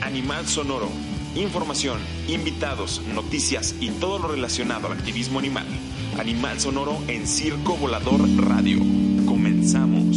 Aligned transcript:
Animal 0.00 0.46
Sonoro. 0.46 0.88
Información, 1.34 1.98
invitados, 2.26 3.02
noticias 3.14 3.74
y 3.80 3.90
todo 3.90 4.18
lo 4.18 4.28
relacionado 4.28 4.86
al 4.86 4.94
activismo 4.94 5.38
animal. 5.38 5.66
Animal 6.18 6.58
Sonoro 6.58 6.98
en 7.06 7.26
Circo 7.26 7.76
Volador 7.76 8.20
Radio. 8.36 8.78
Comenzamos. 9.26 10.16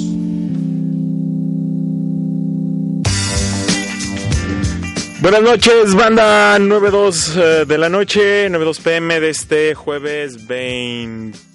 Buenas 5.22 5.42
noches, 5.42 5.96
banda 5.96 6.60
92 6.60 7.38
eh, 7.38 7.66
de 7.66 7.78
la 7.78 7.88
noche, 7.88 8.50
92 8.50 8.80
pm 8.80 9.20
de 9.22 9.30
este 9.30 9.74
jueves 9.74 10.48
20. 10.48 11.53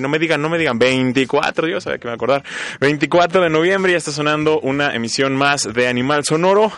No 0.00 0.08
me 0.08 0.18
digan, 0.18 0.40
no 0.40 0.48
me 0.48 0.58
digan 0.58 0.78
24, 0.78 1.68
yo 1.68 1.80
sabía 1.80 1.98
que 1.98 2.06
me 2.06 2.12
a 2.12 2.14
acordar. 2.14 2.44
24 2.80 3.42
de 3.42 3.50
noviembre 3.50 3.92
ya 3.92 3.98
está 3.98 4.12
sonando 4.12 4.60
una 4.60 4.94
emisión 4.94 5.36
más 5.36 5.72
de 5.72 5.88
Animal 5.88 6.24
Sonoro. 6.24 6.72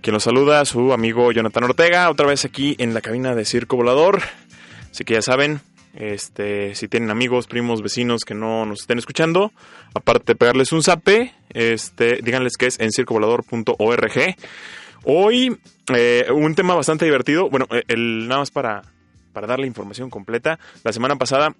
Quien 0.00 0.14
los 0.14 0.24
saluda, 0.24 0.64
su 0.64 0.92
amigo 0.92 1.32
Jonathan 1.32 1.64
Ortega, 1.64 2.10
otra 2.10 2.26
vez 2.26 2.44
aquí 2.44 2.76
en 2.78 2.94
la 2.94 3.00
cabina 3.00 3.34
de 3.34 3.44
Circo 3.44 3.76
Volador. 3.76 4.22
Así 4.90 5.04
que 5.04 5.14
ya 5.14 5.22
saben, 5.22 5.60
este, 5.94 6.74
si 6.74 6.88
tienen 6.88 7.10
amigos, 7.10 7.46
primos, 7.46 7.82
vecinos 7.82 8.24
que 8.24 8.34
no 8.34 8.66
nos 8.66 8.82
estén 8.82 8.98
escuchando, 8.98 9.52
aparte 9.94 10.32
de 10.32 10.36
pegarles 10.36 10.72
un 10.72 10.82
zape, 10.82 11.32
este, 11.50 12.20
díganles 12.22 12.56
que 12.56 12.66
es 12.66 12.78
en 12.80 12.92
circovolador.org. 12.92 14.36
Hoy, 15.04 15.56
eh, 15.94 16.26
un 16.34 16.54
tema 16.54 16.74
bastante 16.74 17.04
divertido. 17.04 17.48
Bueno, 17.48 17.66
eh, 17.70 17.82
el, 17.88 18.28
nada 18.28 18.40
más 18.40 18.50
para, 18.50 18.82
para 19.36 19.46
darle 19.46 19.66
información 19.66 20.08
completa. 20.08 20.58
La 20.82 20.94
semana 20.94 21.16
pasada 21.16 21.54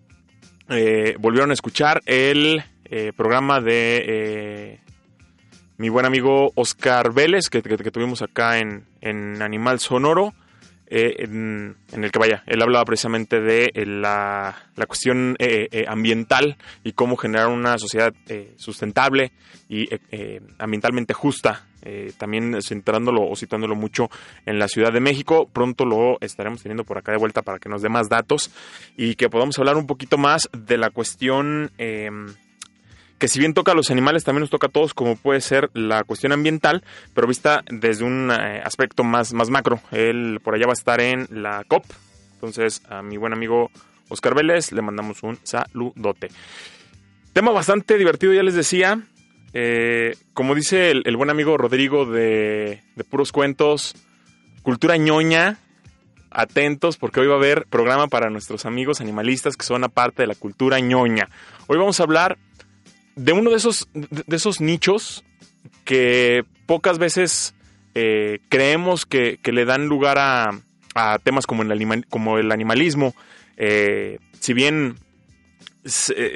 eh, 0.71 1.15
volvieron 1.21 1.51
a 1.51 1.53
escuchar 1.53 2.01
el 2.07 2.65
eh, 2.87 3.13
programa 3.15 3.61
de 3.61 4.03
eh, 4.07 4.81
mi 5.77 5.91
buen 5.91 6.07
amigo 6.07 6.53
Oscar 6.55 7.13
Vélez, 7.13 7.51
que, 7.51 7.61
tuvimos 7.61 8.23
acá 8.23 8.61
en, 8.61 8.87
en 9.03 9.43
Animal 9.43 9.79
Sonoro. 9.79 10.33
eh, 10.87 11.17
en, 11.19 11.77
el 11.93 12.11
que 12.11 12.19
vaya, 12.19 12.45
él 12.47 12.63
hablaba 12.63 12.87
precisamente 12.87 13.43
de 13.43 13.71
la, 13.85 14.57
la 14.75 14.87
cuestión 14.87 15.37
eh, 15.39 15.85
ambiental 15.87 16.57
y 16.83 16.93
cómo 16.93 17.19
generar 17.19 17.49
una 17.49 17.77
sociedad 17.77 18.15
sustentable 18.57 19.33
y 19.69 19.87
ambientalmente 20.59 21.13
justa, 21.13 21.66
eh, 21.87 22.13
también 22.19 22.61
centrándolo 22.63 23.29
o 23.29 23.37
citándolo 23.37 23.77
mucho 23.77 24.11
en 24.45 24.59
la 24.59 24.69
Ciudad 24.69 24.93
de 24.93 25.01
México. 25.01 25.49
Pronto 25.53 25.85
lo 25.85 26.19
estaremos 26.21 26.63
teniendo 26.63 26.85
por 26.85 26.99
acá 26.99 27.13
de 27.13 27.19
vuelta 27.19 27.43
para 27.43 27.59
que 27.59 27.69
nos 27.69 27.83
dé 27.83 27.89
más 27.89 28.09
datos 28.09 28.51
y 28.97 29.15
que 29.15 29.31
podamos 29.31 29.59
hablar 29.59 29.77
un 29.77 29.87
poquito 29.87 30.19
más 30.19 30.49
de 30.53 30.77
la 30.77 30.91
cuestión 30.91 31.71
eh, 31.79 32.11
que 33.19 33.29
si 33.29 33.39
bien 33.39 33.55
toca 33.55 33.73
a 33.73 33.75
los 33.75 33.91
animales, 33.91 34.25
también 34.25 34.41
nos 34.41 34.51
toca 34.51 34.67
a 34.67 34.71
todos, 34.71 34.93
como 34.93 35.17
puede 35.17 35.41
ser 35.41 35.71
la 35.73 36.05
cuestión 36.05 36.33
ambiental, 36.33 36.83
pero 37.15 37.27
vista 37.27 37.63
desde 37.71 38.05
un 38.05 38.31
eh, 38.31 38.61
aspecto 38.63 39.05
más, 39.05 39.33
más 39.33 39.49
macro. 39.49 39.81
Él 39.91 40.41
por 40.43 40.55
allá 40.55 40.67
va 40.67 40.73
a 40.73 40.75
estar 40.75 41.01
en 41.01 41.27
la 41.31 41.65
COP. 41.65 41.85
Entonces, 42.35 42.83
a 42.91 43.03
mi 43.03 43.17
buen 43.17 43.33
amigo 43.33 43.71
Oscar 44.09 44.35
Vélez 44.35 44.73
le 44.73 44.83
mandamos 44.83 45.23
un 45.23 45.39
saludote. 45.43 46.29
Tema 47.33 47.51
bastante 47.53 47.97
divertido, 47.97 48.33
ya 48.33 48.43
les 48.43 48.55
decía. 48.55 49.01
Eh, 49.59 50.19
como 50.35 50.55
dice 50.55 50.91
el, 50.91 51.17
buen 51.17 51.31
amigo 51.31 51.57
Rodrigo 51.57 52.05
de, 52.05 52.83
de 52.95 53.05
Puros 53.05 53.33
Cuentos, 53.33 53.95
cultura 54.61 54.99
ñoña, 54.99 55.57
atentos 56.31 56.99
porque 56.99 57.21
hoy 57.21 57.27
va 57.27 57.37
a 57.37 57.39
haber 57.39 57.65
programa 57.65 58.07
para 58.09 58.29
nuestros 58.29 58.67
amigos 58.67 59.01
animalistas 59.01 59.57
que 59.57 59.65
son 59.65 59.83
aparte 59.83 60.25
de 60.25 60.27
la 60.27 60.35
cultura 60.35 60.79
ñoña. 60.81 61.31
Hoy 61.69 61.79
vamos 61.79 61.99
a 62.01 62.03
hablar 62.03 62.37
de 63.15 63.33
uno 63.33 63.49
de 63.49 63.57
esos, 63.57 63.89
de 63.95 64.37
esos 64.37 64.61
nichos 64.61 65.25
que 65.87 66.45
pocas 66.67 66.99
veces 66.99 67.55
eh, 67.95 68.41
creemos 68.51 69.07
que, 69.07 69.41
le 69.43 69.65
dan 69.65 69.87
lugar 69.87 70.19
a, 70.19 70.51
temas 71.23 71.47
como 71.47 71.63
el, 71.63 72.53
animalismo. 72.53 73.15
Eh, 73.57 74.19
si 74.39 74.53
bien 74.53 74.97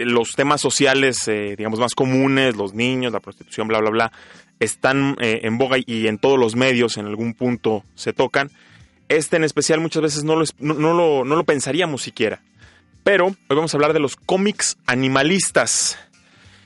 los 0.05 0.35
temas 0.35 0.61
sociales, 0.61 1.27
eh, 1.29 1.55
digamos, 1.57 1.81
más 1.81 1.95
comunes, 1.95 2.57
los 2.57 2.75
niños, 2.75 3.13
la 3.13 3.21
prostitución, 3.21 3.69
bla, 3.69 3.81
bla, 3.81 3.91
bla, 3.91 4.13
están 4.61 5.17
eh, 5.21 5.41
en 5.43 5.59
boga 5.59 5.79
y 5.85 6.07
en 6.07 6.19
todos 6.19 6.39
los 6.39 6.55
medios 6.57 6.97
en 6.97 7.07
algún 7.07 7.35
punto 7.35 7.85
se 7.95 8.13
tocan. 8.13 8.51
Este 9.09 9.37
en 9.37 9.45
especial 9.45 9.81
muchas 9.81 10.03
veces 10.03 10.25
no 10.25 10.37
lo, 10.37 10.45
no 10.59 10.95
lo, 10.95 11.25
no 11.25 11.37
lo 11.37 11.45
pensaríamos 11.45 12.03
siquiera. 12.03 12.41
Pero 13.03 13.27
hoy 13.27 13.57
vamos 13.57 13.73
a 13.73 13.77
hablar 13.77 13.93
de 13.93 14.01
los 14.01 14.15
cómics 14.15 14.77
animalistas. 14.87 15.99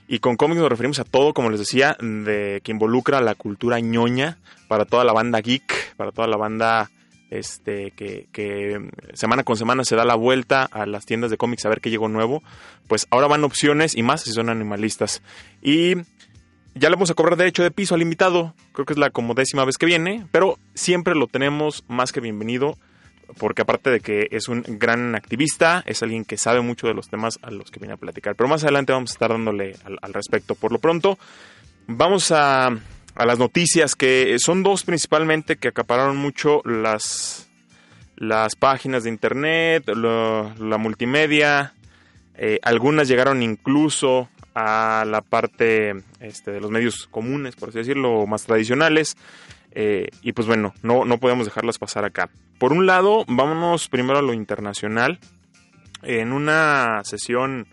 Y 0.07 0.19
con 0.19 0.37
cómics 0.37 0.61
nos 0.61 0.69
referimos 0.69 0.99
a 0.99 1.05
todo, 1.05 1.33
como 1.33 1.49
les 1.49 1.61
decía, 1.61 1.97
de 2.01 2.61
que 2.63 2.73
involucra 2.73 3.21
la 3.23 3.35
cultura 3.35 3.81
ñoña 3.81 4.37
para 4.69 4.85
toda 4.85 5.05
la 5.05 5.13
banda 5.13 5.41
geek, 5.41 5.95
para 5.97 6.13
toda 6.13 6.29
la 6.29 6.37
banda 6.37 6.91
este 7.31 7.91
que, 7.93 8.91
semana 9.15 9.45
con 9.45 9.57
semana 9.57 9.85
se 9.85 9.97
da 9.97 10.05
la 10.05 10.15
vuelta 10.15 10.65
a 10.65 10.87
las 10.87 11.07
tiendas 11.07 11.31
de 11.31 11.37
cómics 11.37 11.65
a 11.65 11.69
ver 11.69 11.81
qué 11.81 11.91
llegó 11.91 12.09
nuevo. 12.09 12.43
Pues 12.89 13.07
ahora 13.11 13.27
van 13.27 13.45
opciones 13.45 13.97
y 13.97 14.03
más 14.03 14.23
si 14.23 14.33
son 14.33 14.51
animalistas. 14.51 15.23
Y 15.63 15.95
ya 16.75 16.91
le 16.91 16.97
vamos 16.97 17.11
a 17.11 17.15
cobrar 17.15 17.37
derecho 17.37 17.63
de 17.63 17.71
piso 17.71 17.95
al 17.95 18.03
invitado. 18.03 18.55
Creo 18.73 18.87
que 18.87 18.93
es 18.93 18.99
la 18.99 19.11
como 19.11 19.35
décima 19.35 19.65
vez 19.65 19.79
que 19.79 19.87
viene, 19.87 20.27
pero 20.33 20.59
siempre 20.75 21.15
lo 21.15 21.27
tenemos 21.27 21.85
más 21.89 22.13
que 22.13 22.21
bienvenido 22.21 22.77
porque 23.39 23.63
aparte 23.63 23.91
de 23.91 24.01
que 24.01 24.29
es 24.31 24.49
un 24.49 24.63
gran 24.67 25.15
activista, 25.15 25.83
es 25.87 26.03
alguien 26.03 26.25
que 26.25 26.37
sabe 26.37 26.61
mucho 26.61 26.87
de 26.87 26.95
los 26.95 27.09
temas 27.09 27.39
a 27.43 27.51
los 27.51 27.71
que 27.71 27.81
viene 27.81 27.95
a 27.95 27.97
platicar. 27.97 28.37
Pero 28.37 28.49
más 28.49 28.63
adelante 28.65 28.93
vamos 28.93 29.11
a 29.11 29.15
estar 29.15 29.31
dándole 29.31 29.77
al 29.85 30.13
respecto. 30.13 30.55
Por 30.55 30.73
lo 30.73 30.79
pronto, 30.79 31.19
vamos 31.87 32.31
a, 32.33 32.71
a 33.15 33.27
las 33.27 33.39
noticias, 33.39 33.95
que 33.95 34.37
son 34.39 34.63
dos 34.63 34.85
principalmente 34.85 35.57
que 35.57 35.69
acapararon 35.69 36.17
mucho 36.17 36.63
las, 36.65 37.49
las 38.17 38.57
páginas 38.57 39.05
de 39.05 39.11
internet, 39.11 39.89
la 39.89 40.79
multimedia. 40.79 41.75
Eh, 42.37 42.59
algunas 42.63 43.07
llegaron 43.09 43.43
incluso 43.43 44.29
a 44.55 45.05
la 45.07 45.21
parte 45.21 45.95
este, 46.21 46.53
de 46.53 46.61
los 46.61 46.71
medios 46.71 47.07
comunes, 47.09 47.57
por 47.57 47.69
así 47.69 47.79
decirlo, 47.79 48.27
más 48.27 48.45
tradicionales. 48.45 49.17
Eh, 49.73 50.09
y 50.23 50.33
pues 50.33 50.47
bueno, 50.47 50.73
no, 50.83 51.05
no 51.05 51.19
podemos 51.19 51.47
dejarlas 51.47 51.79
pasar 51.79 52.05
acá. 52.05 52.31
Por 52.59 52.73
un 52.73 52.87
lado, 52.87 53.25
vámonos 53.27 53.89
primero 53.89 54.19
a 54.19 54.23
lo 54.23 54.33
internacional. 54.33 55.19
En 56.03 56.33
una 56.33 57.03
sesión, 57.05 57.67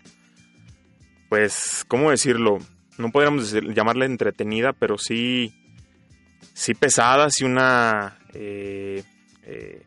pues, 1.28 1.84
¿cómo 1.86 2.10
decirlo? 2.10 2.58
No 3.02 3.10
podríamos 3.10 3.52
decir- 3.52 3.74
llamarla 3.74 4.06
entretenida, 4.06 4.72
pero 4.72 4.96
sí, 4.96 5.52
sí 6.54 6.72
pesada, 6.74 7.28
sí 7.30 7.44
una 7.44 8.18
eh, 8.34 9.02
eh, 9.44 9.82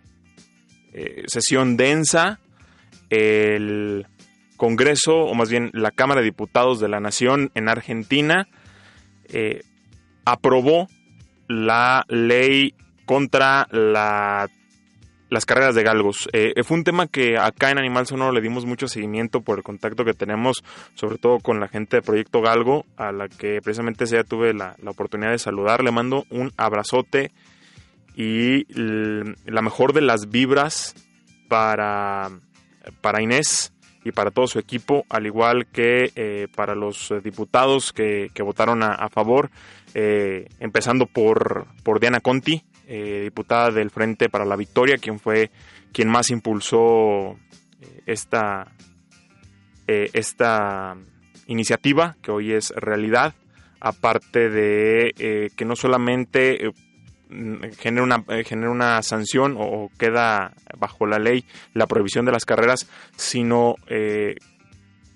eh, 0.94 1.24
sesión 1.28 1.78
densa. 1.78 2.40
El 3.10 4.06
Congreso, 4.58 5.16
o 5.18 5.34
más 5.34 5.50
bien 5.50 5.70
la 5.74 5.92
Cámara 5.92 6.22
de 6.22 6.26
Diputados 6.26 6.80
de 6.80 6.88
la 6.90 7.00
Nación 7.00 7.52
en 7.56 7.70
Argentina, 7.70 8.48
aprobó 10.26 10.88
la 11.48 12.06
ley 12.08 12.74
contra 13.06 13.68
la- 13.72 14.50
las 15.30 15.46
carreras 15.46 15.76
de 15.76 15.84
galgos. 15.84 16.30
Eh, 16.34 16.54
fue 16.64 16.78
un 16.78 16.84
tema 16.84 17.08
que 17.08 17.38
acá 17.38 17.72
en 17.72 17.78
Animal 17.78 18.08
Sonoro 18.08 18.32
le 18.32 18.42
dimos 18.42 18.66
mucho 18.66 18.88
seguimiento 18.88 19.42
por 19.42 19.58
el 19.58 19.64
contacto 19.64 20.06
que 20.06 20.14
tenemos, 20.14 20.64
sobre 20.94 21.18
todo 21.18 21.40
con 21.40 21.60
la 21.60 21.68
gente 21.68 21.98
de 21.98 22.02
Proyecto 22.02 22.42
Galgo, 22.42 22.86
a 22.98 23.12
la 23.12 23.28
que 23.28 23.60
precisamente 23.62 24.06
día 24.06 24.24
tuve 24.24 24.54
la, 24.54 24.76
la 24.82 24.92
oportunidad 24.92 25.32
de 25.32 25.40
saludar. 25.40 25.84
Le 25.84 25.92
mando 25.92 26.26
un 26.30 26.52
abrazote 26.58 27.32
y 28.16 28.66
la 28.74 29.62
mejor 29.62 29.94
de 29.94 30.02
las 30.02 30.30
vibras 30.30 30.96
para, 31.48 32.30
para 33.02 33.22
Inés 33.22 33.74
y 34.04 34.12
para 34.12 34.32
todo 34.32 34.48
su 34.48 34.60
equipo, 34.60 35.06
al 35.10 35.26
igual 35.26 35.66
que 35.66 36.12
eh, 36.16 36.48
para 36.56 36.76
los 36.76 37.10
eh, 37.10 37.22
diputados 37.22 37.92
que, 37.92 38.30
que 38.34 38.44
votaron 38.44 38.84
a, 38.84 38.94
a 38.94 39.10
favor, 39.10 39.50
eh, 39.96 40.48
empezando 40.60 41.08
por, 41.08 41.66
por 41.84 42.00
Diana 42.00 42.20
Conti, 42.20 42.64
eh, 42.88 43.22
diputada 43.24 43.72
del 43.72 43.90
Frente 43.90 44.30
para 44.30 44.46
la 44.46 44.56
Victoria, 44.56 44.98
quien 44.98 45.20
fue 45.20 45.52
quien 45.96 46.10
más 46.10 46.30
impulsó 46.30 47.38
eh, 47.80 48.02
esta, 48.06 48.68
eh, 49.88 50.10
esta 50.12 50.98
iniciativa 51.48 52.18
que 52.22 52.32
hoy 52.32 52.52
es 52.52 52.72
realidad, 52.72 53.34
aparte 53.80 54.50
de 54.50 55.14
eh, 55.18 55.52
que 55.56 55.64
no 55.64 55.78
solamente 55.78 56.70
genera 57.80 58.04
una, 58.04 58.26
genera 58.44 58.72
una 58.72 59.02
sanción 59.04 59.56
o, 59.58 59.90
queda 59.98 60.54
bajo 60.78 61.06
la 61.06 61.18
ley 61.18 61.46
la 61.74 61.88
prohibición 61.88 62.26
de 62.26 62.34
las 62.34 62.46
carreras, 62.46 62.90
sino 63.16 63.76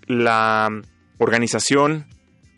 la 0.08 0.70
organización 1.18 2.06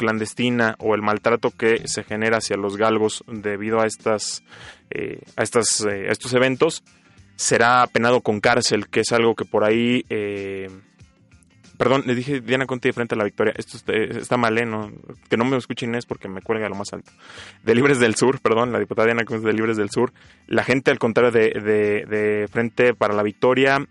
clandestina 0.01 0.75
o 0.79 0.95
el 0.95 1.03
maltrato 1.03 1.51
que 1.51 1.87
se 1.87 2.03
genera 2.03 2.37
hacia 2.37 2.57
los 2.57 2.75
galgos 2.75 3.23
debido 3.27 3.79
a 3.79 3.85
estas 3.85 4.43
eh, 4.89 5.21
a 5.37 5.43
estas 5.43 5.85
eh, 5.85 6.07
estos 6.09 6.33
eventos 6.33 6.83
será 7.35 7.85
penado 7.85 8.21
con 8.21 8.39
cárcel 8.39 8.89
que 8.89 9.01
es 9.01 9.11
algo 9.11 9.35
que 9.35 9.45
por 9.45 9.63
ahí 9.63 10.03
eh, 10.09 10.69
perdón, 11.77 12.03
le 12.07 12.15
dije 12.15 12.41
Diana 12.41 12.65
Conti 12.65 12.89
de 12.89 12.93
frente 12.93 13.15
a 13.15 13.17
la 13.17 13.23
victoria. 13.23 13.53
Esto 13.57 13.79
está, 13.91 14.37
mal, 14.37 14.55
¿eh? 14.59 14.67
que 15.27 15.35
no 15.35 15.45
me 15.45 15.57
escuchen 15.57 15.95
es 15.95 16.05
porque 16.05 16.27
me 16.27 16.43
cuelga 16.43 16.69
lo 16.69 16.75
más 16.75 16.93
alto. 16.93 17.11
De 17.63 17.73
Libres 17.73 17.99
del 17.99 18.13
Sur, 18.13 18.39
perdón, 18.39 18.71
la 18.71 18.77
diputada 18.77 19.07
Diana 19.07 19.25
Conti 19.25 19.47
de 19.47 19.53
Libres 19.53 19.77
del 19.77 19.89
Sur. 19.89 20.13
La 20.45 20.63
gente, 20.63 20.91
al 20.91 20.99
contrario 20.99 21.31
de, 21.31 22.05
de, 22.07 22.47
frente 22.51 22.93
para 22.93 23.15
la 23.15 23.23
victoria, 23.23 23.83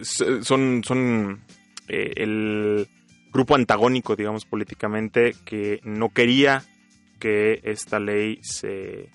son, 0.00 0.84
son 0.84 1.40
el 1.90 2.88
grupo 3.32 3.54
antagónico, 3.54 4.16
digamos, 4.16 4.44
políticamente, 4.44 5.34
que 5.44 5.80
no 5.84 6.10
quería 6.10 6.62
que 7.18 7.60
esta 7.64 8.00
ley 8.00 8.38
se, 8.42 9.10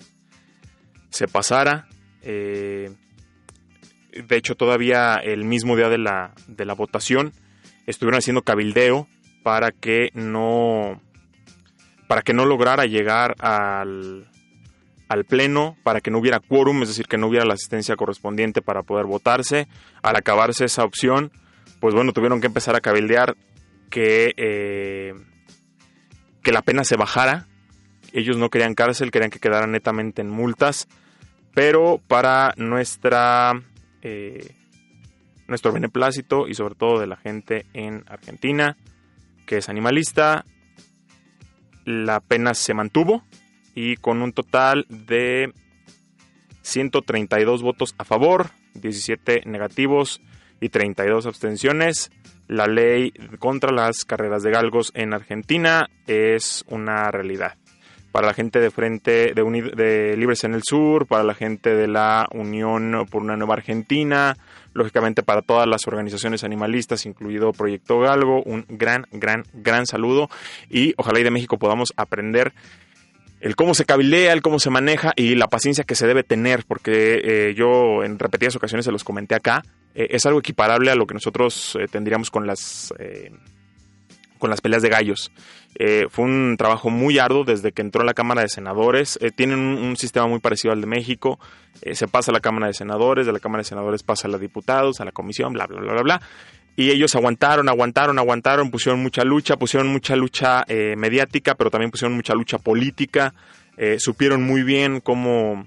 se 1.10 1.28
pasara. 1.28 1.88
Eh, 2.22 2.90
de 4.12 4.36
hecho, 4.36 4.54
todavía 4.54 5.16
el 5.16 5.44
mismo 5.44 5.76
día 5.76 5.88
de 5.88 5.98
la, 5.98 6.32
de 6.46 6.64
la 6.64 6.74
votación 6.74 7.32
estuvieron 7.86 8.18
haciendo 8.18 8.42
cabildeo 8.42 9.08
para 9.42 9.70
que 9.70 10.10
no 10.14 11.00
para 12.08 12.22
que 12.22 12.32
no 12.32 12.44
lograra 12.44 12.86
llegar 12.86 13.34
al, 13.40 14.28
al 15.08 15.24
pleno, 15.24 15.76
para 15.82 16.00
que 16.00 16.10
no 16.10 16.18
hubiera 16.18 16.38
quórum, 16.38 16.82
es 16.82 16.88
decir, 16.88 17.06
que 17.06 17.18
no 17.18 17.26
hubiera 17.26 17.44
la 17.44 17.54
asistencia 17.54 17.96
correspondiente 17.96 18.62
para 18.62 18.82
poder 18.82 19.06
votarse. 19.06 19.66
Al 20.02 20.14
acabarse 20.14 20.64
esa 20.64 20.84
opción, 20.84 21.32
pues 21.80 21.94
bueno, 21.94 22.12
tuvieron 22.12 22.40
que 22.40 22.46
empezar 22.46 22.76
a 22.76 22.80
cabildear 22.80 23.36
que, 23.90 24.34
eh, 24.36 25.14
que 26.42 26.52
la 26.52 26.62
pena 26.62 26.84
se 26.84 26.96
bajara. 26.96 27.46
Ellos 28.12 28.36
no 28.36 28.50
querían 28.50 28.74
cárcel, 28.74 29.10
querían 29.10 29.30
que 29.30 29.40
quedara 29.40 29.66
netamente 29.66 30.22
en 30.22 30.30
multas, 30.30 30.88
pero 31.54 32.00
para 32.06 32.54
nuestra 32.56 33.52
eh, 34.02 34.54
nuestro 35.48 35.72
beneplácito 35.72 36.48
y 36.48 36.54
sobre 36.54 36.74
todo 36.74 36.98
de 36.98 37.06
la 37.06 37.16
gente 37.16 37.66
en 37.72 38.04
Argentina 38.08 38.76
que 39.46 39.58
es 39.58 39.68
animalista. 39.68 40.44
La 41.84 42.20
pena 42.20 42.52
se 42.52 42.74
mantuvo 42.74 43.24
y 43.74 43.96
con 43.96 44.20
un 44.20 44.32
total 44.32 44.86
de 44.88 45.52
132 46.62 47.62
votos 47.62 47.94
a 47.96 48.04
favor, 48.04 48.50
17 48.74 49.42
negativos 49.46 50.20
y 50.60 50.68
32 50.68 51.26
abstenciones. 51.26 52.10
La 52.48 52.66
ley 52.66 53.12
contra 53.38 53.72
las 53.72 54.04
carreras 54.04 54.42
de 54.42 54.50
galgos 54.50 54.92
en 54.94 55.12
Argentina 55.12 55.88
es 56.06 56.64
una 56.68 57.10
realidad 57.10 57.56
para 58.16 58.28
la 58.28 58.32
gente 58.32 58.60
de 58.60 58.70
Frente 58.70 59.34
de, 59.34 60.14
Libres 60.16 60.42
en 60.44 60.54
el 60.54 60.62
Sur, 60.62 61.06
para 61.06 61.22
la 61.22 61.34
gente 61.34 61.74
de 61.74 61.86
la 61.86 62.26
Unión 62.32 63.06
por 63.10 63.20
una 63.20 63.36
Nueva 63.36 63.56
Argentina, 63.56 64.38
lógicamente 64.72 65.22
para 65.22 65.42
todas 65.42 65.68
las 65.68 65.86
organizaciones 65.86 66.42
animalistas, 66.42 67.04
incluido 67.04 67.52
Proyecto 67.52 68.00
Galgo, 68.00 68.42
un 68.42 68.64
gran, 68.70 69.04
gran, 69.12 69.44
gran 69.52 69.86
saludo 69.86 70.30
y 70.70 70.94
ojalá 70.96 71.20
y 71.20 71.24
de 71.24 71.30
México 71.30 71.58
podamos 71.58 71.92
aprender 71.98 72.54
el 73.40 73.54
cómo 73.54 73.74
se 73.74 73.84
cabildea, 73.84 74.32
el 74.32 74.40
cómo 74.40 74.60
se 74.60 74.70
maneja 74.70 75.12
y 75.14 75.34
la 75.34 75.48
paciencia 75.48 75.84
que 75.84 75.94
se 75.94 76.06
debe 76.06 76.22
tener, 76.22 76.64
porque 76.66 77.20
eh, 77.22 77.54
yo 77.54 78.02
en 78.02 78.18
repetidas 78.18 78.56
ocasiones 78.56 78.86
se 78.86 78.92
los 78.92 79.04
comenté 79.04 79.34
acá, 79.34 79.62
eh, 79.96 80.08
es 80.10 80.26
algo 80.26 80.38
equiparable 80.38 80.90
a 80.90 80.94
lo 80.94 81.06
que 81.06 81.14
nosotros 81.14 81.76
eh, 81.80 81.86
tendríamos 81.90 82.30
con 82.30 82.46
las 82.46 82.92
con 84.38 84.50
las 84.50 84.60
peleas 84.60 84.82
de 84.82 84.88
gallos. 84.88 85.30
Eh, 85.78 86.06
fue 86.10 86.24
un 86.24 86.56
trabajo 86.56 86.88
muy 86.88 87.18
arduo 87.18 87.44
desde 87.44 87.72
que 87.72 87.82
entró 87.82 88.02
a 88.02 88.04
la 88.04 88.14
Cámara 88.14 88.42
de 88.42 88.48
Senadores. 88.48 89.18
Eh, 89.20 89.30
tienen 89.30 89.58
un, 89.58 89.96
sistema 89.96 90.26
muy 90.26 90.40
parecido 90.40 90.72
al 90.72 90.80
de 90.80 90.86
México. 90.86 91.38
Eh, 91.82 91.94
se 91.94 92.08
pasa 92.08 92.30
a 92.30 92.34
la 92.34 92.40
Cámara 92.40 92.66
de 92.66 92.74
Senadores, 92.74 93.26
de 93.26 93.32
la 93.32 93.40
Cámara 93.40 93.60
de 93.60 93.68
Senadores 93.68 94.02
pasa 94.02 94.28
a 94.28 94.30
los 94.30 94.40
diputados, 94.40 95.00
a 95.00 95.04
la 95.04 95.12
comisión, 95.12 95.52
bla, 95.52 95.66
bla, 95.66 95.80
bla, 95.80 95.92
bla, 95.92 96.02
bla. 96.02 96.22
Y 96.76 96.90
ellos 96.90 97.14
aguantaron, 97.14 97.68
aguantaron, 97.68 98.18
aguantaron, 98.18 98.70
pusieron 98.70 99.02
mucha 99.02 99.24
lucha, 99.24 99.56
pusieron 99.56 99.88
mucha 99.88 100.14
lucha 100.14 100.62
mediática, 100.68 101.54
pero 101.54 101.70
también 101.70 101.90
pusieron 101.90 102.14
mucha 102.14 102.34
lucha 102.34 102.58
política. 102.58 103.32
supieron 103.96 104.42
muy 104.42 104.62
bien 104.62 105.00
cómo, 105.00 105.66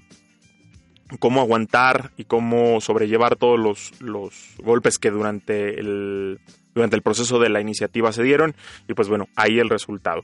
cómo 1.18 1.40
aguantar 1.40 2.12
y 2.16 2.24
cómo 2.24 2.80
sobrellevar 2.80 3.36
todos 3.36 3.58
los, 3.58 4.00
los 4.00 4.54
golpes 4.58 4.98
que 4.98 5.10
durante 5.10 5.80
el 5.80 6.40
durante 6.74 6.96
el 6.96 7.02
proceso 7.02 7.38
de 7.38 7.48
la 7.48 7.60
iniciativa 7.60 8.12
se 8.12 8.22
dieron 8.22 8.54
y 8.88 8.94
pues 8.94 9.08
bueno, 9.08 9.28
ahí 9.36 9.58
el 9.58 9.68
resultado. 9.68 10.22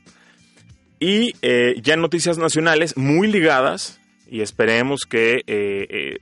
Y 0.98 1.34
eh, 1.42 1.74
ya 1.82 1.94
en 1.94 2.00
noticias 2.00 2.38
nacionales 2.38 2.96
muy 2.96 3.28
ligadas 3.28 4.00
y 4.28 4.40
esperemos 4.40 5.04
que 5.04 5.42
eh, 5.46 5.86
eh, 5.90 6.18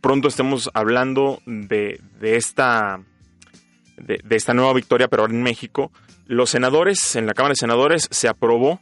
pronto 0.00 0.28
estemos 0.28 0.70
hablando 0.74 1.40
de, 1.46 2.00
esta, 2.22 3.00
de, 3.96 4.22
esta 4.30 4.54
nueva 4.54 4.72
victoria, 4.72 5.08
pero 5.08 5.22
ahora 5.22 5.34
en 5.34 5.42
México. 5.42 5.92
Los 6.26 6.50
senadores, 6.50 7.16
en 7.16 7.26
la 7.26 7.34
Cámara 7.34 7.52
de 7.52 7.60
Senadores 7.60 8.08
se 8.10 8.28
aprobó 8.28 8.80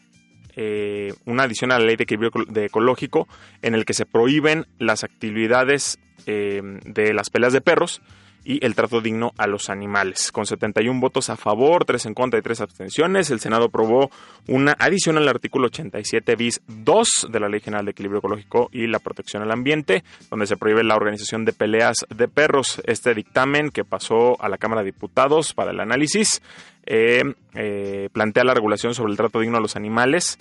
una 1.24 1.44
adición 1.44 1.72
a 1.72 1.78
la 1.78 1.86
ley 1.86 1.96
de 1.96 2.04
equilibrio 2.04 2.30
de 2.48 2.66
ecológico 2.66 3.28
en 3.62 3.74
el 3.74 3.84
que 3.84 3.94
se 3.94 4.06
prohíben 4.06 4.66
las 4.78 5.04
actividades 5.04 5.98
de 6.26 7.12
las 7.14 7.30
peleas 7.30 7.52
de 7.52 7.60
perros 7.60 8.02
y 8.44 8.64
el 8.64 8.74
trato 8.74 9.00
digno 9.00 9.32
a 9.36 9.46
los 9.46 9.70
animales. 9.70 10.32
Con 10.32 10.46
71 10.46 11.00
votos 11.00 11.30
a 11.30 11.36
favor, 11.36 11.84
3 11.84 12.06
en 12.06 12.14
contra 12.14 12.38
y 12.38 12.42
3 12.42 12.60
abstenciones, 12.60 13.30
el 13.30 13.40
Senado 13.40 13.66
aprobó 13.66 14.10
una 14.48 14.76
adición 14.78 15.16
al 15.16 15.28
artículo 15.28 15.66
87 15.66 16.36
bis 16.36 16.60
2 16.66 17.28
de 17.30 17.40
la 17.40 17.48
Ley 17.48 17.60
General 17.60 17.84
de 17.84 17.92
Equilibrio 17.92 18.18
Ecológico 18.18 18.68
y 18.72 18.86
la 18.86 18.98
Protección 18.98 19.42
al 19.42 19.50
Ambiente, 19.50 20.04
donde 20.30 20.46
se 20.46 20.56
prohíbe 20.56 20.84
la 20.84 20.96
organización 20.96 21.44
de 21.44 21.52
peleas 21.52 21.96
de 22.08 22.28
perros. 22.28 22.82
Este 22.86 23.14
dictamen 23.14 23.70
que 23.70 23.84
pasó 23.84 24.40
a 24.42 24.48
la 24.48 24.58
Cámara 24.58 24.82
de 24.82 24.86
Diputados 24.86 25.54
para 25.54 25.70
el 25.70 25.80
análisis 25.80 26.42
eh, 26.84 27.22
eh, 27.54 28.08
plantea 28.12 28.44
la 28.44 28.54
regulación 28.54 28.94
sobre 28.94 29.12
el 29.12 29.16
trato 29.16 29.40
digno 29.40 29.58
a 29.58 29.60
los 29.60 29.76
animales 29.76 30.38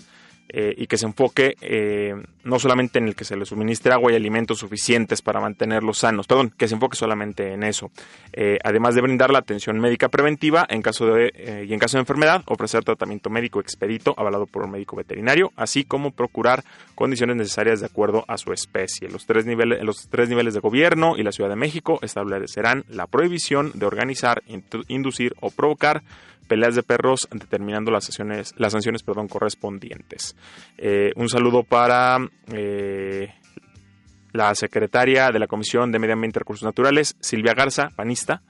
eh, 0.54 0.74
y 0.76 0.88
que 0.88 0.98
se 0.98 1.06
enfoque 1.06 1.56
eh, 1.62 2.14
no 2.44 2.60
solamente 2.60 3.00
en 3.00 3.08
el 3.08 3.16
que 3.16 3.24
se 3.24 3.38
les 3.38 3.48
suministre 3.48 3.94
agua 3.94 4.12
y 4.12 4.16
alimentos 4.16 4.60
suficientes 4.60 5.22
para 5.22 5.40
mantenerlos 5.40 6.00
sanos, 6.00 6.28
perdón, 6.28 6.52
que 6.58 6.68
se 6.68 6.74
enfoque 6.74 6.98
solamente 6.98 7.54
en 7.54 7.64
eso. 7.64 7.90
Eh, 8.34 8.60
además 8.62 8.94
de 8.96 9.02
brindar 9.02 9.32
la 9.32 9.40
atención 9.40 9.80
médica 9.80 10.10
preventiva 10.10 10.66
en 10.70 10.82
caso 10.82 11.06
de, 11.06 11.66
y 11.66 11.74
en 11.74 11.80
caso 11.80 11.96
de 11.96 12.02
enfermedad, 12.02 12.44
ofrecer 12.48 12.84
tratamiento 12.84 13.30
médico 13.30 13.62
expedito 13.62 14.14
avalado 14.18 14.46
por 14.46 14.64
un 14.64 14.72
médico 14.72 14.98
veterinario, 14.98 15.54
así 15.56 15.86
como 15.86 16.12
procurar 16.12 16.66
condiciones 16.96 17.38
necesarias 17.38 17.80
de 17.80 17.86
acuerdo 17.86 18.26
a 18.28 18.38
su 18.38 18.52
especie. 18.52 19.08
Los 19.08 19.26
tres 19.26 19.46
niveles, 19.46 19.82
los 19.84 20.10
tres 20.10 20.28
niveles 20.28 20.54
de 20.54 20.60
gobierno 20.60 21.16
y 21.16 21.24
la 21.24 21.32
Ciudad 21.32 21.50
de 21.50 21.56
México 21.56 22.00
establecerán 22.02 22.84
la 22.90 23.08
prohibición 23.08 23.72
de 23.74 23.86
organizar, 23.86 24.44
inducir 24.90 25.34
o 25.40 25.50
provocar 25.50 26.04
peleas 26.52 26.76
de 26.76 26.84
perros, 26.84 27.30
determinando 27.32 27.92
las 27.92 28.04
sanciones, 28.04 28.54
las 28.58 28.74
sanciones 28.74 29.04
perdón, 29.04 29.30
correspondientes. 29.30 30.36
Eh, 30.78 31.12
un 31.16 31.30
saludo 31.30 31.64
para 31.64 32.18
eh, 32.52 33.34
la 34.34 34.54
secretaria 34.54 35.30
de 35.30 35.40
la 35.40 35.48
Comisión 35.48 35.94
de 35.94 36.00
Medio 36.00 36.16
Ambiente 36.16 36.40
y 36.40 36.42
Recursos 36.42 36.66
Naturales, 36.66 37.16
Silvia 37.22 37.54
Garza, 37.54 37.88
panista, 37.96 38.42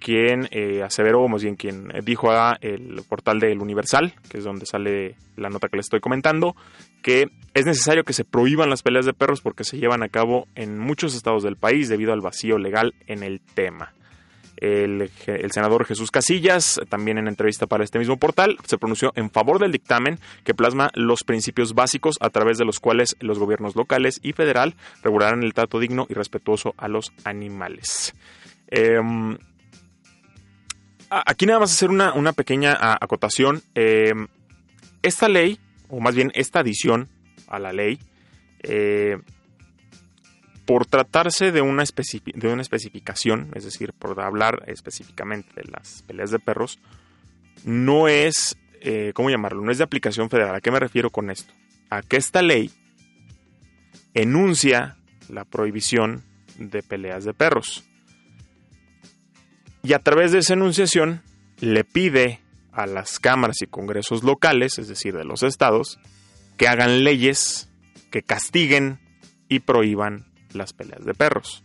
quien 0.00 0.48
eh, 0.52 0.82
aseveró, 0.82 1.28
más 1.28 1.42
bien 1.42 1.56
quien 1.56 1.88
dijo 2.02 2.30
a 2.30 2.56
el 2.62 3.02
portal 3.06 3.40
del 3.40 3.60
Universal, 3.60 4.14
que 4.30 4.38
es 4.38 4.44
donde 4.44 4.64
sale 4.64 5.16
la 5.36 5.50
nota 5.50 5.68
que 5.68 5.76
les 5.76 5.84
estoy 5.84 6.00
comentando, 6.00 6.56
que 7.02 7.26
es 7.52 7.66
necesario 7.66 8.04
que 8.04 8.14
se 8.14 8.24
prohíban 8.24 8.70
las 8.70 8.82
peleas 8.82 9.04
de 9.04 9.12
perros 9.12 9.42
porque 9.42 9.64
se 9.64 9.76
llevan 9.76 10.02
a 10.02 10.08
cabo 10.08 10.46
en 10.54 10.78
muchos 10.78 11.14
estados 11.14 11.42
del 11.42 11.56
país 11.56 11.90
debido 11.90 12.14
al 12.14 12.22
vacío 12.22 12.56
legal 12.56 12.94
en 13.06 13.22
el 13.22 13.42
tema. 13.42 13.92
El, 14.56 15.10
senador 15.50 15.84
Jesús 15.84 16.10
Casillas, 16.10 16.80
también 16.88 17.18
en 17.18 17.28
entrevista 17.28 17.66
para 17.66 17.84
este 17.84 17.98
mismo 17.98 18.16
portal, 18.16 18.56
se 18.64 18.78
pronunció 18.78 19.12
en 19.16 19.30
favor 19.30 19.58
del 19.58 19.72
dictamen 19.72 20.18
que 20.44 20.54
plasma 20.54 20.90
los 20.94 21.24
principios 21.24 21.74
básicos 21.74 22.16
a 22.20 22.30
través 22.30 22.58
de 22.58 22.64
los 22.64 22.80
cuales 22.80 23.16
los 23.20 23.38
gobiernos 23.38 23.76
locales 23.76 24.20
y 24.22 24.32
federal 24.32 24.74
regularán 25.02 25.42
el 25.42 25.54
trato 25.54 25.80
digno 25.80 26.06
y 26.08 26.14
respetuoso 26.14 26.74
a 26.76 26.88
los 26.88 27.12
animales. 27.24 28.14
Em, 28.68 29.36
aquí 31.10 31.46
nada 31.46 31.60
más 31.60 31.72
hacer 31.72 31.90
una, 31.90 32.12
una 32.14 32.32
pequeña 32.32 32.76
acotación. 33.00 33.62
Em, 33.74 34.28
esta 35.02 35.28
ley, 35.28 35.58
o 35.88 36.00
más 36.00 36.14
bien 36.14 36.32
esta 36.34 36.60
adición 36.60 37.08
a 37.48 37.58
la 37.58 37.72
ley, 37.72 37.98
eh, 38.62 39.18
por 40.66 40.86
tratarse 40.86 41.52
de 41.52 41.60
una, 41.60 41.84
de 41.84 42.48
una 42.48 42.62
especificación, 42.62 43.50
es 43.54 43.64
decir, 43.64 43.92
por 43.92 44.20
hablar 44.20 44.62
específicamente 44.66 45.50
de 45.54 45.70
las 45.70 46.02
peleas 46.02 46.30
de 46.30 46.38
perros, 46.38 46.78
no 47.64 48.08
es, 48.08 48.56
eh, 48.80 49.12
¿cómo 49.14 49.30
llamarlo? 49.30 49.62
No 49.62 49.70
es 49.70 49.78
de 49.78 49.84
aplicación 49.84 50.30
federal. 50.30 50.54
¿A 50.54 50.60
qué 50.60 50.70
me 50.70 50.80
refiero 50.80 51.10
con 51.10 51.30
esto? 51.30 51.52
A 51.90 52.02
que 52.02 52.16
esta 52.16 52.42
ley 52.42 52.70
enuncia 54.14 54.96
la 55.28 55.44
prohibición 55.44 56.22
de 56.58 56.82
peleas 56.82 57.24
de 57.24 57.34
perros. 57.34 57.84
Y 59.82 59.92
a 59.92 59.98
través 59.98 60.32
de 60.32 60.38
esa 60.38 60.54
enunciación 60.54 61.22
le 61.60 61.84
pide 61.84 62.40
a 62.72 62.86
las 62.86 63.20
cámaras 63.20 63.60
y 63.62 63.66
congresos 63.66 64.24
locales, 64.24 64.78
es 64.78 64.88
decir, 64.88 65.14
de 65.14 65.24
los 65.24 65.42
estados, 65.42 65.98
que 66.56 66.68
hagan 66.68 67.04
leyes 67.04 67.68
que 68.10 68.22
castiguen 68.22 69.00
y 69.48 69.60
prohíban 69.60 70.26
las 70.54 70.72
peleas 70.72 71.04
de 71.04 71.14
perros. 71.14 71.62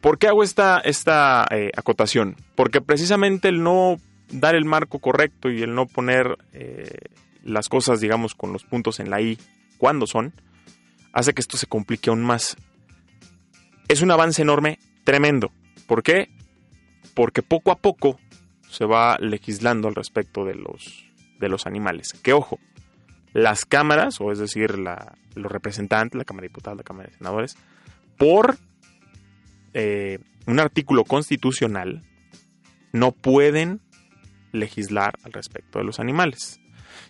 ¿Por 0.00 0.18
qué 0.18 0.28
hago 0.28 0.42
esta, 0.42 0.78
esta 0.78 1.46
eh, 1.50 1.70
acotación? 1.76 2.36
Porque 2.54 2.80
precisamente 2.80 3.48
el 3.48 3.62
no 3.62 3.96
dar 4.30 4.54
el 4.54 4.64
marco 4.64 4.98
correcto 4.98 5.50
y 5.50 5.62
el 5.62 5.74
no 5.74 5.86
poner 5.86 6.38
eh, 6.52 6.98
las 7.42 7.68
cosas, 7.68 8.00
digamos, 8.00 8.34
con 8.34 8.52
los 8.52 8.64
puntos 8.64 9.00
en 9.00 9.10
la 9.10 9.20
I 9.20 9.38
cuando 9.78 10.06
son, 10.06 10.32
hace 11.12 11.32
que 11.32 11.40
esto 11.40 11.56
se 11.56 11.66
complique 11.66 12.10
aún 12.10 12.22
más. 12.22 12.56
Es 13.88 14.02
un 14.02 14.10
avance 14.10 14.42
enorme, 14.42 14.78
tremendo. 15.04 15.52
¿Por 15.86 16.02
qué? 16.02 16.30
Porque 17.14 17.42
poco 17.42 17.70
a 17.70 17.78
poco 17.78 18.18
se 18.68 18.84
va 18.84 19.16
legislando 19.18 19.88
al 19.88 19.94
respecto 19.94 20.44
de 20.44 20.54
los, 20.54 21.04
de 21.38 21.48
los 21.48 21.66
animales. 21.66 22.12
Que 22.22 22.32
ojo, 22.32 22.58
las 23.32 23.64
cámaras, 23.64 24.20
o 24.20 24.32
es 24.32 24.38
decir, 24.38 24.76
los 24.76 25.52
representantes, 25.52 26.18
la 26.18 26.24
Cámara 26.24 26.42
de 26.42 26.48
Diputados, 26.48 26.78
la 26.78 26.84
Cámara 26.84 27.08
de 27.08 27.16
Senadores, 27.16 27.56
por 28.16 28.56
eh, 29.72 30.18
un 30.46 30.60
artículo 30.60 31.04
constitucional, 31.04 32.02
no 32.92 33.12
pueden 33.12 33.80
legislar 34.52 35.18
al 35.22 35.32
respecto 35.32 35.78
de 35.78 35.84
los 35.84 36.00
animales. 36.00 36.60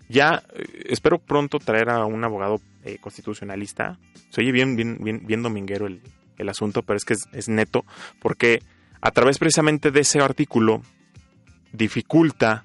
Ya 0.08 0.42
eh, 0.54 0.84
espero 0.86 1.18
pronto 1.18 1.58
traer 1.58 1.90
a 1.90 2.04
un 2.06 2.24
abogado 2.24 2.60
eh, 2.84 2.98
constitucionalista. 3.00 3.98
Se 4.30 4.40
oye 4.40 4.52
bien, 4.52 4.76
bien, 4.76 4.98
bien, 5.26 5.42
dominguero 5.42 5.86
el, 5.86 6.48
asunto, 6.48 6.82
pero 6.82 6.96
es 6.96 7.04
que 7.04 7.14
es, 7.14 7.48
neto, 7.48 7.84
porque 8.20 8.60
a 9.00 9.10
través 9.10 9.38
precisamente 9.38 9.90
de 9.90 10.00
ese 10.00 10.20
artículo 10.20 10.82
dificulta 11.72 12.64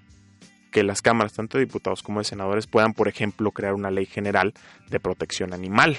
que 0.72 0.84
las 0.84 1.02
cámaras, 1.02 1.34
tanto 1.34 1.58
de 1.58 1.66
diputados 1.66 2.04
como 2.04 2.20
de 2.20 2.26
senadores, 2.26 2.68
puedan, 2.68 2.94
por 2.94 3.08
ejemplo, 3.08 3.52
crear 3.52 3.74
una 3.74 3.92
ley 3.92 4.06
general 4.06 4.54
de 4.90 5.00
protección 5.00 5.54
animal, 5.54 5.98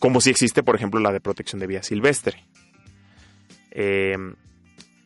como 0.00 0.20
si 0.20 0.30
existe, 0.30 0.64
por 0.64 0.74
ejemplo, 0.74 0.98
la 0.98 1.12
de 1.12 1.20
protección 1.20 1.60
de 1.60 1.68
vida 1.68 1.84
silvestre. 1.84 2.44
Eh, 3.70 4.16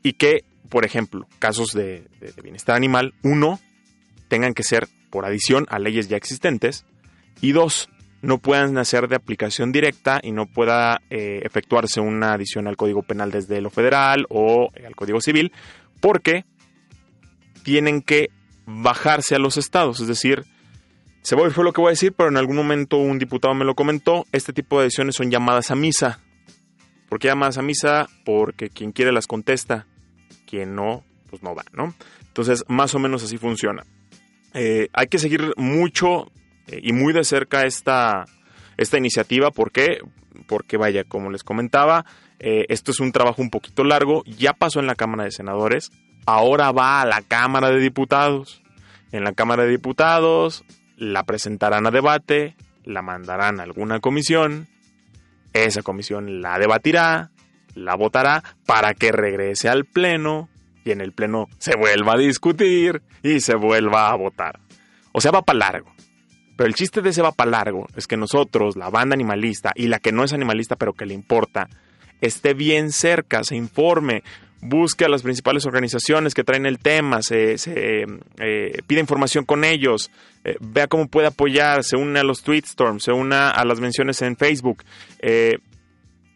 y 0.02 0.14
que, 0.14 0.44
por 0.70 0.86
ejemplo, 0.86 1.26
casos 1.38 1.72
de, 1.72 2.06
bienestar 2.42 2.76
animal, 2.76 3.12
uno, 3.22 3.60
tengan 4.28 4.54
que 4.54 4.62
ser 4.62 4.88
por 5.10 5.26
adición 5.26 5.66
a 5.68 5.78
leyes 5.78 6.08
ya 6.08 6.16
existentes, 6.16 6.86
y 7.40 7.52
dos, 7.52 7.90
no 8.22 8.38
puedan 8.38 8.72
nacer 8.72 9.08
de 9.08 9.16
aplicación 9.16 9.72
directa 9.72 10.20
y 10.22 10.32
no 10.32 10.46
pueda 10.46 11.02
eh, 11.10 11.40
efectuarse 11.42 12.00
una 12.00 12.32
adición 12.32 12.68
al 12.68 12.76
Código 12.76 13.02
Penal 13.02 13.30
desde 13.30 13.60
lo 13.60 13.70
federal 13.70 14.26
o 14.30 14.70
al 14.86 14.94
Código 14.94 15.20
Civil, 15.20 15.52
porque 16.00 16.44
tienen 17.64 18.00
que 18.00 18.28
bajarse 18.64 19.34
a 19.34 19.40
los 19.40 19.56
estados. 19.56 20.00
Es 20.00 20.06
decir, 20.06 20.44
se 21.24 21.36
voy, 21.36 21.50
fue 21.50 21.64
lo 21.64 21.72
que 21.72 21.80
voy 21.80 21.88
a 21.88 21.92
decir, 21.92 22.12
pero 22.12 22.28
en 22.28 22.36
algún 22.36 22.54
momento 22.56 22.98
un 22.98 23.18
diputado 23.18 23.54
me 23.54 23.64
lo 23.64 23.74
comentó, 23.74 24.26
este 24.30 24.52
tipo 24.52 24.78
de 24.78 24.84
decisiones 24.84 25.16
son 25.16 25.30
llamadas 25.30 25.70
a 25.70 25.74
misa. 25.74 26.20
¿Por 27.08 27.18
qué 27.18 27.28
llamadas 27.28 27.56
a 27.56 27.62
misa? 27.62 28.08
Porque 28.26 28.68
quien 28.68 28.92
quiere 28.92 29.10
las 29.10 29.26
contesta, 29.26 29.86
quien 30.46 30.74
no, 30.74 31.02
pues 31.30 31.42
no 31.42 31.54
va, 31.54 31.64
¿no? 31.72 31.94
Entonces, 32.26 32.62
más 32.68 32.94
o 32.94 32.98
menos 32.98 33.24
así 33.24 33.38
funciona. 33.38 33.84
Eh, 34.52 34.88
hay 34.92 35.06
que 35.06 35.18
seguir 35.18 35.54
mucho 35.56 36.30
eh, 36.66 36.80
y 36.82 36.92
muy 36.92 37.14
de 37.14 37.24
cerca 37.24 37.64
esta, 37.64 38.26
esta 38.76 38.98
iniciativa. 38.98 39.50
¿Por 39.50 39.72
qué? 39.72 40.00
Porque 40.46 40.76
vaya, 40.76 41.04
como 41.04 41.30
les 41.30 41.42
comentaba, 41.42 42.04
eh, 42.38 42.66
esto 42.68 42.90
es 42.90 43.00
un 43.00 43.12
trabajo 43.12 43.40
un 43.40 43.48
poquito 43.48 43.82
largo, 43.82 44.24
ya 44.26 44.52
pasó 44.52 44.78
en 44.78 44.86
la 44.86 44.94
Cámara 44.94 45.24
de 45.24 45.30
Senadores, 45.30 45.90
ahora 46.26 46.70
va 46.70 47.00
a 47.00 47.06
la 47.06 47.22
Cámara 47.22 47.70
de 47.70 47.80
Diputados. 47.80 48.60
En 49.10 49.24
la 49.24 49.32
Cámara 49.32 49.62
de 49.62 49.70
Diputados 49.70 50.64
la 51.12 51.24
presentarán 51.24 51.86
a 51.86 51.90
debate, 51.90 52.56
la 52.84 53.02
mandarán 53.02 53.60
a 53.60 53.64
alguna 53.64 54.00
comisión, 54.00 54.68
esa 55.52 55.82
comisión 55.82 56.40
la 56.40 56.58
debatirá, 56.58 57.30
la 57.74 57.94
votará 57.94 58.42
para 58.66 58.94
que 58.94 59.12
regrese 59.12 59.68
al 59.68 59.84
Pleno 59.84 60.48
y 60.84 60.90
en 60.90 61.00
el 61.00 61.12
Pleno 61.12 61.48
se 61.58 61.76
vuelva 61.76 62.14
a 62.14 62.18
discutir 62.18 63.02
y 63.22 63.40
se 63.40 63.54
vuelva 63.54 64.10
a 64.10 64.16
votar. 64.16 64.60
O 65.12 65.20
sea, 65.20 65.30
va 65.30 65.42
para 65.42 65.58
largo. 65.58 65.92
Pero 66.56 66.68
el 66.68 66.74
chiste 66.74 67.02
de 67.02 67.10
ese 67.10 67.22
va 67.22 67.32
para 67.32 67.50
largo 67.50 67.86
es 67.96 68.06
que 68.06 68.16
nosotros, 68.16 68.76
la 68.76 68.90
banda 68.90 69.14
animalista 69.14 69.72
y 69.74 69.88
la 69.88 69.98
que 69.98 70.12
no 70.12 70.24
es 70.24 70.32
animalista 70.32 70.76
pero 70.76 70.92
que 70.92 71.06
le 71.06 71.14
importa, 71.14 71.68
esté 72.20 72.54
bien 72.54 72.92
cerca, 72.92 73.42
se 73.44 73.56
informe, 73.56 74.22
busque 74.64 75.04
a 75.04 75.08
las 75.08 75.22
principales 75.22 75.66
organizaciones 75.66 76.34
que 76.34 76.42
traen 76.42 76.64
el 76.64 76.78
tema, 76.78 77.22
se, 77.22 77.56
eh, 77.66 78.82
pide 78.86 79.00
información 79.00 79.44
con 79.44 79.62
ellos, 79.62 80.10
eh, 80.42 80.56
vea 80.60 80.86
cómo 80.88 81.06
puede 81.06 81.26
apoyar, 81.26 81.84
se 81.84 81.96
une 81.96 82.20
a 82.20 82.24
los 82.24 82.42
tweetstorms, 82.42 83.04
se 83.04 83.12
une 83.12 83.36
a 83.36 83.64
las 83.64 83.80
menciones 83.80 84.22
en 84.22 84.36
Facebook. 84.36 84.82
Eh, 85.20 85.58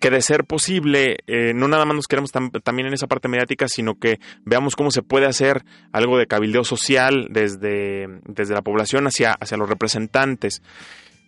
que 0.01 0.11
de 0.11 0.23
ser 0.23 0.45
posible, 0.45 1.17
no 1.57 1.67
nada 1.67 1.85
más 1.85 1.97
nos 1.97 2.07
queremos 2.07 2.31
también 2.31 2.87
en 2.87 2.95
esa 2.95 3.09
parte 3.09 3.27
mediática, 3.27 3.67
sino 3.67 3.99
que 3.99 4.21
veamos 4.45 4.77
cómo 4.77 4.93
se 4.93 5.03
puede 5.03 5.27
hacer 5.27 5.65
algo 5.91 6.17
de 6.19 6.29
cabildeo 6.29 6.63
social 6.63 7.27
desde, 7.31 8.07
desde 8.25 8.55
la 8.55 8.63
población 8.63 9.09
hacia, 9.09 9.33
hacia 9.33 9.57
los 9.57 9.69
representantes. 9.69 10.63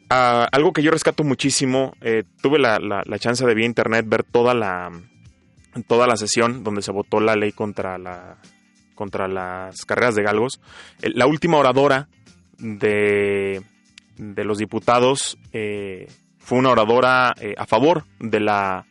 Ah, 0.08 0.46
algo 0.52 0.72
que 0.72 0.84
yo 0.84 0.92
rescato 0.92 1.24
muchísimo, 1.24 1.94
tuve 2.40 2.60
la, 2.60 2.78
la, 2.78 3.18
chance 3.18 3.44
de 3.44 3.54
vía 3.56 3.66
internet 3.66 4.06
ver 4.08 4.22
toda 4.22 4.54
la, 4.54 4.92
toda 5.86 6.06
la 6.06 6.16
sesión 6.16 6.64
donde 6.64 6.82
se 6.82 6.92
votó 6.92 7.20
la 7.20 7.36
ley 7.36 7.52
contra, 7.52 7.98
la, 7.98 8.36
contra 8.94 9.28
las 9.28 9.84
carreras 9.84 10.14
de 10.14 10.22
galgos. 10.22 10.60
La 11.00 11.26
última 11.26 11.58
oradora 11.58 12.08
de, 12.58 13.62
de 14.16 14.44
los 14.44 14.58
diputados 14.58 15.38
eh, 15.52 16.08
fue 16.38 16.58
una 16.58 16.70
oradora 16.70 17.34
eh, 17.40 17.54
a 17.56 17.66
favor 17.66 18.04
de 18.18 18.40
la, 18.40 18.86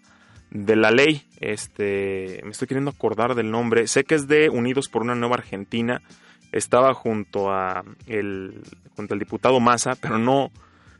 de 0.51 0.75
la 0.75 0.91
ley. 0.91 1.23
Este, 1.39 2.41
me 2.43 2.51
estoy 2.51 2.67
queriendo 2.67 2.91
acordar 2.91 3.35
del 3.35 3.51
nombre. 3.51 3.87
Sé 3.87 4.03
que 4.03 4.15
es 4.15 4.27
de 4.27 4.49
Unidos 4.49 4.87
por 4.89 5.01
una 5.01 5.15
Nueva 5.15 5.35
Argentina. 5.35 6.01
Estaba 6.51 6.93
junto 6.93 7.51
a 7.51 7.83
el, 8.07 8.63
junto 8.95 9.13
al 9.13 9.19
diputado 9.19 9.59
Massa, 9.59 9.95
pero 9.95 10.17
no, 10.17 10.51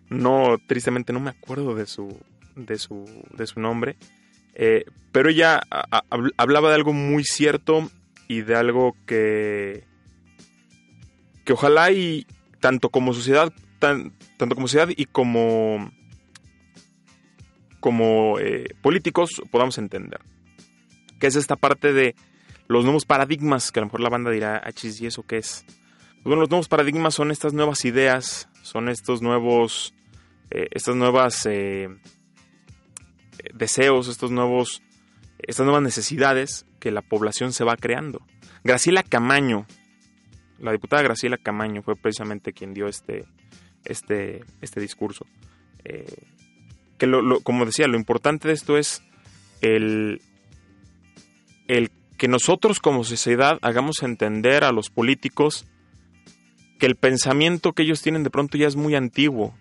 no, 0.10 0.58
tristemente 0.68 1.14
no 1.14 1.20
me 1.20 1.32
acuerdo 1.32 1.74
de 1.74 1.88
su, 1.88 2.20
de 2.56 2.78
su, 2.78 3.06
de 3.36 3.48
su 3.48 3.60
nombre. 3.60 3.96
Eh, 4.56 4.86
pero 5.12 5.30
ella 5.30 5.62
hablaba 6.38 6.70
de 6.70 6.76
algo 6.76 6.94
muy 6.94 7.24
cierto 7.24 7.90
y 8.28 8.42
de 8.42 8.56
algo 8.56 8.96
que, 9.06 9.84
que 11.46 11.54
ojalá 11.54 11.92
y 11.92 12.28
tanto 12.60 12.90
como 12.90 13.14
sociedad, 13.14 13.52
tanto 13.80 14.56
como 14.56 14.68
sociedad 14.68 14.90
y 14.96 15.06
como, 15.06 15.92
como 17.80 18.38
eh, 18.40 18.76
políticos 18.82 19.42
podamos 19.50 19.78
entender. 19.78 20.20
Que 21.20 21.28
es 21.28 21.36
esta 21.36 21.56
parte 21.56 21.92
de 21.92 22.16
los 22.68 22.84
nuevos 22.84 23.06
paradigmas, 23.06 23.72
que 23.72 23.80
a 23.80 23.82
lo 23.82 23.88
mejor 23.88 24.02
la 24.02 24.10
banda 24.10 24.30
dirá, 24.30 24.62
achis, 24.64 25.02
¿y 25.02 25.08
eso 25.08 25.24
qué 25.24 25.38
es? 25.38 25.66
Pues 25.68 26.26
bueno, 26.26 26.42
los 26.42 26.50
nuevos 26.50 26.68
paradigmas 26.68 27.16
son 27.16 27.32
estas 27.32 27.54
nuevas 27.54 27.84
ideas, 27.84 28.48
son 28.62 28.90
estos 28.90 29.22
nuevos, 29.22 29.96
eh, 30.52 30.68
estas 30.72 30.96
nuevas 30.96 31.48
deseos, 33.54 34.08
estos 34.08 34.32
nuevos, 34.32 34.82
estas 35.40 35.66
nuevas 35.66 35.84
necesidades 35.84 36.66
que 36.80 36.92
la 36.92 37.02
población 37.02 37.54
se 37.54 37.64
va 37.64 37.76
creando. 37.78 38.22
Graciela 38.64 39.04
Camaño, 39.04 39.66
la 40.60 40.72
diputada 40.72 41.02
Graciela 41.02 41.38
Camaño 41.38 41.82
fue 41.82 41.96
precisamente 41.96 42.54
quien 42.54 42.74
dio 42.74 42.88
este, 42.88 43.26
este, 43.86 44.44
este 44.62 44.82
discurso. 44.82 45.26
Eh, 45.84 46.06
que 46.98 47.08
lo, 47.08 47.40
como 47.42 47.66
decía, 47.66 47.88
lo 47.88 47.98
importante 47.98 48.50
de 48.50 48.54
esto 48.54 48.78
es 48.78 49.02
el, 49.62 50.22
el 51.68 51.92
que 52.18 52.28
nosotros 52.28 52.80
como 52.80 53.04
sociedad 53.04 53.58
hagamos 53.62 54.04
entender 54.04 54.64
a 54.64 54.72
los 54.72 54.90
políticos 54.90 55.66
que 56.78 56.86
el 56.86 56.96
pensamiento 56.96 57.74
que 57.74 57.84
ellos 57.84 58.02
tienen 58.02 58.24
de 58.24 58.30
pronto 58.30 58.58
ya 58.58 58.68
es 58.68 58.76
muy 58.76 58.96
antiguo, 58.96 59.54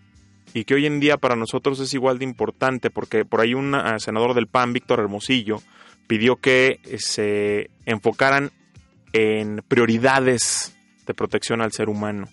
y 0.54 0.64
que 0.64 0.74
hoy 0.74 0.86
en 0.86 1.00
día 1.00 1.16
para 1.16 1.36
nosotros 1.36 1.80
es 1.80 1.92
igual 1.94 2.18
de 2.18 2.24
importante 2.24 2.90
porque 2.90 3.24
por 3.24 3.40
ahí 3.40 3.54
un 3.54 3.74
ah, 3.74 3.98
senador 3.98 4.34
del 4.34 4.46
PAN, 4.46 4.72
Víctor 4.72 5.00
Hermosillo, 5.00 5.62
pidió 6.06 6.36
que 6.36 6.80
eh, 6.84 6.98
se 6.98 7.70
enfocaran 7.84 8.50
en 9.12 9.62
prioridades 9.68 10.76
de 11.06 11.14
protección 11.14 11.60
al 11.60 11.72
ser 11.72 11.88
humano 11.88 12.28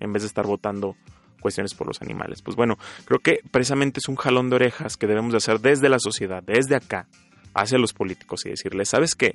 en 0.00 0.12
vez 0.12 0.22
de 0.22 0.28
estar 0.28 0.46
votando 0.46 0.96
cuestiones 1.40 1.74
por 1.74 1.86
los 1.86 2.00
animales. 2.02 2.42
Pues 2.42 2.56
bueno, 2.56 2.78
creo 3.04 3.20
que 3.20 3.40
precisamente 3.50 4.00
es 4.00 4.08
un 4.08 4.16
jalón 4.16 4.50
de 4.50 4.56
orejas 4.56 4.96
que 4.96 5.06
debemos 5.06 5.32
de 5.32 5.38
hacer 5.38 5.60
desde 5.60 5.88
la 5.88 5.98
sociedad, 5.98 6.42
desde 6.42 6.76
acá, 6.76 7.08
hacia 7.54 7.78
los 7.78 7.92
políticos 7.92 8.44
y 8.44 8.50
decirles, 8.50 8.90
¿sabes 8.90 9.14
qué? 9.14 9.34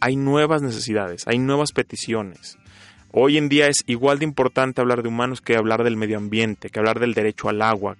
Hay 0.00 0.16
nuevas 0.16 0.62
necesidades, 0.62 1.26
hay 1.28 1.38
nuevas 1.38 1.72
peticiones, 1.72 2.58
Hoy 3.14 3.36
en 3.36 3.50
día 3.50 3.68
es 3.68 3.84
igual 3.86 4.18
de 4.18 4.24
importante 4.24 4.80
hablar 4.80 5.02
de 5.02 5.08
humanos 5.08 5.42
que 5.42 5.56
hablar 5.56 5.84
del 5.84 5.98
medio 5.98 6.16
ambiente, 6.16 6.70
que 6.70 6.78
hablar 6.78 6.98
del 6.98 7.12
derecho 7.12 7.50
al 7.50 7.60
agua, 7.60 7.98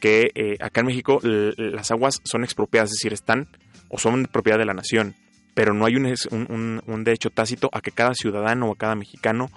que 0.00 0.30
eh, 0.34 0.56
acá 0.58 0.80
en 0.80 0.86
México 0.86 1.20
las 1.22 1.90
aguas 1.90 2.22
son 2.24 2.44
expropiadas, 2.44 2.90
es 2.90 2.96
decir, 2.96 3.12
están 3.12 3.46
o 3.90 3.98
son 3.98 4.24
propiedad 4.24 4.58
de 4.58 4.64
la 4.64 4.72
nación, 4.72 5.14
pero 5.52 5.74
no 5.74 5.84
hay 5.84 5.96
un, 5.96 7.04
derecho 7.04 7.28
tácito 7.28 7.68
a 7.74 7.82
que 7.82 7.90
cada 7.90 8.14
ciudadano 8.14 8.70
o 8.70 8.72
a 8.72 8.76
cada 8.76 8.94
mexicano 8.94 9.50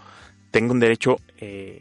tenga 0.52 0.74
un 0.74 0.82
derecho 0.82 1.16
eh, 1.38 1.80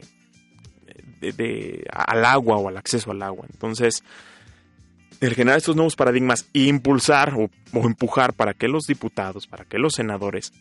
de, 1.19 1.85
al 1.91 2.23
agua 2.23 2.55
o 2.55 2.69
al 2.69 2.77
acceso 2.77 3.11
al 3.11 3.21
agua. 3.23 3.45
Entonces, 3.51 4.05
el 5.19 5.35
generar 5.35 5.57
estos 5.57 5.75
nuevos 5.75 5.97
paradigmas 5.97 6.47
e 6.53 6.61
impulsar 6.61 7.33
o 7.33 7.49
empujar 7.73 8.31
para 8.31 8.53
que 8.53 8.69
los 8.69 8.85
diputados, 8.85 9.47
para 9.47 9.65
que 9.65 9.79
los 9.79 9.95
senadores 9.95 10.53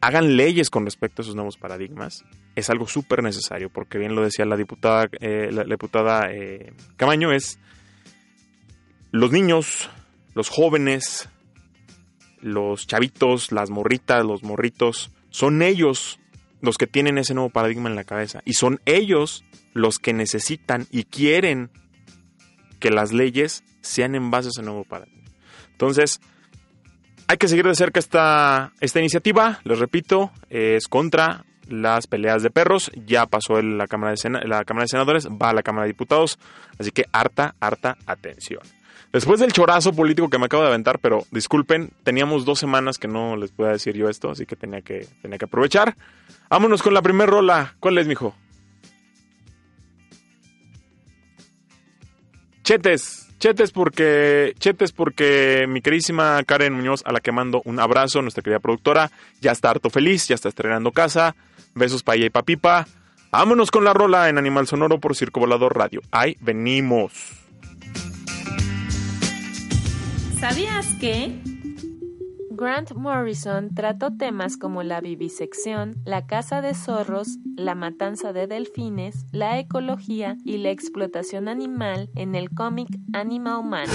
hagan 0.00 0.36
leyes 0.36 0.70
con 0.70 0.84
respecto 0.84 1.20
a 1.20 1.24
esos 1.24 1.34
nuevos 1.34 1.56
paradigmas 1.56 2.24
es 2.56 2.70
algo 2.70 2.86
súper 2.86 3.22
necesario, 3.22 3.70
porque 3.70 3.98
bien 3.98 4.14
lo 4.14 4.22
decía 4.22 4.44
la 4.44 4.56
diputada, 4.56 5.08
eh, 5.20 5.50
la, 5.52 5.64
diputada 5.64 6.32
eh, 6.32 6.72
Camaño, 6.96 7.32
es 7.32 7.58
los 9.10 9.32
niños, 9.32 9.90
los 10.34 10.48
jóvenes, 10.48 11.28
los 12.40 12.86
chavitos, 12.86 13.52
las 13.52 13.70
morritas, 13.70 14.24
los 14.24 14.42
morritos, 14.42 15.10
son 15.30 15.62
ellos 15.62 16.18
los 16.60 16.76
que 16.76 16.86
tienen 16.86 17.18
ese 17.18 17.34
nuevo 17.34 17.50
paradigma 17.50 17.88
en 17.88 17.96
la 17.96 18.04
cabeza 18.04 18.42
y 18.44 18.54
son 18.54 18.80
ellos 18.84 19.44
los 19.72 19.98
que 19.98 20.12
necesitan 20.12 20.86
y 20.90 21.04
quieren 21.04 21.70
que 22.80 22.90
las 22.90 23.12
leyes 23.12 23.64
sean 23.80 24.14
en 24.14 24.30
base 24.30 24.48
a 24.48 24.50
ese 24.50 24.62
nuevo 24.62 24.84
paradigma. 24.84 25.30
Entonces, 25.72 26.20
hay 27.30 27.36
que 27.36 27.46
seguir 27.46 27.64
de 27.64 27.76
cerca 27.76 28.00
esta, 28.00 28.72
esta 28.80 28.98
iniciativa, 28.98 29.60
les 29.62 29.78
repito, 29.78 30.32
es 30.48 30.88
contra 30.88 31.44
las 31.68 32.08
peleas 32.08 32.42
de 32.42 32.50
perros, 32.50 32.90
ya 33.06 33.26
pasó 33.26 33.62
la 33.62 33.86
Cámara, 33.86 34.14
de 34.14 34.48
la 34.48 34.64
Cámara 34.64 34.82
de 34.82 34.88
Senadores, 34.88 35.28
va 35.28 35.50
a 35.50 35.54
la 35.54 35.62
Cámara 35.62 35.84
de 35.84 35.92
Diputados, 35.92 36.40
así 36.76 36.90
que 36.90 37.04
harta, 37.12 37.54
harta 37.60 37.96
atención. 38.04 38.62
Después 39.12 39.38
del 39.38 39.52
chorazo 39.52 39.92
político 39.92 40.28
que 40.28 40.40
me 40.40 40.46
acabo 40.46 40.64
de 40.64 40.70
aventar, 40.70 40.98
pero 40.98 41.24
disculpen, 41.30 41.92
teníamos 42.02 42.44
dos 42.44 42.58
semanas 42.58 42.98
que 42.98 43.06
no 43.06 43.36
les 43.36 43.52
pueda 43.52 43.70
decir 43.70 43.94
yo 43.94 44.08
esto, 44.08 44.32
así 44.32 44.44
que 44.44 44.56
tenía 44.56 44.82
que, 44.82 45.06
tenía 45.22 45.38
que 45.38 45.44
aprovechar. 45.44 45.94
Vámonos 46.48 46.82
con 46.82 46.94
la 46.94 47.02
primera 47.02 47.30
rola. 47.30 47.76
¿Cuál 47.78 47.98
es, 47.98 48.08
mijo? 48.08 48.34
Chetes, 52.64 53.29
Chetes 53.40 53.72
porque, 53.72 54.54
chetes 54.58 54.92
porque 54.92 55.64
mi 55.66 55.80
queridísima 55.80 56.42
Karen 56.44 56.74
Muñoz, 56.74 57.02
a 57.06 57.12
la 57.12 57.20
que 57.20 57.32
mando 57.32 57.62
un 57.64 57.80
abrazo, 57.80 58.20
nuestra 58.20 58.42
querida 58.42 58.60
productora, 58.60 59.10
ya 59.40 59.50
está 59.50 59.70
harto 59.70 59.88
feliz, 59.88 60.28
ya 60.28 60.34
está 60.34 60.50
estrenando 60.50 60.92
casa. 60.92 61.34
Besos 61.74 62.02
para 62.02 62.16
ella 62.16 62.26
y 62.26 62.30
pa' 62.30 62.42
pipa. 62.42 62.86
Vámonos 63.32 63.70
con 63.70 63.84
la 63.84 63.94
rola 63.94 64.28
en 64.28 64.36
Animal 64.36 64.66
Sonoro 64.66 65.00
por 65.00 65.16
Circo 65.16 65.40
Volador 65.40 65.74
Radio. 65.74 66.02
Ahí 66.10 66.36
venimos. 66.40 67.12
¿Sabías 70.38 70.86
que? 71.00 71.38
Grant 72.60 72.92
Morrison 72.92 73.74
trató 73.74 74.14
temas 74.14 74.58
como 74.58 74.82
la 74.82 75.00
vivisección, 75.00 75.94
la 76.04 76.26
caza 76.26 76.60
de 76.60 76.74
zorros, 76.74 77.38
la 77.56 77.74
matanza 77.74 78.34
de 78.34 78.46
delfines, 78.46 79.24
la 79.32 79.58
ecología 79.58 80.36
y 80.44 80.58
la 80.58 80.68
explotación 80.68 81.48
animal 81.48 82.10
en 82.14 82.34
el 82.34 82.50
cómic 82.50 82.88
Animal 83.14 83.64
Man. 83.64 83.88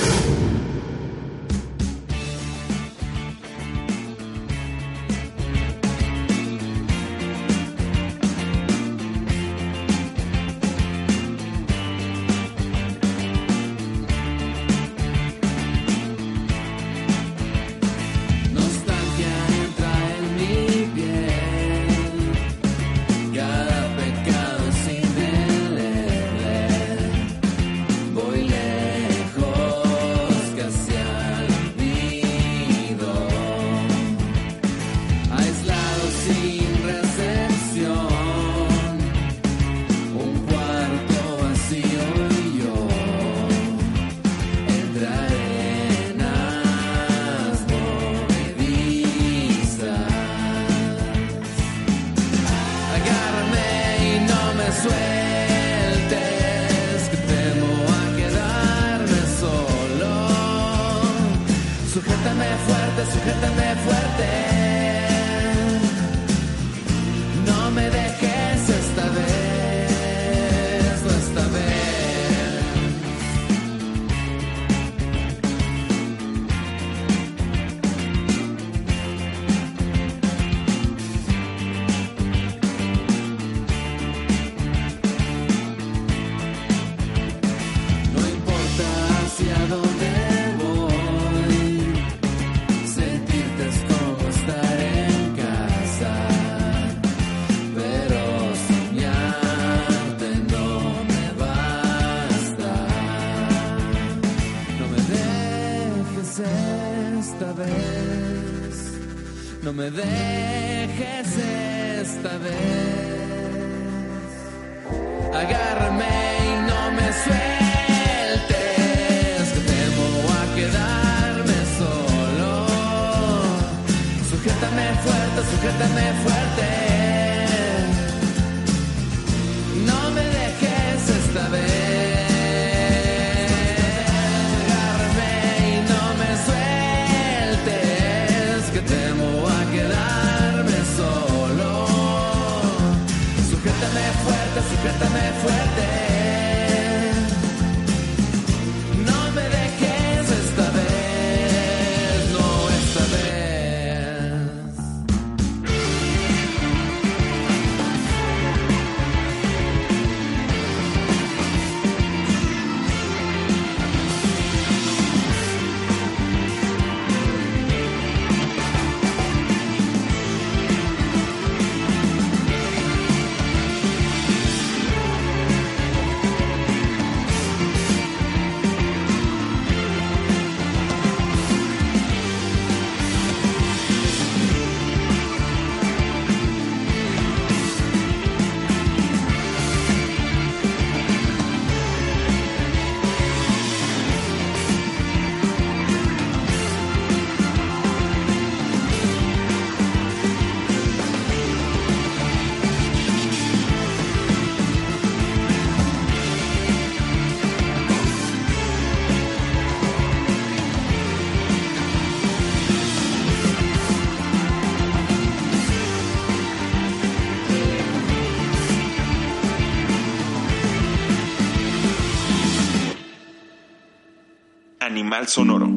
Animal 225.06 225.28
Sonoro. 225.28 225.68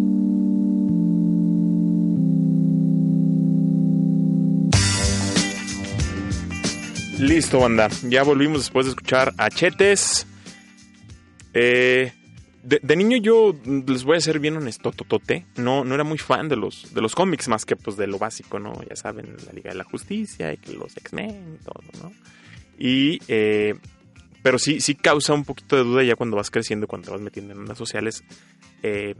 Listo, 7.19 7.61
banda. 7.61 7.91
Ya 8.05 8.23
volvimos 8.23 8.61
después 8.61 8.87
de 8.87 8.91
escuchar 8.91 9.35
a 9.37 9.51
Chetes. 9.51 10.27
Eh, 11.53 12.11
de, 12.63 12.97
niño 12.97 13.19
yo 13.19 13.55
les 13.67 14.05
voy 14.05 14.17
a 14.17 14.21
ser 14.23 14.41
bien 14.41 14.57
honesto, 14.57 14.93
totote. 14.93 15.45
No, 15.57 15.85
no 15.85 15.95
era 15.95 16.05
muy 16.05 16.17
fan 16.17 16.49
de 16.49 16.57
los, 16.57 16.95
de 16.95 17.03
los 17.03 17.15
cómics 17.15 17.49
más 17.49 17.67
que 17.67 17.77
pues 17.77 17.99
de 17.99 18.07
lo 18.07 18.19
básico, 18.19 18.59
¿no? 18.59 18.73
Ya 18.89 18.97
saben, 18.97 19.37
la 19.45 19.53
Liga 19.53 19.73
de 19.73 19.77
la 19.77 19.85
Justicia 19.85 20.55
y 20.55 20.73
los 20.73 20.97
X-Men 20.97 21.59
y 21.61 21.65
todo, 21.65 21.83
¿no? 22.03 22.13
Y, 22.79 23.21
eh, 23.29 23.75
pero 24.43 24.59
sí, 24.59 24.81
sí 24.81 24.95
causa 24.95 25.35
un 25.35 25.45
poquito 25.45 25.77
de 25.77 25.85
duda 25.85 26.03
ya 26.03 26.17
cuando 26.17 26.39
vas 26.39 26.51
creciendo, 26.51 26.87
cuando 26.87 27.07
te 27.07 27.13
vas 27.13 27.21
metiendo 27.21 27.53
en 27.53 27.67
redes 27.67 27.77
sociales. 27.77 28.25
Eh, 28.83 29.15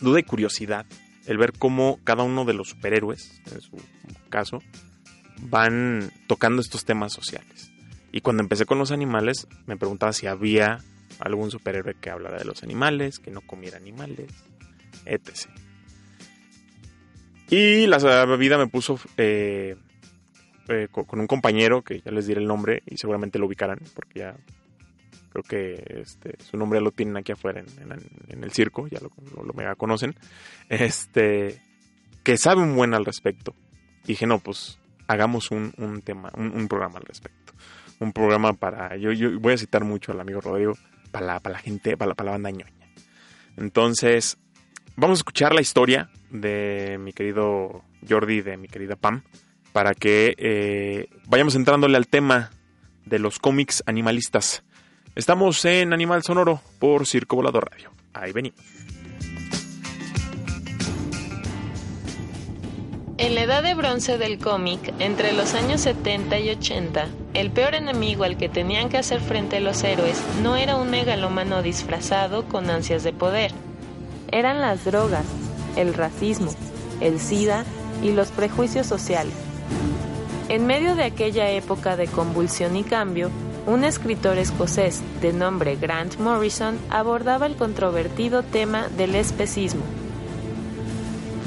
duda 0.00 0.20
y 0.20 0.22
curiosidad. 0.22 0.86
El 1.26 1.38
ver 1.38 1.52
cómo 1.52 1.98
cada 2.04 2.22
uno 2.22 2.44
de 2.44 2.54
los 2.54 2.68
superhéroes, 2.68 3.40
en 3.50 3.60
su 3.60 3.76
caso, 4.28 4.62
van 5.40 6.10
tocando 6.26 6.60
estos 6.60 6.84
temas 6.84 7.12
sociales. 7.12 7.70
Y 8.12 8.20
cuando 8.20 8.42
empecé 8.42 8.66
con 8.66 8.78
los 8.78 8.92
animales, 8.92 9.48
me 9.66 9.76
preguntaba 9.76 10.12
si 10.12 10.26
había 10.26 10.78
algún 11.18 11.50
superhéroe 11.50 11.94
que 12.00 12.10
hablara 12.10 12.38
de 12.38 12.44
los 12.44 12.62
animales, 12.62 13.18
que 13.18 13.30
no 13.30 13.40
comiera 13.40 13.76
animales, 13.76 14.30
etc. 15.06 15.50
Y 17.50 17.86
la 17.86 17.98
vida 18.36 18.58
me 18.58 18.66
puso 18.66 18.98
eh, 19.16 19.76
eh, 20.68 20.88
con 20.90 21.20
un 21.20 21.26
compañero, 21.26 21.82
que 21.82 22.00
ya 22.00 22.10
les 22.10 22.26
diré 22.26 22.40
el 22.40 22.46
nombre 22.46 22.82
y 22.86 22.96
seguramente 22.96 23.38
lo 23.38 23.46
ubicarán, 23.46 23.80
porque 23.94 24.20
ya 24.20 24.36
creo 25.34 25.42
que 25.42 26.00
este, 26.00 26.36
su 26.42 26.56
nombre 26.56 26.80
lo 26.80 26.92
tienen 26.92 27.16
aquí 27.16 27.32
afuera 27.32 27.60
en, 27.60 28.44
el 28.44 28.52
circo, 28.52 28.86
ya 28.86 29.00
lo, 29.00 29.10
lo, 29.42 29.52
mega 29.52 29.74
conocen, 29.74 30.14
este, 30.68 31.60
que 32.22 32.36
sabe 32.36 32.62
un 32.62 32.76
buen 32.76 32.94
al 32.94 33.04
respecto. 33.04 33.52
Dije, 34.06 34.28
no, 34.28 34.38
pues 34.38 34.78
hagamos 35.08 35.50
un, 35.50 35.72
tema, 36.04 36.30
un, 36.36 36.68
programa 36.68 36.98
al 36.98 37.04
respecto. 37.04 37.52
Un 37.98 38.12
programa 38.12 38.52
para, 38.52 38.96
yo, 38.96 39.10
yo 39.12 39.40
voy 39.40 39.54
a 39.54 39.58
citar 39.58 39.84
mucho 39.84 40.12
al 40.12 40.20
amigo 40.20 40.40
Rodrigo, 40.40 40.74
para 41.10 41.26
la, 41.26 41.40
para 41.40 41.54
la 41.54 41.58
gente, 41.58 41.96
para 41.96 42.10
la, 42.10 42.14
para 42.14 42.26
la 42.26 42.32
banda 42.32 42.50
ñoña. 42.50 42.86
Entonces, 43.56 44.38
vamos 44.94 45.18
a 45.18 45.20
escuchar 45.20 45.52
la 45.52 45.62
historia 45.62 46.10
de 46.30 46.96
mi 47.00 47.12
querido 47.12 47.82
Jordi, 48.08 48.40
de 48.40 48.56
mi 48.56 48.68
querida 48.68 48.94
Pam, 48.94 49.22
para 49.72 49.94
que 49.94 50.34
eh, 50.38 51.08
vayamos 51.26 51.56
entrándole 51.56 51.96
al 51.96 52.06
tema 52.06 52.52
de 53.04 53.18
los 53.18 53.40
cómics 53.40 53.82
animalistas. 53.86 54.62
Estamos 55.16 55.64
en 55.64 55.92
Animal 55.92 56.24
Sonoro 56.24 56.60
por 56.80 57.06
Circo 57.06 57.36
Volador 57.36 57.70
Radio. 57.70 57.92
Ahí 58.14 58.32
venimos. 58.32 58.58
En 63.16 63.36
la 63.36 63.42
edad 63.42 63.62
de 63.62 63.74
bronce 63.74 64.18
del 64.18 64.38
cómic, 64.38 64.92
entre 64.98 65.32
los 65.32 65.54
años 65.54 65.82
70 65.82 66.40
y 66.40 66.50
80, 66.50 67.06
el 67.34 67.52
peor 67.52 67.76
enemigo 67.76 68.24
al 68.24 68.36
que 68.36 68.48
tenían 68.48 68.88
que 68.88 68.98
hacer 68.98 69.20
frente 69.20 69.60
los 69.60 69.84
héroes 69.84 70.20
no 70.42 70.56
era 70.56 70.74
un 70.74 70.90
megalómano 70.90 71.62
disfrazado 71.62 72.48
con 72.48 72.68
ansias 72.68 73.04
de 73.04 73.12
poder. 73.12 73.52
Eran 74.32 74.60
las 74.60 74.84
drogas, 74.84 75.24
el 75.76 75.94
racismo, 75.94 76.52
el 77.00 77.20
SIDA 77.20 77.64
y 78.02 78.10
los 78.10 78.32
prejuicios 78.32 78.88
sociales. 78.88 79.34
En 80.48 80.66
medio 80.66 80.96
de 80.96 81.04
aquella 81.04 81.50
época 81.50 81.96
de 81.96 82.08
convulsión 82.08 82.76
y 82.76 82.82
cambio, 82.82 83.30
un 83.66 83.84
escritor 83.84 84.38
escocés 84.38 85.02
de 85.20 85.32
nombre 85.32 85.76
Grant 85.76 86.18
Morrison 86.18 86.78
abordaba 86.90 87.46
el 87.46 87.56
controvertido 87.56 88.42
tema 88.42 88.88
del 88.88 89.14
especismo 89.14 89.82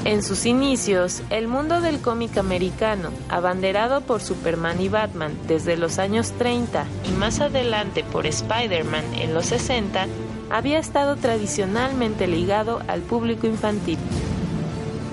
en 0.04 0.22
sus 0.22 0.46
inicios, 0.46 1.22
el 1.28 1.48
mundo 1.48 1.82
del 1.82 2.00
cómic 2.00 2.38
americano, 2.38 3.10
abanderado 3.28 4.00
por 4.00 4.22
Superman 4.22 4.80
y 4.80 4.88
Batman 4.88 5.36
desde 5.46 5.76
los 5.76 5.98
años 5.98 6.32
30 6.38 6.86
y 7.06 7.12
más 7.12 7.40
adelante 7.40 8.04
por 8.04 8.24
Spider-Man 8.24 9.04
en 9.16 9.34
los 9.34 9.46
60, 9.46 10.06
había 10.50 10.78
estado 10.78 11.16
tradicionalmente 11.16 12.26
ligado 12.26 12.80
al 12.88 13.02
público 13.02 13.46
infantil. 13.46 13.98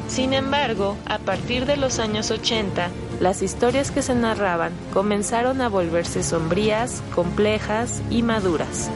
Sin 0.08 0.34
embargo, 0.34 0.96
a 1.08 1.18
partir 1.18 1.66
de 1.66 1.76
los 1.76 2.00
años 2.00 2.32
80, 2.32 2.90
las 3.20 3.42
historias 3.42 3.92
que 3.92 4.02
se 4.02 4.16
narraban 4.16 4.74
comenzaron 4.94 5.62
a 5.62 5.70
volverse 5.70 6.24
sombrías, 6.24 7.02
complejas 7.14 8.02
y 8.10 8.24
maduras. 8.24 8.90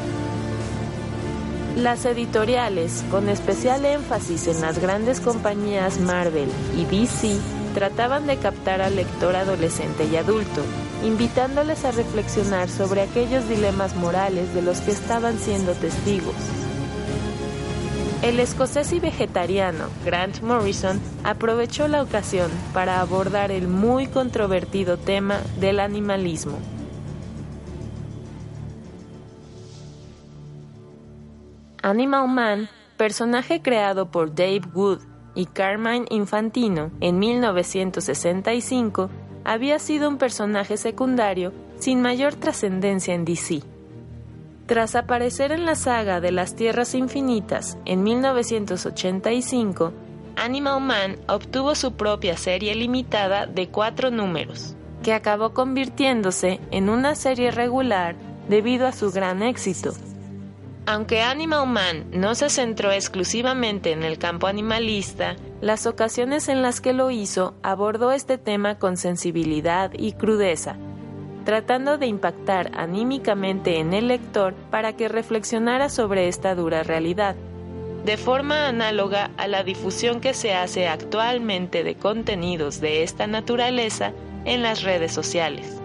Las 1.75 2.03
editoriales, 2.05 3.03
con 3.09 3.29
especial 3.29 3.85
énfasis 3.85 4.47
en 4.47 4.59
las 4.61 4.79
grandes 4.79 5.21
compañías 5.21 5.99
Marvel 5.99 6.49
y 6.75 6.83
DC, 6.83 7.37
trataban 7.73 8.27
de 8.27 8.37
captar 8.37 8.81
al 8.81 8.95
lector 8.95 9.35
adolescente 9.35 10.05
y 10.05 10.17
adulto, 10.17 10.61
invitándoles 11.05 11.85
a 11.85 11.91
reflexionar 11.91 12.69
sobre 12.69 13.01
aquellos 13.01 13.47
dilemas 13.47 13.95
morales 13.95 14.53
de 14.53 14.61
los 14.61 14.81
que 14.81 14.91
estaban 14.91 15.37
siendo 15.37 15.73
testigos. 15.73 16.35
El 18.29 18.39
escocés 18.39 18.93
y 18.93 18.99
vegetariano 18.99 19.85
Grant 20.05 20.41
Morrison 20.43 21.01
aprovechó 21.23 21.87
la 21.87 22.03
ocasión 22.03 22.51
para 22.75 23.01
abordar 23.01 23.49
el 23.49 23.67
muy 23.67 24.05
controvertido 24.05 24.97
tema 24.97 25.39
del 25.59 25.79
animalismo. 25.79 26.59
Animal 31.81 32.27
Man, 32.27 32.69
personaje 32.97 33.63
creado 33.63 34.11
por 34.11 34.35
Dave 34.35 34.61
Wood 34.75 34.99
y 35.33 35.47
Carmine 35.47 36.05
Infantino 36.11 36.91
en 36.99 37.17
1965, 37.17 39.09
había 39.43 39.79
sido 39.79 40.07
un 40.07 40.19
personaje 40.19 40.77
secundario 40.77 41.51
sin 41.79 42.03
mayor 42.03 42.35
trascendencia 42.35 43.15
en 43.15 43.25
DC. 43.25 43.63
Tras 44.69 44.93
aparecer 44.95 45.51
en 45.51 45.65
la 45.65 45.73
saga 45.73 46.21
de 46.21 46.31
las 46.31 46.55
Tierras 46.55 46.93
Infinitas 46.93 47.79
en 47.85 48.03
1985, 48.03 49.93
Animal 50.35 50.79
Man 50.79 51.17
obtuvo 51.27 51.73
su 51.73 51.93
propia 51.93 52.37
serie 52.37 52.75
limitada 52.75 53.47
de 53.47 53.69
cuatro 53.69 54.11
números, 54.11 54.75
que 55.01 55.13
acabó 55.13 55.55
convirtiéndose 55.55 56.59
en 56.69 56.89
una 56.89 57.15
serie 57.15 57.49
regular 57.49 58.15
debido 58.47 58.85
a 58.85 58.91
su 58.91 59.11
gran 59.11 59.41
éxito. 59.41 59.91
Aunque 60.85 61.23
Animal 61.23 61.65
Man 61.65 62.05
no 62.11 62.35
se 62.35 62.51
centró 62.51 62.91
exclusivamente 62.91 63.91
en 63.91 64.03
el 64.03 64.19
campo 64.19 64.45
animalista, 64.45 65.35
las 65.61 65.87
ocasiones 65.87 66.47
en 66.47 66.61
las 66.61 66.79
que 66.79 66.93
lo 66.93 67.09
hizo 67.09 67.55
abordó 67.63 68.11
este 68.11 68.37
tema 68.37 68.77
con 68.77 68.97
sensibilidad 68.97 69.91
y 69.97 70.11
crudeza, 70.11 70.75
tratando 71.49 71.97
de 71.97 72.05
impactar 72.05 72.69
anímicamente 72.77 73.79
en 73.79 73.95
el 73.95 74.07
lector 74.07 74.53
para 74.69 74.93
que 74.93 75.07
reflexionara 75.07 75.89
sobre 75.89 76.27
esta 76.27 76.53
dura 76.53 76.83
realidad, 76.83 77.35
de 78.05 78.17
forma 78.17 78.67
análoga 78.67 79.31
a 79.35 79.47
la 79.47 79.63
difusión 79.63 80.21
que 80.21 80.35
se 80.35 80.53
hace 80.53 80.87
actualmente 80.87 81.83
de 81.83 81.95
contenidos 81.95 82.81
de 82.81 83.01
esta 83.01 83.25
naturaleza 83.25 84.13
en 84.45 84.61
las 84.61 84.83
redes 84.83 85.11
sociales. 85.11 85.81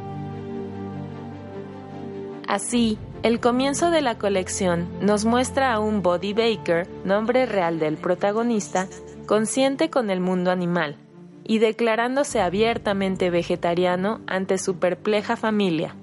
Así, 2.46 2.98
el 3.22 3.40
comienzo 3.40 3.90
de 3.90 4.02
la 4.02 4.18
colección 4.18 4.86
nos 5.00 5.24
muestra 5.24 5.72
a 5.72 5.80
un 5.80 6.02
Body 6.02 6.34
Baker, 6.34 6.86
nombre 7.06 7.46
real 7.46 7.78
del 7.78 7.96
protagonista, 7.96 8.86
consciente 9.24 9.88
con 9.88 10.10
el 10.10 10.20
mundo 10.20 10.50
animal 10.50 10.98
y 11.44 11.58
declarándose 11.58 12.40
abiertamente 12.40 13.30
vegetariano 13.30 14.20
ante 14.26 14.58
su 14.58 14.78
perpleja 14.78 15.36
familia. 15.36 15.94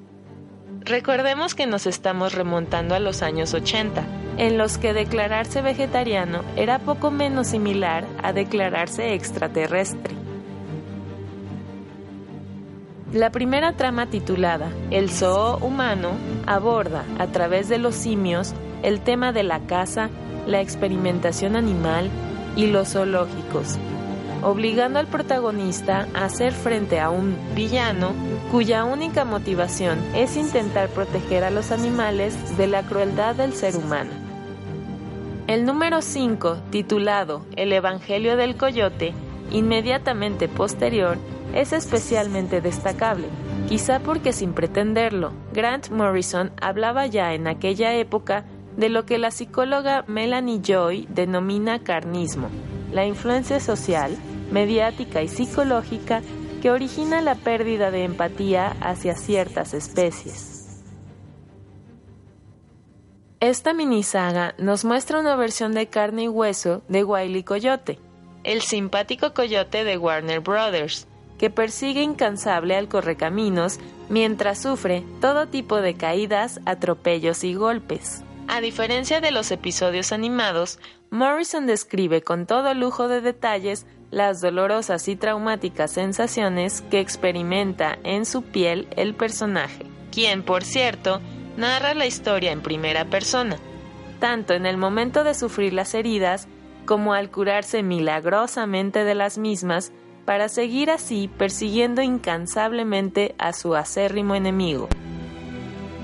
Recordemos 0.81 1.53
que 1.55 1.67
nos 1.67 1.85
estamos 1.85 2.33
remontando 2.33 2.95
a 2.95 2.99
los 2.99 3.21
años 3.21 3.53
80, 3.53 4.03
en 4.37 4.57
los 4.57 4.77
que 4.77 4.93
declararse 4.93 5.61
vegetariano 5.61 6.41
era 6.55 6.79
poco 6.79 7.11
menos 7.11 7.47
similar 7.47 8.05
a 8.23 8.33
declararse 8.33 9.13
extraterrestre. 9.13 10.15
La 13.13 13.29
primera 13.29 13.73
trama 13.73 14.07
titulada 14.07 14.71
El 14.89 15.09
Zoo 15.09 15.57
Humano 15.57 16.11
aborda, 16.47 17.03
a 17.19 17.27
través 17.27 17.67
de 17.67 17.77
los 17.77 17.93
simios, 17.93 18.53
el 18.83 19.01
tema 19.01 19.33
de 19.33 19.43
la 19.43 19.59
caza, 19.59 20.09
la 20.47 20.61
experimentación 20.61 21.57
animal 21.57 22.09
y 22.55 22.67
los 22.67 22.93
zoológicos, 22.93 23.77
obligando 24.43 24.99
al 24.99 25.07
protagonista 25.07 26.07
a 26.13 26.25
hacer 26.25 26.53
frente 26.53 26.99
a 26.99 27.09
un 27.09 27.35
villano 27.55 28.13
cuya 28.51 28.85
única 28.85 29.25
motivación 29.25 29.99
es 30.15 30.37
intentar 30.37 30.89
proteger 30.89 31.43
a 31.43 31.51
los 31.51 31.71
animales 31.71 32.57
de 32.57 32.67
la 32.67 32.83
crueldad 32.83 33.35
del 33.35 33.53
ser 33.53 33.75
humano. 33.75 34.11
El 35.47 35.65
número 35.65 36.01
5, 36.01 36.57
titulado 36.69 37.45
El 37.55 37.73
Evangelio 37.73 38.37
del 38.37 38.55
Coyote, 38.55 39.13
inmediatamente 39.51 40.47
posterior, 40.47 41.17
es 41.53 41.73
especialmente 41.73 42.61
destacable, 42.61 43.27
quizá 43.67 43.99
porque 43.99 44.31
sin 44.31 44.53
pretenderlo, 44.53 45.33
Grant 45.53 45.89
Morrison 45.89 46.51
hablaba 46.61 47.07
ya 47.07 47.33
en 47.33 47.47
aquella 47.47 47.93
época 47.95 48.45
de 48.77 48.89
lo 48.89 49.05
que 49.05 49.17
la 49.17 49.31
psicóloga 49.31 50.05
Melanie 50.07 50.61
Joy 50.63 51.07
denomina 51.09 51.79
carnismo, 51.79 52.47
la 52.91 53.05
influencia 53.05 53.59
social, 53.59 54.15
mediática 54.51 55.21
y 55.21 55.27
psicológica 55.27 56.21
que 56.61 56.71
origina 56.71 57.21
la 57.21 57.35
pérdida 57.35 57.91
de 57.91 58.03
empatía 58.03 58.75
hacia 58.81 59.15
ciertas 59.15 59.73
especies. 59.73 60.83
Esta 63.39 63.73
minisaga 63.73 64.53
nos 64.59 64.85
muestra 64.85 65.19
una 65.19 65.35
versión 65.35 65.73
de 65.73 65.87
carne 65.87 66.23
y 66.23 66.27
hueso 66.27 66.83
de 66.87 67.03
Wiley 67.03 67.43
Coyote, 67.43 67.97
el 68.43 68.61
simpático 68.61 69.33
coyote 69.33 69.83
de 69.83 69.97
Warner 69.97 70.41
Brothers, 70.41 71.07
que 71.39 71.49
persigue 71.49 72.03
incansable 72.03 72.75
al 72.75 72.87
correcaminos 72.87 73.79
mientras 74.09 74.61
sufre 74.61 75.03
todo 75.21 75.47
tipo 75.47 75.81
de 75.81 75.95
caídas, 75.95 76.59
atropellos 76.65 77.43
y 77.43 77.55
golpes. 77.55 78.23
A 78.47 78.61
diferencia 78.61 79.21
de 79.21 79.31
los 79.31 79.49
episodios 79.49 80.11
animados, 80.11 80.77
Morrison 81.09 81.65
describe 81.65 82.21
con 82.21 82.45
todo 82.45 82.73
lujo 82.75 83.07
de 83.07 83.21
detalles 83.21 83.87
las 84.11 84.41
dolorosas 84.41 85.07
y 85.07 85.15
traumáticas 85.15 85.91
sensaciones 85.91 86.81
que 86.81 86.99
experimenta 86.99 87.97
en 88.03 88.25
su 88.25 88.43
piel 88.43 88.87
el 88.97 89.15
personaje, 89.15 89.85
quien, 90.11 90.43
por 90.43 90.63
cierto, 90.63 91.21
narra 91.57 91.93
la 91.93 92.05
historia 92.05 92.51
en 92.51 92.61
primera 92.61 93.05
persona, 93.05 93.57
tanto 94.19 94.53
en 94.53 94.65
el 94.65 94.77
momento 94.77 95.23
de 95.23 95.33
sufrir 95.33 95.73
las 95.73 95.93
heridas 95.93 96.47
como 96.85 97.13
al 97.13 97.31
curarse 97.31 97.83
milagrosamente 97.83 99.05
de 99.05 99.15
las 99.15 99.37
mismas 99.37 99.93
para 100.25 100.49
seguir 100.49 100.91
así 100.91 101.29
persiguiendo 101.37 102.01
incansablemente 102.01 103.33
a 103.37 103.53
su 103.53 103.75
acérrimo 103.75 104.35
enemigo. 104.35 104.89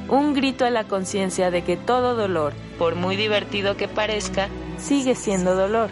Un 0.08 0.34
grito 0.34 0.63
a 0.63 0.70
la 0.70 0.86
conciencia 0.86 1.52
de 1.52 1.63
que 1.63 1.76
todo 1.76 2.15
dolor, 2.15 2.54
por 2.80 2.96
muy 2.96 3.17
divertido 3.17 3.76
que 3.76 3.89
parezca, 3.89 4.48
sigue 4.78 5.15
siendo 5.15 5.56
dolor. 5.56 5.89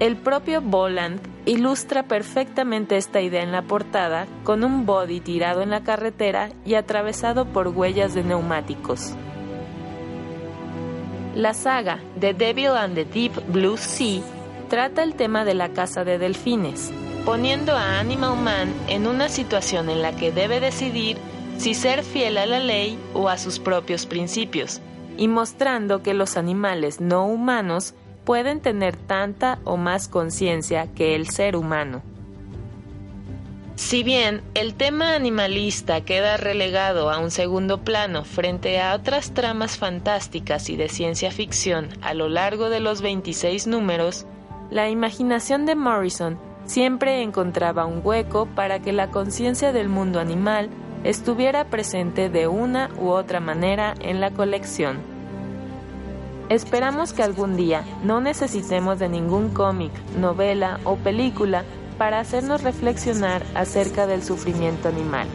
El 0.00 0.16
propio 0.16 0.60
Boland 0.60 1.20
ilustra 1.46 2.02
perfectamente 2.02 2.96
esta 2.96 3.20
idea 3.20 3.42
en 3.42 3.52
la 3.52 3.62
portada 3.62 4.26
con 4.42 4.64
un 4.64 4.86
body 4.86 5.20
tirado 5.20 5.62
en 5.62 5.70
la 5.70 5.84
carretera 5.84 6.50
y 6.64 6.74
atravesado 6.74 7.44
por 7.46 7.68
huellas 7.68 8.12
de 8.12 8.24
neumáticos. 8.24 9.14
La 11.36 11.54
saga 11.54 12.00
The 12.18 12.34
Devil 12.34 12.70
and 12.76 12.94
the 12.94 13.04
Deep 13.04 13.32
Blue 13.52 13.76
Sea 13.76 14.20
trata 14.68 15.04
el 15.04 15.14
tema 15.14 15.44
de 15.44 15.54
la 15.54 15.68
caza 15.68 16.04
de 16.04 16.18
delfines, 16.18 16.92
poniendo 17.24 17.76
a 17.76 18.00
Animal 18.00 18.36
Man 18.36 18.72
en 18.88 19.06
una 19.06 19.28
situación 19.28 19.90
en 19.90 20.02
la 20.02 20.16
que 20.16 20.32
debe 20.32 20.58
decidir 20.58 21.18
si 21.58 21.74
ser 21.74 22.02
fiel 22.02 22.38
a 22.38 22.46
la 22.46 22.58
ley 22.58 22.98
o 23.14 23.28
a 23.28 23.38
sus 23.38 23.60
propios 23.60 24.06
principios, 24.06 24.80
y 25.16 25.28
mostrando 25.28 26.02
que 26.02 26.14
los 26.14 26.36
animales 26.36 27.00
no 27.00 27.26
humanos 27.26 27.94
pueden 28.24 28.60
tener 28.60 28.96
tanta 28.96 29.58
o 29.64 29.76
más 29.76 30.08
conciencia 30.08 30.86
que 30.94 31.14
el 31.14 31.28
ser 31.28 31.56
humano. 31.56 32.02
Si 33.76 34.04
bien 34.04 34.42
el 34.54 34.74
tema 34.74 35.14
animalista 35.14 36.00
queda 36.02 36.36
relegado 36.36 37.10
a 37.10 37.18
un 37.18 37.32
segundo 37.32 37.82
plano 37.82 38.24
frente 38.24 38.80
a 38.80 38.94
otras 38.94 39.34
tramas 39.34 39.78
fantásticas 39.78 40.70
y 40.70 40.76
de 40.76 40.88
ciencia 40.88 41.32
ficción 41.32 41.88
a 42.00 42.14
lo 42.14 42.28
largo 42.28 42.70
de 42.70 42.78
los 42.78 43.02
26 43.02 43.66
números, 43.66 44.26
la 44.70 44.90
imaginación 44.90 45.66
de 45.66 45.74
Morrison 45.74 46.38
siempre 46.66 47.22
encontraba 47.22 47.84
un 47.84 48.00
hueco 48.04 48.46
para 48.46 48.80
que 48.80 48.92
la 48.92 49.10
conciencia 49.10 49.72
del 49.72 49.88
mundo 49.88 50.20
animal 50.20 50.70
estuviera 51.02 51.64
presente 51.64 52.30
de 52.30 52.46
una 52.46 52.90
u 52.96 53.08
otra 53.10 53.40
manera 53.40 53.94
en 54.00 54.20
la 54.20 54.30
colección. 54.30 55.13
Esperamos 56.50 57.14
que 57.14 57.22
algún 57.22 57.56
día 57.56 57.84
no 58.02 58.20
necesitemos 58.20 58.98
de 58.98 59.08
ningún 59.08 59.48
cómic, 59.48 59.92
novela 60.18 60.78
o 60.84 60.96
película 60.96 61.64
para 61.96 62.20
hacernos 62.20 62.62
reflexionar 62.62 63.42
acerca 63.54 64.06
del 64.06 64.22
sufrimiento 64.22 64.88
animal. 64.88 65.26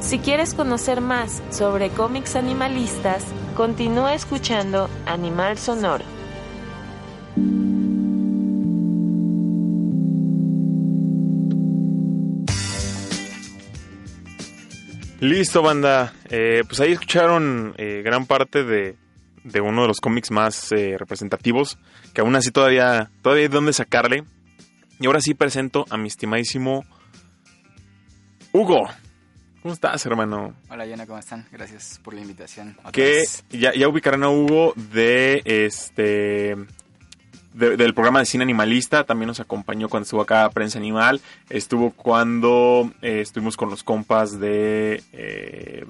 Si 0.00 0.18
quieres 0.18 0.52
conocer 0.52 1.00
más 1.00 1.42
sobre 1.50 1.90
cómics 1.90 2.34
animalistas, 2.34 3.24
continúa 3.56 4.14
escuchando 4.14 4.88
Animal 5.06 5.58
Sonoro. 5.58 6.15
Listo, 15.26 15.60
banda. 15.60 16.12
Eh, 16.30 16.62
pues 16.68 16.78
ahí 16.78 16.92
escucharon 16.92 17.74
eh, 17.78 18.00
gran 18.04 18.26
parte 18.26 18.62
de, 18.62 18.94
de, 19.42 19.60
uno 19.60 19.82
de 19.82 19.88
los 19.88 20.00
cómics 20.00 20.30
más 20.30 20.70
eh, 20.70 20.94
representativos, 20.96 21.78
que 22.14 22.20
aún 22.20 22.36
así 22.36 22.52
todavía, 22.52 23.10
todavía 23.22 23.46
hay 23.46 23.48
dónde 23.48 23.72
sacarle. 23.72 24.22
Y 25.00 25.06
ahora 25.06 25.20
sí 25.20 25.34
presento 25.34 25.84
a 25.90 25.96
mi 25.96 26.06
estimadísimo 26.06 26.84
Hugo. 28.52 28.88
¿Cómo 29.62 29.74
estás, 29.74 30.06
hermano? 30.06 30.54
Hola, 30.70 30.86
Yana, 30.86 31.06
¿cómo 31.06 31.18
están? 31.18 31.44
Gracias 31.50 32.00
por 32.04 32.14
la 32.14 32.20
invitación. 32.20 32.76
Que 32.92 33.24
ya, 33.50 33.74
ya 33.74 33.88
ubicarán 33.88 34.22
a 34.22 34.28
Hugo 34.28 34.74
de 34.76 35.42
este 35.44 36.54
del 37.56 37.94
programa 37.94 38.18
de 38.18 38.26
cine 38.26 38.44
animalista, 38.44 39.04
también 39.04 39.28
nos 39.28 39.40
acompañó 39.40 39.88
cuando 39.88 40.04
estuvo 40.04 40.20
acá 40.20 40.48
Prensa 40.50 40.78
Animal, 40.78 41.22
estuvo 41.48 41.90
cuando 41.90 42.92
eh, 43.00 43.20
estuvimos 43.22 43.56
con 43.56 43.70
los 43.70 43.82
compas 43.82 44.38
de... 44.38 45.02
Eh, 45.12 45.86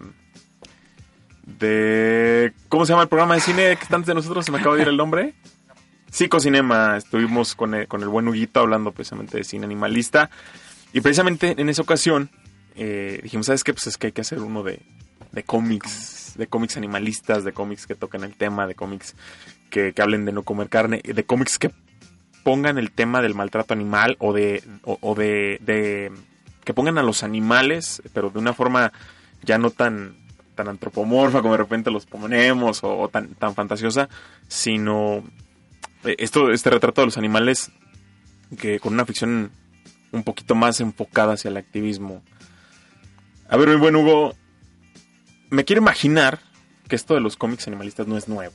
de... 1.44 2.52
¿Cómo 2.68 2.86
se 2.86 2.92
llama 2.92 3.02
el 3.02 3.08
programa 3.08 3.34
de 3.34 3.40
cine 3.40 3.76
que 3.76 3.82
está 3.82 3.96
antes 3.96 4.06
de 4.06 4.14
nosotros? 4.14 4.44
Se 4.44 4.52
me 4.52 4.58
acaba 4.58 4.76
de 4.76 4.82
ir 4.82 4.88
el 4.88 4.96
nombre. 4.96 5.34
Cinema, 6.40 6.96
estuvimos 6.96 7.54
con 7.54 7.74
el, 7.74 7.88
con 7.88 8.00
el 8.02 8.08
buen 8.08 8.28
Huguito 8.28 8.60
hablando 8.60 8.92
precisamente 8.92 9.36
de 9.36 9.44
cine 9.44 9.66
animalista. 9.66 10.30
Y 10.92 11.00
precisamente 11.00 11.54
en 11.58 11.68
esa 11.68 11.82
ocasión 11.82 12.30
eh, 12.76 13.20
dijimos, 13.22 13.46
¿sabes 13.46 13.64
qué? 13.64 13.72
Pues 13.74 13.88
es 13.88 13.98
que 13.98 14.06
hay 14.06 14.12
que 14.12 14.20
hacer 14.20 14.38
uno 14.38 14.62
de, 14.62 14.80
de 15.32 15.42
cómics, 15.42 16.34
de 16.36 16.46
cómics 16.46 16.76
animalistas, 16.76 17.44
de 17.44 17.52
cómics 17.52 17.86
que 17.86 17.96
toquen 17.96 18.22
el 18.24 18.34
tema, 18.34 18.66
de 18.66 18.74
cómics 18.74 19.14
que, 19.70 19.94
hablen 19.98 20.24
de 20.24 20.32
no 20.32 20.42
comer 20.42 20.68
carne, 20.68 21.00
de 21.02 21.24
cómics 21.24 21.58
que 21.58 21.70
pongan 22.42 22.78
el 22.78 22.92
tema 22.92 23.22
del 23.22 23.34
maltrato 23.34 23.74
animal 23.74 24.16
o 24.20 24.32
de, 24.32 24.62
o, 24.84 25.14
de, 25.14 26.12
que 26.64 26.74
pongan 26.74 26.98
a 26.98 27.02
los 27.02 27.22
animales, 27.22 28.02
pero 28.12 28.30
de 28.30 28.38
una 28.38 28.52
forma 28.52 28.92
ya 29.42 29.58
no 29.58 29.70
tan, 29.70 30.16
tan 30.54 30.68
antropomorfa 30.68 31.40
como 31.42 31.52
de 31.52 31.58
repente 31.58 31.90
los 31.90 32.06
ponemos 32.06 32.80
o, 32.82 33.08
tan, 33.08 33.34
tan 33.34 33.54
fantasiosa, 33.54 34.08
sino 34.48 35.24
eh, 36.04 36.16
esto, 36.18 36.52
este 36.52 36.70
retrato 36.70 37.00
de 37.00 37.06
los 37.06 37.18
animales 37.18 37.72
que 38.58 38.78
con 38.78 38.94
una 38.94 39.04
ficción 39.04 39.50
un 40.12 40.22
poquito 40.22 40.54
más 40.54 40.80
enfocada 40.80 41.34
hacia 41.34 41.48
el 41.48 41.56
activismo. 41.56 42.22
A 43.48 43.56
ver, 43.56 43.68
mi 43.68 43.76
buen 43.76 43.96
Hugo, 43.96 44.34
me 45.50 45.64
quiero 45.64 45.82
imaginar 45.82 46.40
que 46.88 46.96
esto 46.96 47.14
de 47.14 47.20
los 47.20 47.36
cómics 47.36 47.66
animalistas 47.66 48.06
no 48.06 48.16
es 48.16 48.28
nuevo. 48.28 48.54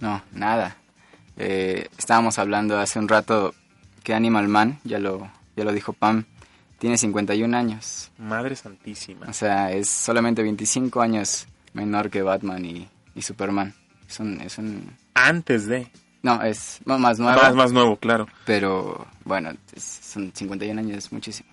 No, 0.00 0.22
nada. 0.32 0.76
Eh, 1.36 1.88
estábamos 1.98 2.38
hablando 2.38 2.78
hace 2.78 2.98
un 2.98 3.08
rato 3.08 3.54
que 4.02 4.14
Animal 4.14 4.48
Man, 4.48 4.78
ya 4.84 4.98
lo, 4.98 5.30
ya 5.56 5.64
lo 5.64 5.72
dijo 5.72 5.92
Pam, 5.92 6.24
tiene 6.78 6.96
51 6.96 7.56
años. 7.56 8.10
Madre 8.18 8.56
santísima. 8.56 9.26
O 9.28 9.32
sea, 9.32 9.72
es 9.72 9.88
solamente 9.88 10.42
25 10.42 11.00
años 11.00 11.46
menor 11.72 12.10
que 12.10 12.22
Batman 12.22 12.64
y, 12.64 12.88
Superman. 13.20 13.74
Es 14.08 14.20
un, 14.20 14.40
es 14.40 14.58
un... 14.58 14.96
Antes 15.14 15.66
de... 15.66 15.88
No, 16.22 16.42
es 16.42 16.80
más 16.84 17.18
nuevo. 17.18 17.40
Más, 17.40 17.54
más 17.54 17.72
nuevo, 17.72 17.96
claro. 17.96 18.26
Pero 18.44 19.06
bueno, 19.24 19.52
son 19.76 20.32
51 20.34 20.80
años, 20.80 20.98
es 20.98 21.12
muchísimo. 21.12 21.48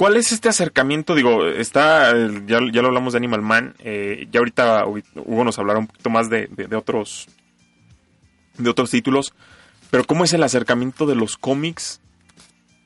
¿Cuál 0.00 0.16
es 0.16 0.32
este 0.32 0.48
acercamiento? 0.48 1.14
Digo, 1.14 1.46
está, 1.46 2.14
ya, 2.46 2.58
ya 2.72 2.80
lo 2.80 2.88
hablamos 2.88 3.12
de 3.12 3.18
Animal 3.18 3.42
Man, 3.42 3.74
eh, 3.80 4.28
ya 4.30 4.38
ahorita 4.38 4.86
Hugo 4.86 5.44
nos 5.44 5.58
hablará 5.58 5.78
un 5.78 5.88
poquito 5.88 6.08
más 6.08 6.30
de, 6.30 6.48
otros 6.74 7.28
de 8.56 8.70
otros 8.70 8.90
títulos, 8.90 9.34
pero 9.90 10.04
¿cómo 10.04 10.24
es 10.24 10.32
el 10.32 10.42
acercamiento 10.42 11.04
de 11.04 11.16
los 11.16 11.36
cómics 11.36 12.00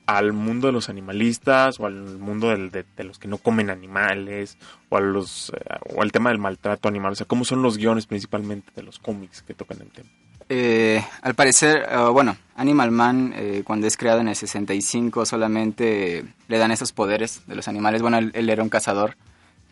al 0.07 0.33
mundo 0.33 0.67
de 0.67 0.73
los 0.73 0.89
animalistas 0.89 1.79
o 1.79 1.85
al 1.85 2.19
mundo 2.19 2.49
de, 2.49 2.85
los 3.05 3.17
que 3.17 3.29
no 3.29 3.37
comen 3.37 3.69
animales 3.69 4.57
o, 4.89 4.97
a 4.97 4.99
los, 4.99 5.53
eh, 5.55 5.75
o 5.95 6.01
al 6.01 6.11
tema 6.11 6.31
del 6.31 6.39
maltrato 6.39 6.89
animal? 6.89 7.13
O 7.13 7.15
sea, 7.15 7.27
¿cómo 7.27 7.45
son 7.45 7.61
los 7.61 7.77
guiones 7.77 8.07
principalmente 8.07 8.73
de 8.75 8.83
los 8.83 8.99
cómics 8.99 9.41
que 9.41 9.53
tocan 9.53 9.81
el 9.81 9.89
tema? 9.89 10.09
Eh, 10.49 11.03
al 11.21 11.33
parecer, 11.33 11.87
eh, 11.89 11.97
bueno, 12.11 12.37
Animal 12.55 12.91
Man, 12.91 13.33
eh, 13.35 13.63
cuando 13.65 13.87
es 13.87 13.97
creado 13.97 14.21
en 14.21 14.27
el 14.27 14.35
65, 14.35 15.25
solamente 15.25 16.23
le 16.47 16.57
dan 16.57 16.71
esos 16.71 16.91
poderes 16.91 17.41
de 17.47 17.55
los 17.55 17.67
animales. 17.67 18.01
Bueno, 18.01 18.17
él, 18.17 18.49
era 18.49 18.63
un 18.63 18.69
cazador 18.69 19.17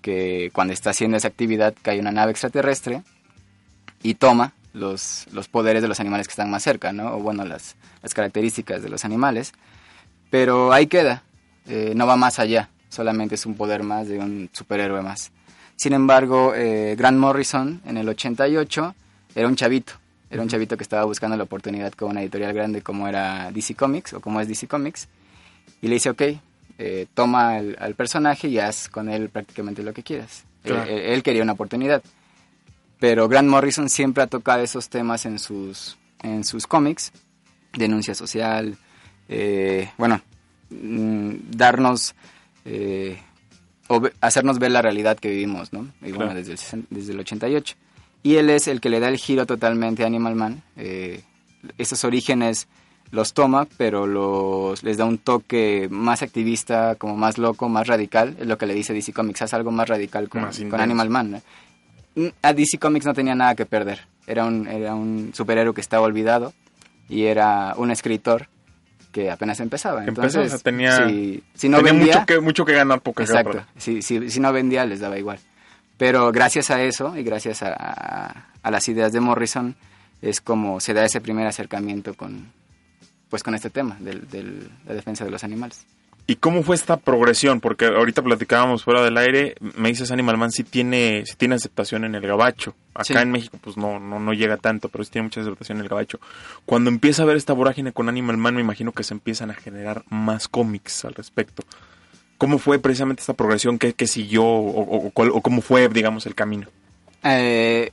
que 0.02 0.50
cuando 0.54 0.74
está 0.74 0.90
haciendo 0.90 1.18
esa 1.18 1.28
actividad 1.28 1.74
cae 1.82 2.00
una 2.00 2.12
nave 2.12 2.32
extraterrestre 2.32 3.04
y 4.02 4.16
toma 4.16 4.54
los, 4.74 5.28
los 5.32 5.48
poderes 5.48 5.82
de 5.82 5.88
los 5.88 6.00
animales 6.00 6.28
que 6.28 6.32
están 6.32 6.50
más 6.50 6.64
cerca, 6.64 6.92
¿no? 6.92 7.16
O 7.16 7.20
bueno, 7.20 7.46
las, 7.46 7.76
las 8.02 8.14
características 8.14 8.82
de 8.82 8.90
los 8.90 9.06
animales. 9.06 9.54
Pero 10.30 10.74
ahí 10.74 10.88
queda, 10.88 11.24
no 11.94 12.08
va 12.08 12.16
más 12.16 12.40
allá, 12.40 12.70
solamente 12.90 13.36
es 13.36 13.46
un 13.46 13.56
poder 13.56 13.84
más 13.84 14.08
de 14.08 14.18
un 14.18 14.50
superhéroe 14.52 15.02
más. 15.02 15.32
Sin 15.76 15.94
embargo, 15.94 16.54
eh, 16.56 16.96
Grant 16.98 17.18
Morrison 17.18 17.82
en 17.86 17.98
el 17.98 18.08
88 18.08 18.96
era 19.36 19.48
un 19.48 19.56
chavito. 19.56 19.94
Era 20.34 20.42
un 20.42 20.50
chavito 20.50 20.76
que 20.78 20.84
estaba 20.84 21.04
buscando 21.06 21.38
la 21.38 21.44
oportunidad 21.44 21.94
con 21.94 22.10
una 22.10 22.22
editorial 22.22 22.54
grande 22.54 22.82
como 22.82 23.08
era 23.08 23.52
DC 23.52 23.76
Comics 23.76 24.14
o 24.14 24.20
como 24.20 24.42
es 24.42 24.48
DC 24.48 24.68
Comics. 24.68 25.08
Y 25.80 25.88
le 25.88 25.94
dice, 25.94 26.10
ok, 26.10 26.22
eh, 26.80 27.06
toma 27.14 27.58
al 27.58 27.94
personaje 27.94 28.48
y 28.48 28.58
haz 28.58 28.90
con 28.90 29.10
él 29.10 29.30
prácticamente 29.30 29.84
lo 29.84 29.94
que 29.94 30.02
quieras. 30.02 30.44
Claro. 30.64 30.90
Él 30.90 31.22
quería 31.22 31.44
una 31.44 31.54
oportunidad. 31.54 32.02
Pero 33.00 33.28
Grant 33.28 33.48
Morrison 33.48 33.90
siempre 33.90 34.24
ha 34.24 34.28
tocado 34.28 34.64
esos 34.64 34.90
temas 34.90 35.26
en 35.28 35.38
sus, 35.38 35.98
en 36.24 36.44
sus 36.44 36.66
cómics. 36.66 37.12
Denuncia 37.74 38.16
social, 38.16 38.76
eh, 39.30 39.92
bueno, 39.98 40.20
mm, 40.72 41.34
darnos, 41.52 42.16
eh, 42.66 43.20
o 43.88 44.02
hacernos 44.20 44.58
ver 44.58 44.72
la 44.72 44.82
realidad 44.82 45.20
que 45.20 45.30
vivimos, 45.30 45.74
¿no? 45.74 45.90
Y 46.02 46.12
bueno, 46.12 46.32
Claro. 46.32 46.34
desde 46.36 46.54
el, 46.76 46.86
desde 46.90 47.14
el 47.14 47.20
88. 47.20 47.76
Y 48.24 48.36
él 48.38 48.50
es 48.50 48.68
el 48.68 48.80
que 48.82 48.90
le 48.90 49.00
da 49.00 49.10
el 49.10 49.18
giro 49.18 49.46
totalmente 49.46 50.04
a 50.04 50.08
Animal 50.08 50.36
Man. 50.36 50.64
Eh, 50.78 51.22
esos 51.78 52.04
orígenes 52.06 52.68
los 53.12 53.34
toma, 53.34 53.68
pero 53.78 54.08
los, 54.08 54.82
les 54.84 54.98
da 54.98 55.06
un 55.06 55.18
toque 55.20 55.88
más 55.92 56.22
activista, 56.24 56.96
como 56.96 57.16
más 57.18 57.38
loco, 57.38 57.70
más 57.70 57.88
radical. 57.88 58.36
Es 58.40 58.48
lo 58.48 58.58
que 58.58 58.66
le 58.66 58.74
dice 58.74 58.94
DC 58.94 59.14
Comics, 59.14 59.42
haz 59.44 59.54
algo 59.54 59.72
más 59.72 59.88
radical 59.90 60.30
con, 60.30 60.42
Más 60.42 60.56
con 60.58 60.66
intenso. 60.66 60.84
Animal 60.84 61.10
Man. 61.10 61.42
Mm, 62.16 62.28
A 62.42 62.54
DC 62.54 62.78
Comics 62.80 63.06
no 63.06 63.14
tenía 63.14 63.36
nada 63.36 63.56
que 63.56 63.66
perder. 63.66 64.08
Era 64.26 64.46
un, 64.46 64.68
era 64.68 64.96
un 64.96 65.32
superhéroe 65.34 65.74
que 65.74 65.82
estaba 65.82 66.04
olvidado 66.06 66.54
y 67.10 67.24
era 67.26 67.74
un 67.78 67.92
escritor 67.92 68.48
que 69.12 69.30
apenas 69.30 69.60
empezaba. 69.60 70.02
Que 70.04 70.10
empezó, 70.10 70.40
Entonces, 70.40 70.54
o 70.54 70.58
sea, 70.58 70.64
tenía- 70.64 71.08
si, 71.08 71.44
si 71.54 71.70
no 71.70 71.78
Tenía 71.78 71.92
vendía, 71.94 72.14
mucho 72.16 72.26
que, 72.26 72.40
mucho 72.40 72.66
que 72.66 72.74
ganar, 72.74 73.02
Exacto. 73.06 73.52
perder. 73.52 73.66
Si, 73.78 74.02
si, 74.02 74.30
si 74.32 74.40
no 74.40 74.52
vendía, 74.54 74.86
les 74.86 75.02
daba 75.02 75.20
igual. 75.20 75.40
Pero 76.04 76.34
gracias 76.34 76.70
a 76.70 76.82
eso 76.84 77.16
y 77.18 77.24
gracias 77.24 77.64
a, 77.64 77.74
a- 77.74 78.46
a 78.62 78.72
las 78.72 78.90
ideas 78.90 79.14
de 79.14 79.22
Morrison 79.22 79.74
es 80.22 80.42
como 80.42 80.82
se 80.82 80.94
da 80.94 81.06
ese 81.06 81.22
primer 81.22 81.48
acercamiento 81.48 82.14
con, 82.14 82.52
pues 83.30 83.42
con 83.42 83.56
este 83.56 83.70
tema 83.70 83.96
de 84.02 84.68
la 84.86 84.94
defensa 84.94 85.24
de 85.24 85.32
los 85.32 85.46
animales. 85.46 85.86
¿Y 86.28 86.36
cómo 86.36 86.62
fue 86.64 86.76
esta 86.76 86.98
progresión? 86.98 87.62
Porque 87.62 87.86
ahorita 87.86 88.22
platicábamos 88.22 88.84
fuera 88.84 89.02
del 89.02 89.16
aire, 89.18 89.56
me 89.78 89.88
dices 89.90 90.12
Animal 90.12 90.38
Man 90.38 90.52
sí 90.52 90.64
tiene, 90.66 91.24
sí 91.26 91.36
tiene 91.38 91.56
aceptación 91.56 92.04
en 92.04 92.16
el 92.16 92.28
gabacho. 92.28 92.76
Acá 92.94 93.04
Sí. 93.06 93.14
en 93.14 93.32
México 93.32 93.58
pues 93.62 93.78
no, 93.78 93.98
no, 94.00 94.20
no 94.20 94.34
llega 94.34 94.58
tanto, 94.58 94.90
pero 94.90 95.06
sí 95.06 95.12
tiene 95.12 95.24
mucha 95.28 95.40
aceptación 95.40 95.78
en 95.78 95.84
el 95.84 95.90
gabacho. 95.90 96.20
Cuando 96.66 96.90
empieza 96.90 97.24
a 97.24 97.26
ver 97.26 97.38
esta 97.38 97.54
vorágine 97.54 97.94
con 97.94 98.10
Animal 98.10 98.36
Man, 98.38 98.56
me 98.56 98.62
imagino 98.62 98.92
que 98.92 99.04
se 99.06 99.14
empiezan 99.14 99.52
a 99.52 99.54
generar 99.54 100.04
más 100.10 100.50
cómics 100.50 101.06
al 101.06 101.14
respecto. 101.14 101.64
¿Cómo 102.44 102.58
fue 102.60 102.78
precisamente 102.78 103.22
esta 103.22 103.34
progresión? 103.34 103.80
¿Qué, 103.80 103.94
qué 103.94 104.06
siguió? 104.06 104.44
O, 104.44 104.82
o- 104.82 105.08
o 105.08 105.12
cuál- 105.12 105.32
o 105.34 105.40
cómo 105.42 105.62
fue, 105.62 105.88
digamos, 105.88 106.26
el 106.26 106.36
camino? 106.36 106.68
Eh, 107.24 107.92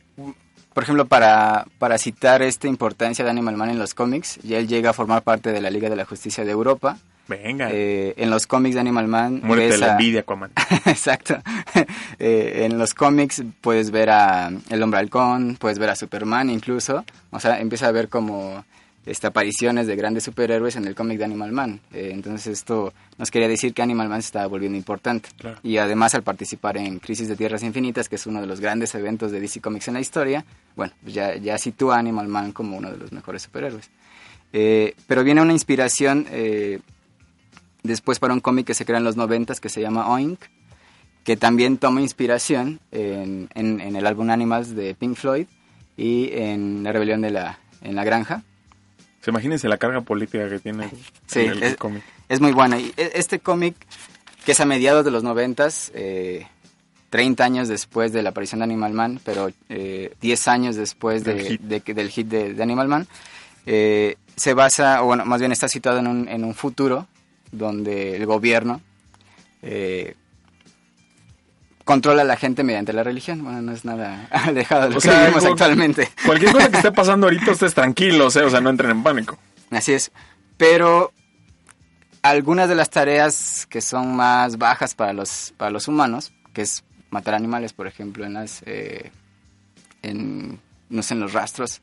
por 0.74 0.82
ejemplo, 0.82 1.06
para, 1.06 1.66
para 1.78 1.98
citar 1.98 2.42
esta 2.42 2.66
importancia 2.66 3.24
de 3.24 3.30
Animal 3.30 3.56
Man 3.56 3.70
en 3.70 3.78
los 3.78 3.94
cómics, 3.94 4.40
ya 4.42 4.58
él 4.58 4.66
llega 4.66 4.90
a 4.90 4.92
formar 4.92 5.22
parte 5.22 5.52
de 5.52 5.60
la 5.60 5.70
Liga 5.70 5.88
de 5.88 5.94
la 5.96 6.04
Justicia 6.04 6.44
de 6.44 6.50
Europa. 6.50 6.98
Venga, 7.28 7.68
Eh, 7.70 8.14
en 8.16 8.28
los 8.28 8.48
cómics 8.48 8.74
de 8.74 8.80
Animal 8.80 9.06
Man... 9.06 9.40
de 9.40 9.54
ves 9.54 9.78
la 9.78 9.86
a- 9.86 9.92
envidia, 9.98 10.20
Aquaman. 10.22 10.50
Exacto. 10.86 11.36
Eh, 12.22 12.66
en 12.66 12.76
los 12.76 12.92
cómics 12.92 13.42
puedes 13.62 13.90
ver 13.92 14.10
a 14.10 14.50
El 14.68 14.82
Hombre 14.82 14.98
Halcón, 15.00 15.56
puedes 15.58 15.78
ver 15.78 15.88
a 15.90 15.96
Superman 15.96 16.50
incluso. 16.50 17.04
O 17.30 17.40
sea, 17.40 17.60
empieza 17.60 17.86
a 17.86 17.92
ver 17.92 18.08
como 18.10 18.64
este, 19.06 19.26
apariciones 19.26 19.86
de 19.86 19.96
grandes 19.96 20.24
superhéroes 20.24 20.76
en 20.76 20.84
el 20.86 20.94
cómic 20.94 21.18
de 21.18 21.24
Animal 21.24 21.52
Man. 21.52 21.80
Eh, 21.92 22.10
entonces 22.12 22.46
esto 22.58 22.92
nos 23.18 23.30
quería 23.30 23.48
decir 23.48 23.72
que 23.72 23.82
Animal 23.82 24.08
Man 24.08 24.22
se 24.22 24.26
estaba 24.26 24.46
volviendo 24.46 24.76
importante. 24.76 25.28
Claro. 25.38 25.58
Y 25.62 25.78
además 25.78 26.14
al 26.14 26.22
participar 26.22 26.76
en 26.76 26.98
Crisis 26.98 27.28
de 27.28 27.36
Tierras 27.36 27.62
Infinitas, 27.62 28.08
que 28.08 28.16
es 28.16 28.26
uno 28.26 28.40
de 28.40 28.46
los 28.46 28.60
grandes 28.60 28.94
eventos 28.94 29.32
de 29.32 29.40
DC 29.40 29.60
Comics 29.60 29.88
en 29.88 29.94
la 29.94 30.00
historia, 30.00 30.44
bueno, 30.76 30.92
pues 31.02 31.14
ya, 31.14 31.36
ya 31.36 31.56
sitúa 31.58 31.96
a 31.96 31.98
Animal 31.98 32.28
Man 32.28 32.52
como 32.52 32.76
uno 32.76 32.90
de 32.90 32.98
los 32.98 33.10
mejores 33.12 33.42
superhéroes. 33.42 33.90
Eh, 34.52 34.94
pero 35.06 35.22
viene 35.24 35.40
una 35.42 35.52
inspiración 35.52 36.26
eh, 36.30 36.80
después 37.82 38.18
para 38.18 38.34
un 38.34 38.40
cómic 38.40 38.66
que 38.66 38.74
se 38.74 38.84
crea 38.84 38.98
en 38.98 39.04
los 39.04 39.16
noventas 39.16 39.60
que 39.60 39.68
se 39.68 39.80
llama 39.80 40.08
Oink, 40.10 40.40
que 41.24 41.36
también 41.36 41.78
toma 41.78 42.00
inspiración 42.00 42.80
en, 42.92 43.48
en- 43.54 43.80
en 43.80 43.96
el 43.96 44.06
álbum 44.06 44.30
Animals 44.30 44.74
de 44.74 44.94
Pink 44.94 45.16
Floyd 45.16 45.46
y 45.96 46.30
en 46.32 46.82
La 46.82 46.92
Rebelión 46.92 47.20
de 47.20 47.30
la, 47.30 47.58
en 47.82 47.94
la 47.94 48.04
Granja. 48.04 48.42
Se 49.20 49.30
imagínense 49.30 49.68
la 49.68 49.76
carga 49.78 50.00
política 50.00 50.48
que 50.48 50.58
tiene 50.58 50.90
Sí, 51.26 51.40
el, 51.40 51.62
es- 51.62 51.76
cómic. 51.76 52.02
Es 52.28 52.40
muy 52.40 52.52
buena. 52.52 52.78
Y 52.78 52.92
e- 52.96 53.12
este 53.14 53.38
cómic, 53.38 53.74
que 54.44 54.52
es 54.52 54.60
a 54.60 54.64
mediados 54.64 55.04
de 55.04 55.10
los 55.10 55.22
noventas, 55.22 55.90
eh, 55.94 56.46
30 57.10 57.44
años 57.44 57.68
después 57.68 58.12
de 58.12 58.22
la 58.22 58.30
aparición 58.30 58.60
de 58.60 58.64
Animal 58.64 58.92
Man, 58.92 59.20
pero 59.24 59.50
eh, 59.68 60.14
10 60.20 60.48
años 60.48 60.76
después 60.76 61.24
de- 61.24 61.34
Del 61.34 61.46
hit. 61.46 61.60
de 61.60 61.80
que- 61.80 61.92
del 61.94 62.08
hit 62.08 62.28
de, 62.28 62.54
de 62.54 62.62
Animal 62.62 62.88
Man, 62.88 63.06
eh, 63.66 64.16
se 64.36 64.54
basa, 64.54 65.02
o 65.02 65.06
bueno, 65.06 65.24
más 65.26 65.40
bien 65.40 65.52
está 65.52 65.68
situado 65.68 65.98
en 65.98 66.06
un, 66.06 66.28
en 66.28 66.44
un 66.44 66.54
futuro 66.54 67.06
donde 67.52 68.16
el 68.16 68.24
gobierno 68.26 68.80
eh, 69.62 70.14
controla 71.90 72.22
a 72.22 72.24
la 72.24 72.36
gente 72.36 72.62
mediante 72.62 72.92
la 72.92 73.02
religión. 73.02 73.42
Bueno, 73.42 73.60
no 73.62 73.72
es 73.72 73.84
nada 73.84 74.28
alejado 74.30 74.82
de 74.82 74.90
lo 74.90 74.98
O 74.98 75.00
que 75.00 75.08
sea, 75.08 75.20
vivimos 75.22 75.42
algo- 75.42 75.54
actualmente. 75.54 76.08
Cualquier 76.24 76.52
cosa 76.52 76.70
que 76.70 76.76
esté 76.76 76.92
pasando 77.02 77.26
ahorita, 77.26 77.50
ustedes 77.50 77.74
tranquilos, 77.74 78.36
¿eh? 78.36 78.42
o 78.42 78.50
sea, 78.50 78.60
no 78.60 78.70
entren 78.70 78.90
en 78.92 79.02
pánico. 79.02 79.38
Así 79.70 79.92
es. 79.92 80.12
Pero 80.56 81.12
algunas 82.22 82.68
de 82.68 82.74
las 82.76 82.90
tareas 82.90 83.66
que 83.68 83.80
son 83.80 84.14
más 84.14 84.56
bajas 84.58 84.94
para 84.94 85.12
los, 85.12 85.52
para 85.56 85.70
los 85.72 85.88
humanos, 85.88 86.32
que 86.52 86.62
es 86.62 86.84
matar 87.10 87.34
animales, 87.34 87.72
por 87.72 87.86
ejemplo, 87.88 88.24
en 88.24 88.34
las 88.34 88.62
eh, 88.66 89.10
en, 90.02 90.60
no 90.90 91.02
sé, 91.02 91.14
en 91.14 91.20
los 91.20 91.32
rastros, 91.32 91.80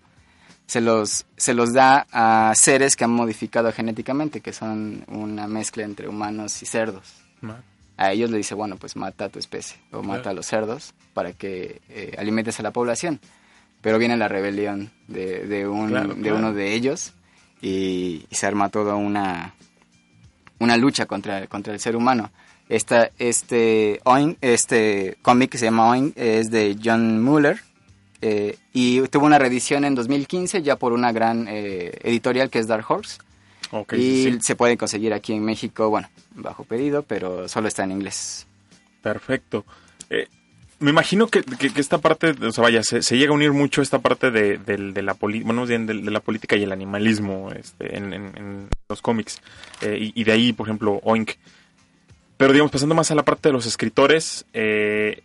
se 0.67 0.79
los, 0.81 1.25
se 1.37 1.53
los 1.53 1.73
da 1.73 2.07
a 2.11 2.53
seres 2.55 2.95
que 2.95 3.03
han 3.03 3.11
modificado 3.11 3.71
genéticamente, 3.73 4.41
que 4.41 4.53
son 4.53 5.03
una 5.07 5.47
mezcla 5.47 5.83
entre 5.83 6.07
humanos 6.07 6.61
y 6.61 6.65
cerdos. 6.65 7.13
A 7.97 8.11
ellos 8.11 8.29
le 8.29 8.37
dice, 8.37 8.53
bueno, 8.55 8.77
pues 8.77 8.95
mata 8.95 9.25
a 9.25 9.29
tu 9.29 9.39
especie 9.39 9.77
o 9.91 10.01
mata 10.03 10.21
Claro. 10.23 10.29
a 10.29 10.33
los 10.33 10.45
cerdos 10.45 10.93
para 11.13 11.33
que 11.33 11.81
eh, 11.89 12.13
alimentes 12.17 12.59
a 12.59 12.63
la 12.63 12.71
población. 12.71 13.19
Pero 13.81 13.97
viene 13.97 14.17
la 14.17 14.27
rebelión 14.27 14.91
de, 15.07 15.45
de, 15.47 15.67
un, 15.67 15.89
Claro, 15.89 16.13
de 16.13 16.21
claro. 16.21 16.37
uno 16.37 16.53
de 16.53 16.73
ellos 16.73 17.13
y, 17.61 18.25
y 18.29 18.35
se 18.35 18.45
arma 18.45 18.69
toda 18.69 18.95
una, 18.95 19.53
una 20.59 20.77
lucha 20.77 21.05
contra, 21.05 21.47
contra 21.47 21.73
el 21.73 21.79
ser 21.79 21.95
humano. 21.95 22.31
Esta, 22.69 23.11
este, 23.17 24.01
Oink- 24.03 24.37
este 24.41 25.17
cómic 25.21 25.51
que 25.51 25.57
se 25.57 25.65
llama 25.65 25.89
Oink 25.89 26.17
es 26.17 26.51
de 26.51 26.77
John 26.83 27.23
Muller 27.23 27.61
eh, 28.21 28.57
y 28.73 28.99
tuvo 29.07 29.25
una 29.25 29.39
reedición 29.39 29.85
en 29.85 29.95
2015 29.95 30.61
ya 30.63 30.75
por 30.75 30.91
una 30.91 31.11
gran 31.11 31.47
eh, 31.47 31.97
editorial 32.03 32.49
que 32.49 32.59
es 32.59 32.67
Dark 32.67 32.85
Horse. 32.89 33.19
Y 33.97 34.23
sí, 34.23 34.37
se 34.41 34.55
puede 34.55 34.77
conseguir 34.77 35.13
aquí 35.13 35.33
en 35.33 35.43
México, 35.43 35.89
bueno, 35.89 36.09
bajo 36.35 36.63
pedido, 36.63 37.03
pero 37.03 37.47
solo 37.47 37.67
está 37.67 37.83
en 37.83 37.91
inglés. 37.91 38.47
Perfecto. 39.01 39.65
Eh, 40.09 40.27
me 40.79 40.91
imagino 40.91 41.27
que, 41.27 41.41
que- 41.43 41.71
que 41.73 41.81
esta 41.81 41.97
parte, 41.97 42.29
o 42.41 42.51
sea, 42.51 42.63
vaya, 42.63 42.83
se, 42.83 43.01
se 43.01 43.17
llega 43.17 43.31
a 43.31 43.35
unir 43.35 43.51
mucho 43.51 43.81
esta 43.81 43.99
parte 43.99 44.29
de, 44.31 44.57
del- 44.57 44.93
de 44.93 45.01
la 45.01 45.15
poli- 45.15 45.41
bueno, 45.43 45.65
de, 45.65 45.79
de 45.79 46.11
la 46.11 46.19
política 46.19 46.55
y 46.55 46.63
el 46.63 46.71
animalismo 46.71 47.51
este, 47.51 47.97
en, 47.97 48.13
en- 48.13 48.31
en 48.37 48.69
los 48.87 49.01
cómics. 49.01 49.41
Eh, 49.81 49.97
y, 50.15 50.21
y 50.21 50.23
de 50.23 50.31
ahí, 50.31 50.53
por 50.53 50.67
ejemplo, 50.67 50.99
Oink. 51.03 51.31
Pero, 52.37 52.53
digamos, 52.53 52.71
pasando 52.71 52.93
más 52.95 53.09
a 53.09 53.15
la 53.15 53.23
parte 53.23 53.49
de 53.49 53.53
los 53.53 53.65
escritores, 53.65 54.45
eh, 54.53 55.23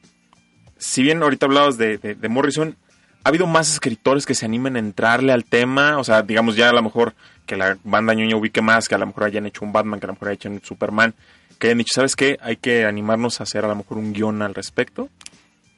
si 0.79 1.03
bien 1.03 1.23
ahorita 1.23 1.47
hablabas 1.47 1.77
de, 1.77 1.99
de- 1.99 2.15
de 2.15 2.29
Morrison, 2.29 2.75
¿ha 3.23 3.29
habido 3.29 3.47
más 3.47 3.71
escritores 3.71 4.25
que 4.25 4.35
se 4.35 4.47
animen 4.47 4.77
a 4.77 4.79
entrarle 4.79 5.33
al 5.33 5.45
tema? 5.45 5.99
O 5.99 6.05
sea, 6.05 6.23
digamos, 6.23 6.57
ya 6.57 6.71
a 6.71 6.73
lo 6.73 6.83
mejor 6.83 7.15
que 7.53 7.59
la 7.59 7.77
banda 7.85 8.15
ñoña 8.15 8.35
ubique 8.35 8.63
más, 8.63 8.89
que 8.89 8.95
a 8.95 8.99
lo 8.99 9.07
mejor 9.07 9.25
hayan 9.25 9.45
hecho 9.45 9.63
un 9.63 9.75
Batman, 9.75 10.01
que 10.01 10.07
a 10.07 10.09
lo 10.09 10.13
mejor 10.15 10.29
hayan 10.29 10.37
hecho 10.39 10.49
un 10.49 10.63
Superman, 10.63 11.13
que 11.59 11.67
hayan 11.67 11.77
dicho, 11.77 11.93
¿sabes 11.97 12.17
qué? 12.17 12.39
Hay 12.41 12.57
que 12.57 12.87
animarnos 12.87 13.41
a 13.41 13.43
hacer 13.43 13.63
a 13.67 13.69
lo 13.69 13.77
mejor 13.77 13.99
un 13.99 14.15
guion 14.15 14.41
al 14.41 14.55
respecto. 14.55 15.11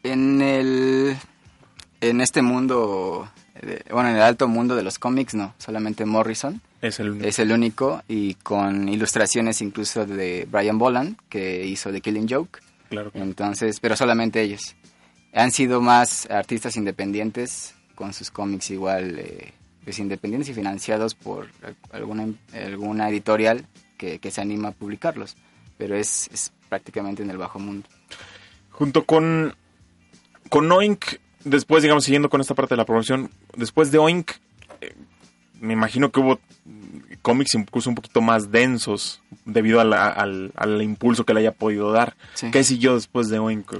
En 0.04 0.40
el 0.40 1.16
en 2.00 2.20
este 2.20 2.42
mundo, 2.42 3.28
bueno, 3.90 4.10
en 4.10 4.14
el 4.14 4.22
alto 4.22 4.46
mundo 4.46 4.76
de 4.76 4.84
los 4.84 5.00
cómics, 5.00 5.34
no, 5.34 5.52
solamente 5.58 6.04
Morrison 6.04 6.60
Es 6.80 7.00
el 7.00 7.10
único. 7.10 7.26
es 7.26 7.38
el 7.40 7.50
único 7.50 8.02
y 8.06 8.34
con 8.34 8.88
ilustraciones 8.88 9.60
incluso 9.60 10.06
de 10.06 10.46
Brian 10.48 10.78
Boland, 10.78 11.16
que 11.28 11.66
hizo 11.66 11.90
The 11.90 12.00
Killing 12.00 12.28
Joke. 12.28 12.60
Claro. 12.88 13.10
Entonces, 13.14 13.80
pero 13.80 13.96
solamente 13.96 14.40
ellos. 14.42 14.76
Han 15.32 15.50
sido 15.50 15.80
más 15.80 16.30
artistas 16.30 16.76
independientes 16.76 17.74
con 17.96 18.12
sus 18.14 18.30
cómics 18.30 18.70
igual, 18.70 19.18
eh, 19.18 19.52
pues 19.84 19.98
independientes 19.98 20.48
y 20.48 20.54
financiados 20.54 21.14
por 21.14 21.48
alguna, 21.92 22.26
alguna 22.54 23.08
editorial 23.10 23.66
que, 23.98 24.18
que 24.18 24.30
se 24.30 24.40
anima 24.40 24.68
a 24.68 24.72
publicarlos. 24.72 25.36
Pero 25.78 25.96
es, 25.96 26.28
es 26.32 26.52
prácticamente 26.68 27.22
en 27.22 27.30
el 27.30 27.36
bajo 27.38 27.58
mundo. 27.58 27.88
Junto 28.70 29.04
con, 29.04 29.54
con 30.48 30.70
Oink, 30.72 31.04
después, 31.44 31.82
digamos, 31.82 32.04
siguiendo 32.04 32.28
con 32.30 32.40
esta 32.40 32.54
parte 32.54 32.74
de 32.74 32.78
la 32.78 32.84
promoción, 32.86 33.30
después 33.56 33.90
de 33.92 33.98
Oink, 33.98 34.30
eh, 34.80 34.94
me 35.60 35.72
imagino 35.72 36.10
que 36.10 36.20
hubo 36.20 36.40
cómics 37.22 37.54
incluso 37.54 37.88
un 37.88 37.94
poquito 37.96 38.20
más 38.20 38.50
densos 38.50 39.22
debido 39.44 39.80
a 39.80 39.84
la- 39.84 40.08
al, 40.08 40.52
al 40.56 40.82
impulso 40.82 41.24
que 41.24 41.34
le 41.34 41.40
haya 41.40 41.52
podido 41.52 41.90
dar. 41.92 42.16
Sí. 42.34 42.50
¿Qué 42.50 42.64
siguió 42.64 42.94
después 42.94 43.28
de 43.28 43.38
Oink? 43.38 43.72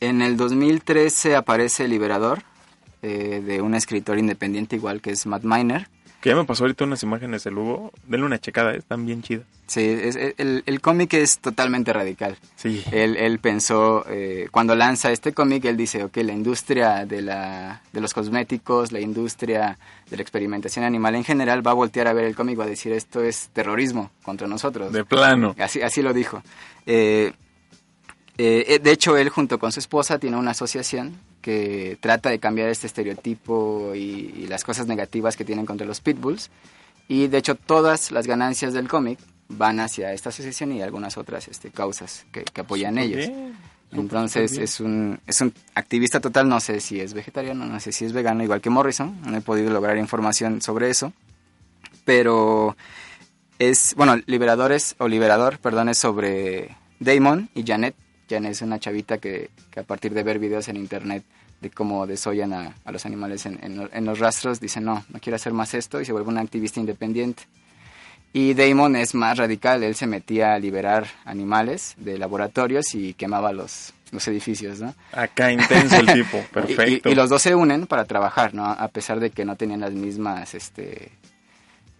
En 0.00 0.22
el 0.22 0.36
2013 0.36 1.34
aparece 1.36 1.88
Liberador, 1.88 2.42
eh, 3.02 3.42
de 3.44 3.60
un 3.62 3.74
escritor 3.74 4.18
independiente 4.18 4.76
igual 4.76 5.00
que 5.00 5.10
es 5.10 5.26
Matt 5.26 5.44
Miner. 5.44 5.88
Que 6.20 6.30
ya 6.30 6.34
me 6.36 6.44
pasó 6.44 6.64
ahorita 6.64 6.82
unas 6.82 7.00
imágenes 7.04 7.44
del 7.44 7.56
Hugo. 7.56 7.92
Denle 8.08 8.26
una 8.26 8.40
checada, 8.40 8.74
están 8.74 9.06
bien 9.06 9.22
chidas. 9.22 9.46
Sí, 9.68 9.82
es- 9.82 10.16
el, 10.38 10.64
el 10.66 10.80
cómic 10.80 11.14
es 11.14 11.38
totalmente 11.38 11.92
radical. 11.92 12.36
Sí. 12.56 12.82
Él, 12.90 13.16
él 13.16 13.38
pensó, 13.38 14.04
eh, 14.08 14.48
cuando 14.50 14.74
lanza 14.74 15.12
este 15.12 15.32
cómic, 15.32 15.64
él 15.66 15.76
dice, 15.76 16.02
ok, 16.02 16.16
la 16.18 16.32
industria 16.32 17.06
de, 17.06 17.22
la, 17.22 17.82
de 17.92 18.00
los 18.00 18.14
cosméticos, 18.14 18.90
la 18.90 18.98
industria 18.98 19.78
de 20.10 20.16
la 20.16 20.22
experimentación 20.22 20.84
animal 20.84 21.14
en 21.14 21.22
general 21.22 21.64
va 21.64 21.70
a 21.70 21.74
voltear 21.74 22.08
a 22.08 22.12
ver 22.14 22.24
el 22.24 22.34
cómic 22.34 22.58
va 22.58 22.64
a 22.64 22.68
decir, 22.68 22.90
esto 22.92 23.22
es 23.22 23.50
terrorismo 23.52 24.10
contra 24.24 24.48
nosotros. 24.48 24.92
De 24.92 25.04
plano. 25.04 25.54
Así, 25.60 25.82
así 25.82 26.02
lo 26.02 26.12
dijo. 26.12 26.42
Eh, 26.84 27.32
eh, 28.38 28.78
de 28.82 28.92
hecho, 28.92 29.16
él 29.16 29.28
junto 29.28 29.58
con 29.58 29.72
su 29.72 29.80
esposa 29.80 30.18
tiene 30.18 30.36
una 30.36 30.52
asociación 30.52 31.18
que 31.42 31.98
trata 32.00 32.30
de 32.30 32.38
cambiar 32.38 32.68
este 32.68 32.86
estereotipo 32.86 33.92
y, 33.94 34.34
y 34.36 34.46
las 34.46 34.64
cosas 34.64 34.86
negativas 34.86 35.36
que 35.36 35.44
tienen 35.44 35.66
contra 35.66 35.86
los 35.86 36.00
pitbulls. 36.00 36.50
Y 37.08 37.26
de 37.26 37.38
hecho, 37.38 37.54
todas 37.54 38.10
las 38.12 38.26
ganancias 38.26 38.74
del 38.74 38.88
cómic 38.88 39.18
van 39.48 39.80
hacia 39.80 40.12
esta 40.12 40.28
asociación 40.28 40.72
y 40.72 40.82
algunas 40.82 41.16
otras 41.16 41.48
este, 41.48 41.70
causas 41.70 42.26
que, 42.32 42.44
que 42.44 42.60
apoyan 42.60 42.98
ellos. 42.98 43.26
bien, 43.26 43.56
Entonces 43.92 44.58
es 44.58 44.80
un, 44.80 45.18
es 45.26 45.40
un 45.40 45.52
activista 45.74 46.20
total, 46.20 46.48
no 46.48 46.60
sé 46.60 46.80
si 46.80 47.00
es 47.00 47.14
vegetariano, 47.14 47.64
no 47.64 47.80
sé 47.80 47.92
si 47.92 48.04
es 48.04 48.12
vegano, 48.12 48.44
igual 48.44 48.60
que 48.60 48.70
Morrison, 48.70 49.18
no 49.24 49.36
he 49.36 49.40
podido 49.40 49.70
lograr 49.70 49.96
información 49.96 50.60
sobre 50.60 50.90
eso, 50.90 51.12
pero 52.04 52.76
es, 53.58 53.94
bueno, 53.96 54.16
Liberadores, 54.26 54.94
o 54.98 55.08
Liberador, 55.08 55.58
perdón, 55.58 55.88
es 55.88 55.98
sobre 55.98 56.76
Damon 57.00 57.48
y 57.54 57.64
Janet. 57.64 57.94
Janet 58.28 58.52
es 58.52 58.62
una 58.62 58.78
chavita 58.78 59.18
que, 59.18 59.50
que 59.70 59.80
a 59.80 59.82
partir 59.82 60.12
de 60.14 60.22
ver 60.22 60.38
videos 60.38 60.68
en 60.68 60.76
internet 60.76 61.24
de 61.60 61.70
cómo 61.70 62.06
desollan 62.06 62.52
a, 62.52 62.74
a 62.84 62.92
los 62.92 63.04
animales 63.06 63.44
en, 63.46 63.58
en- 63.62 63.88
en 63.92 64.04
los 64.04 64.18
rastros, 64.20 64.60
dice 64.60 64.80
no, 64.80 65.04
no 65.08 65.18
quiero 65.20 65.36
hacer 65.36 65.52
más 65.52 65.74
esto 65.74 66.00
y 66.00 66.04
se 66.04 66.12
vuelve 66.12 66.28
una 66.28 66.40
activista 66.40 66.78
independiente. 66.80 67.44
Y 68.32 68.52
Damon 68.54 68.94
es 68.94 69.14
más 69.14 69.38
radical, 69.38 69.82
él 69.82 69.94
se 69.94 70.06
metía 70.06 70.52
a 70.54 70.58
liberar 70.58 71.06
animales 71.24 71.94
de 71.96 72.18
laboratorios 72.18 72.94
y 72.94 73.14
quemaba 73.14 73.52
los, 73.52 73.94
los 74.12 74.28
edificios, 74.28 74.80
¿no? 74.80 74.94
Acá 75.12 75.50
intenso 75.50 75.96
el 75.96 76.06
tipo, 76.12 76.38
perfecto. 76.52 77.08
Y, 77.08 77.12
y 77.12 77.14
los 77.14 77.30
dos 77.30 77.40
se 77.40 77.54
unen 77.54 77.86
para 77.86 78.04
trabajar, 78.04 78.52
¿no? 78.54 78.66
A 78.66 78.88
pesar 78.88 79.18
de 79.18 79.30
que 79.30 79.46
no 79.46 79.56
tenían 79.56 79.80
las 79.80 79.92
mismas, 79.94 80.54
este... 80.54 81.10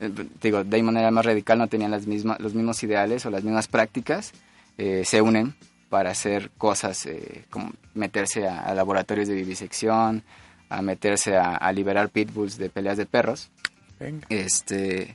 eh, 0.01 0.11
Digo, 0.43 0.65
Damon 0.65 0.99
era 0.99 1.11
más 1.11 1.25
radical, 1.25 1.59
no 1.59 1.67
tenían 1.67 1.91
las 1.91 2.07
mismas, 2.07 2.39
los 2.41 2.53
mismos 2.55 2.83
ideales 2.83 3.25
o 3.25 3.31
las 3.31 3.43
mismas 3.43 3.67
prácticas, 3.67 4.33
eh, 4.77 5.03
se 5.07 5.23
unen 5.23 5.55
para 5.89 6.11
hacer 6.11 6.51
cosas 6.59 7.07
eh, 7.07 7.45
como 7.51 7.73
meterse 7.95 8.47
a, 8.47 8.61
a 8.61 8.75
laboratorios 8.75 9.29
de 9.29 9.35
vivisección, 9.35 10.23
a 10.69 10.83
meterse 10.83 11.37
a, 11.37 11.57
a 11.57 11.73
liberar 11.73 12.11
pitbulls 12.11 12.59
de 12.59 12.69
peleas 12.69 12.97
de 12.97 13.07
perros. 13.07 13.51
Venga. 13.99 14.27
Este, 14.29 15.15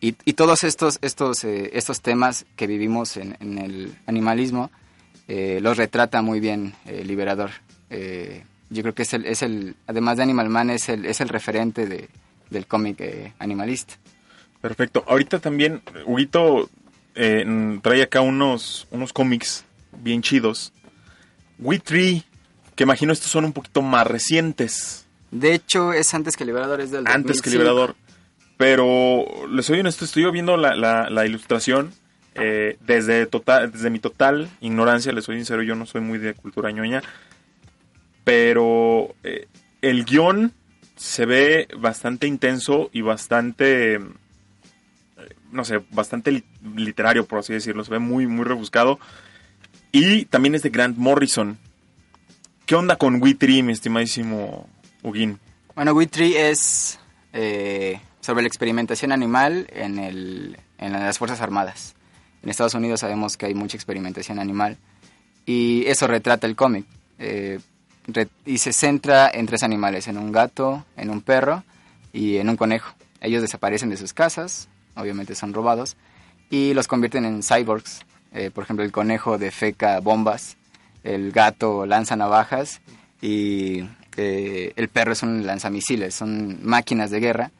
y, 0.00 0.14
y 0.24 0.32
todos 0.34 0.64
estos, 0.64 0.98
estos, 1.02 1.44
eh, 1.44 1.70
estos 1.72 2.02
temas 2.02 2.44
que 2.56 2.66
vivimos 2.66 3.16
en, 3.16 3.36
en 3.40 3.58
el 3.58 3.94
animalismo 4.06 4.70
eh, 5.28 5.60
los 5.62 5.76
retrata 5.76 6.20
muy 6.22 6.40
bien 6.40 6.74
el 6.84 7.06
Liberador. 7.06 7.50
Eh, 7.90 8.44
yo 8.70 8.82
creo 8.82 8.94
que 8.94 9.02
es 9.02 9.14
el, 9.14 9.26
es 9.26 9.42
el, 9.42 9.76
además 9.86 10.16
de 10.16 10.24
Animal 10.24 10.48
Man, 10.48 10.70
es 10.70 10.88
el, 10.88 11.04
es 11.06 11.20
el 11.20 11.28
referente 11.28 11.86
de, 11.86 12.08
del 12.50 12.66
cómic 12.66 13.00
eh, 13.00 13.32
animalista. 13.38 13.94
Perfecto. 14.60 15.04
Ahorita 15.06 15.40
también, 15.40 15.82
Huguito 16.06 16.68
eh, 17.14 17.78
trae 17.82 18.02
acá 18.02 18.20
unos, 18.20 18.86
unos 18.90 19.12
cómics 19.12 19.64
bien 19.98 20.22
chidos. 20.22 20.72
We 21.58 21.78
Tree, 21.78 22.24
que 22.74 22.84
imagino 22.84 23.12
estos 23.12 23.30
son 23.30 23.44
un 23.44 23.52
poquito 23.52 23.82
más 23.82 24.06
recientes, 24.06 25.06
De 25.30 25.54
hecho, 25.54 25.92
es 25.92 26.12
antes 26.14 26.36
que 26.36 26.44
Liberador, 26.44 26.80
es 26.80 26.90
del 26.90 27.06
antes 27.06 27.40
que 27.40 27.50
2005. 27.50 27.58
Liberador. 27.58 27.96
Pero 28.56 29.24
les 29.48 29.66
soy 29.66 29.80
honesto, 29.80 30.04
estoy 30.04 30.30
viendo 30.30 30.56
la, 30.56 30.74
la, 30.76 31.08
la 31.10 31.26
ilustración. 31.26 31.92
eh, 32.34 32.78
desde, 32.86 33.26
total, 33.26 33.70
desde 33.72 33.90
mi 33.90 33.98
total 33.98 34.48
ignorancia, 34.60 35.12
les 35.12 35.24
soy 35.24 35.36
sincero, 35.36 35.62
yo 35.62 35.74
no 35.74 35.84
soy 35.86 36.00
muy 36.00 36.18
de 36.18 36.34
cultura 36.34 36.70
ñoña. 36.70 37.02
Pero 38.24 39.14
eh, 39.24 39.48
el 39.80 40.04
guion 40.04 40.52
se 40.96 41.26
ve 41.26 41.68
bastante 41.76 42.26
intenso 42.26 42.88
y 42.92 43.00
bastante, 43.00 43.94
eh, 43.94 44.00
no 45.50 45.64
sé, 45.64 45.80
bastante 45.90 46.30
li- 46.30 46.44
literario, 46.76 47.26
por 47.26 47.40
así 47.40 47.52
decirlo. 47.52 47.84
Se 47.84 47.90
ve 47.90 47.98
muy, 47.98 48.26
muy 48.26 48.44
rebuscado. 48.44 49.00
Y 49.92 50.24
también 50.24 50.54
es 50.54 50.62
de 50.62 50.70
Grant 50.70 50.96
Morrison. 50.96 51.58
¿Qué 52.64 52.74
onda 52.74 52.96
con 52.96 53.22
We 53.22 53.34
Tree, 53.34 53.62
mi 53.62 53.72
estimadísimo 53.72 54.66
Huguín? 55.02 55.38
Bueno, 55.74 55.92
We 55.92 56.06
Tree 56.06 56.50
es 56.50 56.98
eh, 57.34 58.00
sobre 58.22 58.42
la 58.42 58.48
experimentación 58.48 59.12
animal 59.12 59.66
en, 59.70 59.98
el, 59.98 60.58
en 60.78 60.92
las 60.92 61.18
Fuerzas 61.18 61.42
Armadas. 61.42 61.94
En 62.42 62.48
Estados 62.48 62.72
Unidos 62.72 63.00
sabemos 63.00 63.36
que 63.36 63.46
hay 63.46 63.54
mucha 63.54 63.76
experimentación 63.76 64.38
animal 64.38 64.78
y 65.44 65.84
eso 65.86 66.06
retrata 66.06 66.46
el 66.46 66.56
cómic. 66.56 66.86
Eh, 67.18 67.60
y 68.46 68.58
se 68.58 68.72
centra 68.72 69.30
en 69.32 69.46
tres 69.46 69.62
animales, 69.62 70.08
en 70.08 70.16
un 70.16 70.32
gato, 70.32 70.84
en 70.96 71.10
un 71.10 71.20
perro 71.20 71.64
y 72.12 72.38
en 72.38 72.48
un 72.48 72.56
conejo. 72.56 72.94
Ellos 73.20 73.42
desaparecen 73.42 73.90
de 73.90 73.96
sus 73.96 74.12
casas, 74.12 74.68
obviamente 74.96 75.34
son 75.34 75.52
robados, 75.52 75.96
y 76.50 76.74
los 76.74 76.88
convierten 76.88 77.24
en 77.24 77.42
cyborgs. 77.42 78.00
Eh, 78.34 78.50
por 78.50 78.64
ejemplo, 78.64 78.84
el 78.84 78.92
conejo 78.92 79.38
defeca 79.38 80.00
bombas, 80.00 80.56
el 81.04 81.32
gato 81.32 81.84
lanza 81.86 82.16
navajas 82.16 82.80
y 83.20 83.84
eh, 84.16 84.72
el 84.76 84.88
perro 84.88 85.12
es 85.12 85.22
un 85.22 85.46
lanzamisiles, 85.46 86.14
son 86.14 86.64
máquinas 86.64 87.10
de 87.10 87.20
guerra. 87.20 87.50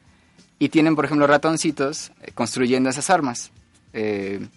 Y 0.59 0.69
tienen, 0.69 0.95
por 0.95 1.05
ejemplo, 1.05 1.27
ratoncitos 1.27 2.11
eh, 2.21 2.31
construyendo 2.33 2.89
esas 2.89 3.09
armas. 3.09 3.51
Eh, 3.93 4.47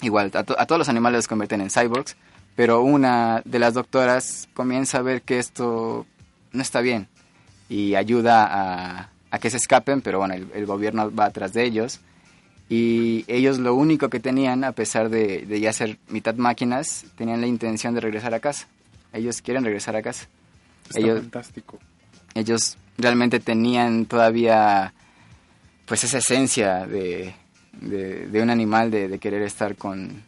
igual, 0.00 0.30
a, 0.34 0.42
to- 0.42 0.58
a 0.58 0.66
todos 0.66 0.78
los 0.78 0.88
animales 0.88 1.18
los 1.18 1.28
convierten 1.28 1.60
en 1.60 1.70
cyborgs, 1.70 2.16
pero 2.56 2.82
una 2.82 3.40
de 3.44 3.58
las 3.58 3.74
doctoras 3.74 4.48
comienza 4.54 4.98
a 4.98 5.02
ver 5.02 5.22
que 5.22 5.38
esto 5.38 6.06
no 6.52 6.60
está 6.62 6.80
bien 6.80 7.08
y 7.68 7.94
ayuda 7.94 8.44
a, 8.46 9.08
a 9.30 9.38
que 9.38 9.48
se 9.48 9.56
escapen, 9.56 10.02
pero 10.02 10.18
bueno, 10.18 10.34
el, 10.34 10.48
el 10.54 10.66
gobierno 10.66 11.14
va 11.14 11.26
atrás 11.26 11.52
de 11.54 11.64
ellos. 11.64 12.00
Y 12.74 13.24
ellos 13.28 13.58
lo 13.58 13.74
único 13.74 14.08
que 14.08 14.18
tenían, 14.18 14.64
a 14.64 14.72
pesar 14.72 15.10
de, 15.10 15.44
de 15.44 15.60
ya 15.60 15.74
ser 15.74 15.98
mitad 16.08 16.34
máquinas, 16.36 17.04
tenían 17.16 17.42
la 17.42 17.46
intención 17.46 17.92
de 17.94 18.00
regresar 18.00 18.32
a 18.32 18.40
casa. 18.40 18.66
Ellos 19.12 19.42
quieren 19.42 19.62
regresar 19.62 19.94
a 19.94 20.00
casa. 20.00 20.26
Está 20.88 21.00
Ellos, 21.00 21.20
fantástico. 21.20 21.78
ellos 22.34 22.78
realmente 22.96 23.40
tenían 23.40 24.06
todavía 24.06 24.94
pues 25.84 26.04
esa 26.04 26.16
esencia 26.18 26.86
de, 26.86 27.34
de, 27.78 28.26
de 28.28 28.42
un 28.42 28.48
animal, 28.48 28.90
de, 28.90 29.06
de 29.08 29.18
querer 29.18 29.42
estar 29.42 29.76
con, 29.76 30.22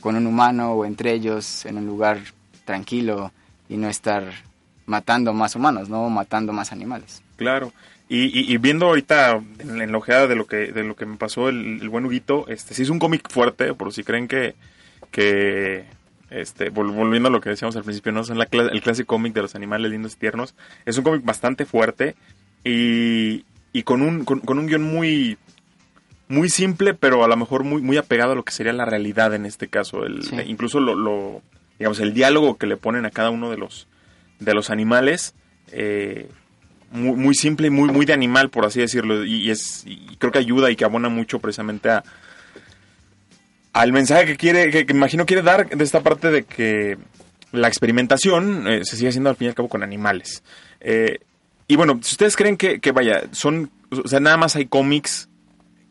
con 0.00 0.14
un 0.14 0.26
humano 0.28 0.72
o 0.72 0.84
entre 0.84 1.12
ellos 1.14 1.66
en 1.66 1.78
un 1.78 1.86
lugar 1.86 2.20
tranquilo 2.64 3.32
y 3.68 3.76
no 3.76 3.88
estar 3.88 4.22
matando 4.86 5.32
más 5.32 5.56
humanos, 5.56 5.88
no 5.88 6.08
matando 6.10 6.52
más 6.52 6.70
animales. 6.70 7.22
Claro. 7.34 7.72
Y, 8.08 8.26
y- 8.38 8.52
y 8.52 8.56
viendo 8.58 8.86
ahorita 8.86 9.40
en 9.58 9.80
en 9.82 9.90
la 9.92 9.98
ojeada 9.98 10.26
de 10.28 10.36
lo 10.36 10.46
que 10.46 10.70
de 10.72 10.84
lo 10.84 10.94
que 10.94 11.06
me 11.06 11.16
pasó 11.16 11.48
el, 11.48 11.80
el 11.82 11.88
buen 11.88 12.04
Huguito, 12.06 12.46
este 12.48 12.72
sí 12.74 12.82
es 12.82 12.88
un 12.90 12.98
cómic 13.00 13.28
fuerte, 13.30 13.74
por 13.74 13.92
si 13.92 14.04
creen 14.04 14.28
que 14.28 14.54
que 15.10 15.84
este 16.30 16.72
vol- 16.72 16.94
volviendo 16.94 17.28
a 17.28 17.32
lo 17.32 17.40
que 17.40 17.50
decíamos 17.50 17.76
al 17.76 17.82
principio, 17.84 18.12
no 18.12 18.22
son 18.24 18.38
la 18.38 18.46
el 18.50 18.80
clásico 18.82 19.08
cómic 19.14 19.32
de 19.34 19.42
los 19.42 19.54
animales 19.54 19.90
lindos 19.90 20.14
y 20.14 20.18
tiernos, 20.18 20.54
es 20.84 20.96
un 20.98 21.04
cómic 21.04 21.24
bastante 21.24 21.64
fuerte 21.66 22.14
y, 22.64 23.44
y 23.72 23.82
con 23.84 24.02
un 24.02 24.24
con, 24.24 24.40
con 24.40 24.58
un 24.58 24.66
guion 24.66 24.82
muy 24.82 25.36
muy 26.28 26.48
simple, 26.48 26.94
pero 26.94 27.24
a 27.24 27.28
lo 27.28 27.36
mejor 27.36 27.64
muy 27.64 27.82
muy 27.82 27.96
apegado 27.96 28.32
a 28.32 28.34
lo 28.34 28.44
que 28.44 28.52
sería 28.52 28.72
la 28.72 28.84
realidad 28.84 29.34
en 29.34 29.46
este 29.46 29.68
caso, 29.68 30.04
el, 30.04 30.22
Sí. 30.24 30.36
incluso 30.46 30.80
lo, 30.80 30.94
lo 30.94 31.42
digamos 31.78 32.00
el 32.00 32.14
diálogo 32.14 32.56
que 32.56 32.66
le 32.66 32.76
ponen 32.76 33.04
a 33.06 33.10
cada 33.10 33.30
uno 33.30 33.50
de 33.50 33.56
los 33.58 33.86
de 34.40 34.54
los 34.54 34.70
animales 34.70 35.34
eh, 35.72 36.28
muy, 36.90 37.16
muy 37.16 37.34
simple 37.34 37.66
y 37.68 37.70
muy, 37.70 37.90
muy 37.90 38.06
de 38.06 38.12
animal, 38.12 38.50
por 38.50 38.64
así 38.64 38.80
decirlo. 38.80 39.24
Y, 39.24 39.50
es, 39.50 39.84
y 39.86 40.16
creo 40.16 40.32
que 40.32 40.38
ayuda 40.38 40.70
y 40.70 40.76
que 40.76 40.84
abona 40.84 41.08
mucho 41.08 41.38
precisamente 41.38 41.90
a 41.90 42.02
al 43.72 43.92
mensaje 43.92 44.24
que 44.24 44.36
quiere, 44.38 44.70
que, 44.70 44.86
que 44.86 44.92
imagino 44.94 45.26
quiere 45.26 45.42
dar 45.42 45.68
de 45.68 45.84
esta 45.84 46.00
parte 46.00 46.30
de 46.30 46.44
que 46.44 46.96
la 47.52 47.68
experimentación 47.68 48.66
eh, 48.66 48.84
se 48.86 48.96
sigue 48.96 49.10
haciendo 49.10 49.28
al 49.28 49.36
fin 49.36 49.46
y 49.46 49.48
al 49.48 49.54
cabo 49.54 49.68
con 49.68 49.82
animales. 49.82 50.42
Eh, 50.80 51.18
y 51.68 51.76
bueno, 51.76 52.00
si 52.02 52.14
ustedes 52.14 52.36
creen 52.36 52.56
que, 52.56 52.80
que 52.80 52.92
vaya, 52.92 53.24
son, 53.32 53.70
o 53.90 54.08
sea, 54.08 54.18
nada 54.18 54.38
más 54.38 54.56
hay 54.56 54.64
cómics 54.64 55.28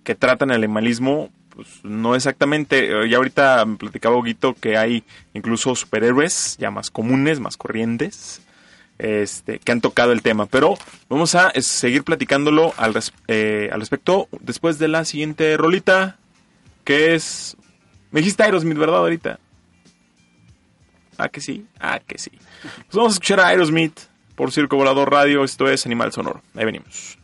que 0.04 0.16
tratan 0.16 0.50
el 0.50 0.64
animalismo, 0.64 1.30
pues 1.50 1.68
no 1.84 2.16
exactamente. 2.16 2.89
Eh, 2.89 3.10
Ya 3.10 3.18
ahorita 3.18 3.64
me 3.66 3.78
platicaba 3.78 4.18
Huguito 4.18 4.56
que 4.56 4.78
hay 4.78 5.04
incluso 5.36 5.76
superhéroes 5.76 6.58
ya 6.58 6.72
más 6.72 6.89
comunes, 6.89 7.39
más 7.39 7.56
corrientes, 7.56 8.41
este, 8.98 9.60
que 9.60 9.72
han 9.72 9.82
tocado 9.82 10.12
el 10.12 10.22
tema. 10.22 10.46
Pero 10.46 10.78
vamos 11.10 11.36
a 11.36 11.52
seguir 11.62 12.04
platicándolo 12.04 12.74
al, 12.78 12.93
eh, 13.28 13.70
al 13.72 13.80
respecto 13.80 14.28
después 14.39 14.80
de 14.80 14.88
la 14.88 15.06
siguiente 15.06 15.58
rolita, 15.58 16.18
que 16.84 17.16
es... 17.16 17.58
Me 18.12 18.22
dijiste 18.22 18.43
Aerosmith, 18.43 18.78
¿verdad? 18.78 19.00
Ahorita. 19.00 19.39
Ah, 21.18 21.30
que 21.30 21.41
sí, 21.41 21.66
ah, 21.80 22.00
que 22.06 22.18
sí. 22.18 22.32
Pues 22.62 22.93
vamos 22.93 23.14
a 23.14 23.16
escuchar 23.16 23.39
a 23.39 23.48
Aerosmith 23.48 24.00
por 24.36 24.52
Circo 24.52 24.76
Volador 24.76 25.12
Radio. 25.12 25.43
Esto 25.43 25.68
es 25.70 25.86
Animal 25.86 26.12
Sonoro. 26.12 26.41
Ahí 26.56 26.66
venimos. 26.66 27.18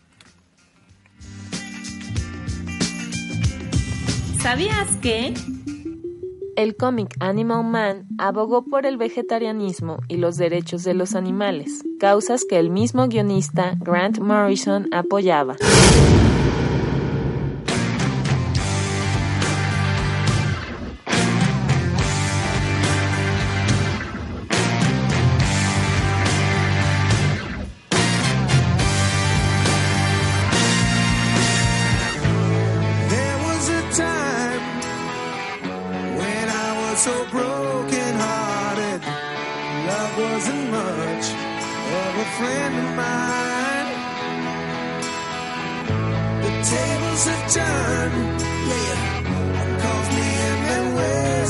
¿Sabías 4.41 4.87
que 5.01 5.33
el 6.55 6.75
cómic 6.75 7.15
Animal 7.19 7.63
Man 7.63 8.07
abogó 8.17 8.63
por 8.63 8.85
el 8.85 8.97
vegetarianismo 8.97 9.99
y 10.07 10.17
los 10.17 10.37
derechos 10.37 10.83
de 10.83 10.93
los 10.93 11.15
animales, 11.15 11.83
causas 11.99 12.45
que 12.47 12.59
el 12.59 12.69
mismo 12.69 13.07
guionista 13.07 13.75
Grant 13.79 14.19
Morrison 14.19 14.87
apoyaba. 14.91 15.55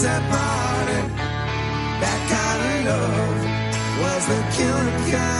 was 0.01 0.07
that 0.07 0.31
party, 0.31 0.99
that 2.01 2.21
kind 2.33 2.87
of 2.87 3.01
love 3.13 3.41
was 4.01 4.25
the 4.25 4.39
killing 4.57 5.11
kind. 5.11 5.30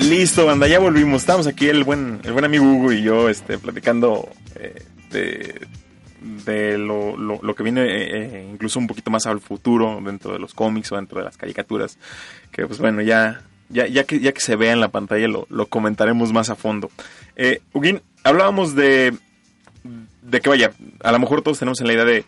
Listo, 0.00 0.46
banda, 0.46 0.66
ya 0.68 0.78
volvimos. 0.78 1.22
Estamos 1.22 1.46
aquí 1.46 1.68
el 1.68 1.84
buen, 1.84 2.20
el 2.24 2.32
buen 2.32 2.44
amigo 2.44 2.64
Hugo 2.64 2.92
y 2.92 3.02
yo 3.02 3.28
este, 3.28 3.58
platicando 3.58 4.28
eh, 4.56 4.82
de, 5.10 5.66
de 6.44 6.78
lo, 6.78 7.16
lo- 7.16 7.40
lo 7.42 7.54
que 7.54 7.62
viene 7.62 7.82
eh, 7.82 8.08
eh, 8.40 8.48
incluso 8.52 8.78
un 8.78 8.86
poquito 8.86 9.10
más 9.10 9.26
al 9.26 9.40
futuro 9.40 10.00
dentro 10.04 10.32
de 10.32 10.38
los 10.38 10.52
cómics 10.52 10.92
o 10.92 10.96
dentro 10.96 11.18
de 11.18 11.24
las 11.24 11.36
caricaturas. 11.36 11.98
Que 12.52 12.66
pues 12.66 12.80
bueno, 12.80 13.00
ya, 13.02 13.42
ya, 13.70 13.86
ya, 13.86 14.04
que, 14.04 14.20
ya 14.20 14.32
que 14.32 14.40
se 14.40 14.56
vea 14.56 14.72
en 14.72 14.80
la 14.80 14.88
pantalla 14.88 15.26
lo, 15.28 15.46
lo 15.48 15.66
comentaremos 15.66 16.32
más 16.32 16.50
a 16.50 16.56
fondo. 16.56 16.90
Eh, 17.36 17.60
Huguín, 17.72 18.02
hablábamos 18.24 18.74
de, 18.74 19.14
de 20.22 20.40
que 20.40 20.48
vaya, 20.50 20.72
a 21.02 21.12
lo 21.12 21.18
mejor 21.18 21.40
todos 21.42 21.58
tenemos 21.58 21.80
en 21.80 21.86
la 21.86 21.92
idea 21.94 22.04
de 22.04 22.24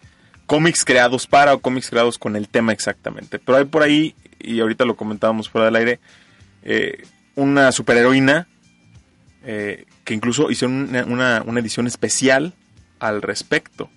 cómics 0.47 0.85
creados 0.85 1.27
para 1.27 1.55
o 1.55 1.61
cómics 1.61 1.91
creados 1.91 2.19
con 2.19 2.37
el 2.37 2.49
tema 2.49 2.73
exactamente. 2.73 3.39
Pero 3.39 3.59
hay 3.59 3.65
por 3.65 3.83
ahí, 3.83 4.15
y 4.41 4.61
ahorita 4.61 4.85
lo 4.85 4.97
comentábamos 4.97 5.49
fuera 5.51 5.67
del 5.67 5.77
aire, 5.77 6.01
eh, 6.63 7.05
una 7.35 7.73
superheroína 7.73 8.49
eh, 9.45 9.85
que 10.05 10.15
incluso 10.15 10.51
hicieron 10.51 10.89
una, 10.89 11.05
una- 11.05 11.43
una 11.47 11.61
edición 11.61 11.87
especial 11.87 12.55
al 12.99 13.23
respecto 13.23 13.91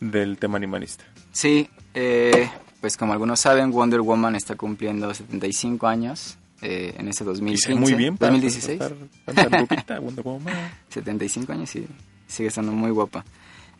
del 0.00 0.38
tema 0.38 0.56
animalista. 0.56 1.04
Sí, 1.32 1.68
eh, 1.94 2.50
pues 2.80 2.96
como 2.96 3.12
algunos 3.12 3.38
saben, 3.40 3.70
Wonder 3.70 4.00
Woman 4.00 4.34
está 4.34 4.56
cumpliendo 4.56 5.12
75 5.12 5.86
años 5.86 6.36
eh, 6.62 6.94
en 6.98 7.08
este 7.08 7.22
Y 7.24 7.26
2015. 7.26 7.66
se 7.66 7.74
ve 7.74 7.80
muy 7.80 7.94
bien 7.94 8.16
para 8.16 8.32
2016. 8.32 8.80
estar 8.80 9.50
chapupita, 9.50 9.98
Wonder 10.00 10.24
Woman. 10.24 10.54
75 10.88 11.52
años 11.52 11.76
y 11.76 11.86
sigue 12.26 12.48
estando 12.48 12.72
muy 12.72 12.90
guapa. 12.90 13.24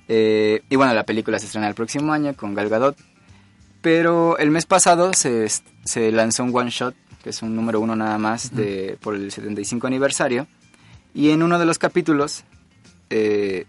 Eh, 0.09 0.63
y 0.69 0.77
bueno, 0.77 0.95
la 0.95 1.05
película 1.05 1.39
se 1.39 1.47
estrena 1.47 1.69
el 1.69 1.75
próximo 1.75 2.13
año 2.13 2.35
con 2.35 2.55
Gal 2.55 2.69
Gadot. 2.69 2.97
Pero 3.83 4.37
el 4.39 4.51
mes 4.51 4.67
pasado 4.67 5.13
se, 5.13 5.47
se 5.85 6.11
lanzó 6.13 6.43
un 6.45 6.57
one 6.57 6.71
shot, 6.71 6.95
que 7.23 7.31
es 7.31 7.43
un 7.43 7.55
número 7.55 7.81
uno 7.81 7.95
nada 7.95 8.19
más, 8.19 8.55
de, 8.55 8.99
por 9.01 9.15
el 9.15 9.31
75 9.31 9.87
aniversario. 9.87 10.47
Y 11.15 11.31
en 11.31 11.43
uno 11.43 11.59
de 11.59 11.67
los 11.67 11.79
capítulos 11.79 12.45
eh, 13.11 13.67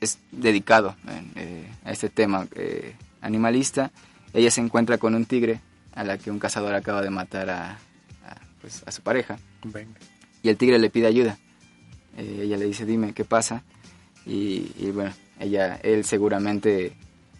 es 0.00 0.18
dedicado 0.30 0.96
eh, 1.36 1.68
a 1.84 1.90
este 1.92 2.08
tema 2.10 2.46
eh, 2.54 2.94
animalista. 3.20 3.90
Ella 4.32 4.50
se 4.50 4.60
encuentra 4.60 4.98
con 4.98 5.14
un 5.14 5.24
tigre 5.24 5.60
a 5.94 6.04
la 6.04 6.18
que 6.18 6.30
un 6.30 6.38
cazador 6.38 6.74
acaba 6.74 7.00
de 7.02 7.10
matar 7.10 7.48
a, 7.48 7.70
a, 7.72 8.36
pues, 8.60 8.82
a 8.86 8.92
su 8.92 9.02
pareja 9.02 9.38
Venga. 9.64 9.98
y 10.42 10.50
el 10.50 10.56
tigre 10.56 10.78
le 10.78 10.90
pide 10.90 11.06
ayuda. 11.06 11.38
Eh, 12.18 12.42
ella 12.42 12.56
le 12.58 12.66
dice, 12.66 12.84
dime, 12.84 13.14
¿qué 13.14 13.24
pasa? 13.24 13.62
Y, 14.26 14.72
y 14.78 14.90
bueno, 14.92 15.12
ella, 15.40 15.78
él 15.82 16.04
seguramente 16.04 16.92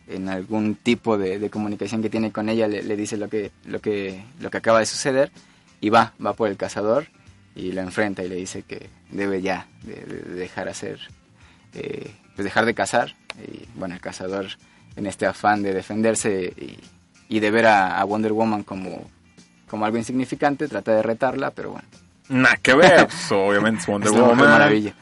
en 0.08 0.28
algún 0.28 0.76
tipo 0.76 1.18
de, 1.18 1.38
de 1.38 1.50
comunicación 1.50 2.00
que 2.02 2.10
tiene 2.10 2.30
con 2.30 2.48
ella 2.48 2.68
le, 2.68 2.82
le 2.82 2.96
dice 2.96 3.16
lo 3.16 3.28
que, 3.28 3.50
lo, 3.64 3.80
que, 3.80 4.22
lo 4.40 4.50
que 4.50 4.58
acaba 4.58 4.78
de 4.78 4.86
suceder 4.86 5.32
y 5.80 5.90
va, 5.90 6.12
va 6.24 6.32
por 6.34 6.48
el 6.48 6.56
cazador 6.56 7.06
y 7.54 7.72
lo 7.72 7.80
enfrenta 7.80 8.22
y 8.22 8.28
le 8.28 8.36
dice 8.36 8.62
que 8.62 8.88
debe 9.10 9.42
ya 9.42 9.66
de, 9.82 9.94
de- 9.94 10.22
de 10.22 10.34
dejar 10.34 10.68
hacer, 10.68 11.00
eh, 11.74 12.10
pues 12.34 12.44
dejar 12.44 12.66
de 12.66 12.74
cazar. 12.74 13.14
Y 13.36 13.66
bueno, 13.78 13.94
el 13.94 14.00
cazador 14.00 14.46
en 14.94 15.06
este 15.06 15.26
afán 15.26 15.62
de 15.62 15.72
defenderse 15.74 16.52
y, 16.56 16.78
y 17.34 17.40
de 17.40 17.50
ver 17.50 17.66
a, 17.66 17.98
a 17.98 18.04
Wonder 18.04 18.32
Woman 18.32 18.62
como, 18.62 19.10
como 19.68 19.84
algo 19.86 19.98
insignificante, 19.98 20.68
trata 20.68 20.94
de 20.94 21.02
retarla, 21.02 21.50
pero 21.50 21.70
bueno, 21.72 21.88
Nada 22.28 22.56
que 22.56 22.74
ver, 22.74 23.06
pues, 23.06 23.30
obviamente 23.32 23.80
es 23.82 23.86
Wonder 23.86 24.10
Woman. 24.12 24.36
maravilla. 24.38 24.94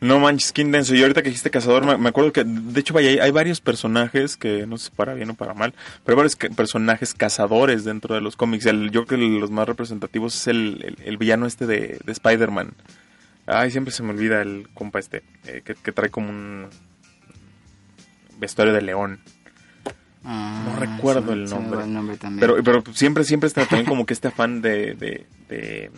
No 0.00 0.20
manches, 0.20 0.52
qué 0.52 0.60
intenso. 0.62 0.94
Y 0.94 1.00
ahorita 1.02 1.22
que 1.22 1.30
dijiste 1.30 1.50
cazador, 1.50 1.86
me, 1.86 1.96
me 1.96 2.10
acuerdo 2.10 2.30
que, 2.32 2.44
de 2.44 2.80
hecho, 2.80 2.92
vaya, 2.92 3.08
hay, 3.08 3.18
hay 3.18 3.30
varios 3.30 3.62
personajes 3.62 4.36
que 4.36 4.66
no 4.66 4.76
sé 4.76 4.86
si 4.86 4.90
para 4.90 5.14
bien 5.14 5.30
o 5.30 5.34
para 5.34 5.54
mal, 5.54 5.72
pero 6.04 6.14
hay 6.14 6.16
varios 6.18 6.36
que- 6.36 6.50
personajes 6.50 7.14
cazadores 7.14 7.84
dentro 7.84 8.14
de 8.14 8.20
los 8.20 8.36
cómics. 8.36 8.66
El, 8.66 8.90
yo 8.90 9.06
creo 9.06 9.18
que 9.18 9.26
los 9.40 9.50
más 9.50 9.66
representativos 9.66 10.34
es 10.36 10.46
el, 10.48 10.82
el- 10.84 10.98
el 11.06 11.16
villano 11.16 11.46
este 11.46 11.66
de, 11.66 11.98
de 12.04 12.12
Spider-Man. 12.12 12.74
Ay, 13.46 13.70
siempre 13.70 13.92
se 13.92 14.02
me 14.02 14.10
olvida 14.10 14.42
el 14.42 14.68
compa 14.74 14.98
este, 14.98 15.22
eh, 15.46 15.62
que, 15.64 15.74
que 15.74 15.92
trae 15.92 16.10
como 16.10 16.28
un 16.28 16.66
vestuario 18.38 18.74
de 18.74 18.82
león. 18.82 19.20
Ah, 20.24 20.76
recuerdo 20.78 21.20
se 21.20 21.26
me- 21.28 21.32
el 21.44 21.44
nombre. 21.48 21.80
el. 21.84 22.38
Pero, 22.40 22.62
pero 22.62 22.82
siempre, 22.92 23.24
siempre 23.24 23.46
está 23.46 23.64
también 23.64 23.86
como 23.86 24.04
que 24.04 24.12
este 24.12 24.28
afán 24.28 24.60
de, 24.60 24.94
de, 24.94 25.26
de- 25.48 25.90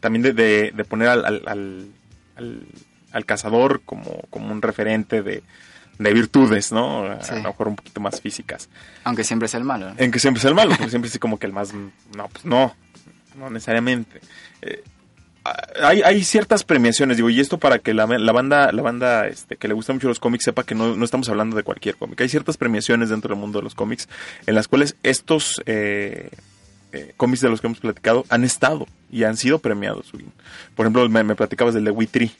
también 0.00 0.22
de, 0.22 0.32
de, 0.32 0.72
de 0.76 0.84
poner 0.84 1.08
al, 1.08 1.24
al, 1.24 1.42
al, 1.46 1.86
al- 2.36 2.66
al 3.16 3.24
cazador 3.24 3.80
como, 3.84 4.22
como 4.30 4.52
un 4.52 4.60
referente 4.62 5.22
de, 5.22 5.42
de 5.98 6.12
virtudes, 6.12 6.70
¿no? 6.72 7.04
A, 7.04 7.22
Sí. 7.22 7.32
a 7.32 7.36
lo 7.36 7.42
mejor 7.44 7.68
un 7.68 7.76
poquito 7.76 8.00
más 8.00 8.20
físicas. 8.20 8.68
Aunque 9.04 9.24
siempre 9.24 9.46
es 9.46 9.54
el 9.54 9.64
malo. 9.64 9.88
¿no? 9.90 9.94
En 9.98 10.10
que 10.10 10.18
siempre 10.18 10.38
es 10.38 10.44
el 10.44 10.54
malo, 10.54 10.70
porque 10.76 10.90
siempre 10.90 11.10
es 11.10 11.18
como 11.18 11.38
que 11.38 11.46
el 11.46 11.52
más, 11.52 11.72
no, 11.72 12.28
pues 12.28 12.44
no, 12.44 12.74
no 13.38 13.50
necesariamente. 13.50 14.20
Eh, 14.62 14.82
hay, 15.80 16.02
hay 16.02 16.24
ciertas 16.24 16.64
premiaciones, 16.64 17.16
digo, 17.16 17.30
y 17.30 17.38
esto 17.40 17.58
para 17.58 17.78
que 17.78 17.94
la, 17.94 18.06
la 18.06 18.32
banda, 18.32 18.72
la 18.72 18.82
banda 18.82 19.28
este, 19.28 19.56
que 19.56 19.68
le 19.68 19.74
gusta 19.74 19.92
mucho 19.92 20.08
los 20.08 20.18
cómics 20.18 20.44
sepa 20.44 20.64
que 20.64 20.74
no, 20.74 20.96
no 20.96 21.04
estamos 21.04 21.28
hablando 21.28 21.56
de 21.56 21.62
cualquier 21.62 21.94
cómic. 21.96 22.20
Hay 22.20 22.28
ciertas 22.28 22.56
premiaciones 22.56 23.10
dentro 23.10 23.30
del 23.32 23.40
mundo 23.40 23.60
de 23.60 23.62
los 23.64 23.74
cómics 23.76 24.08
en 24.46 24.54
las 24.56 24.66
cuales 24.66 24.96
estos 25.04 25.62
eh, 25.66 26.30
eh, 26.92 27.14
cómics 27.16 27.40
de 27.42 27.48
los 27.48 27.60
que 27.60 27.68
hemos 27.68 27.78
platicado 27.78 28.24
han 28.28 28.42
estado 28.42 28.88
y 29.10 29.22
han 29.22 29.36
sido 29.36 29.60
premiados. 29.60 30.10
Por 30.74 30.84
ejemplo, 30.86 31.08
me, 31.08 31.22
me 31.22 31.36
platicabas 31.36 31.74
del 31.74 31.84
de 31.84 31.90
Witri. 31.92 32.32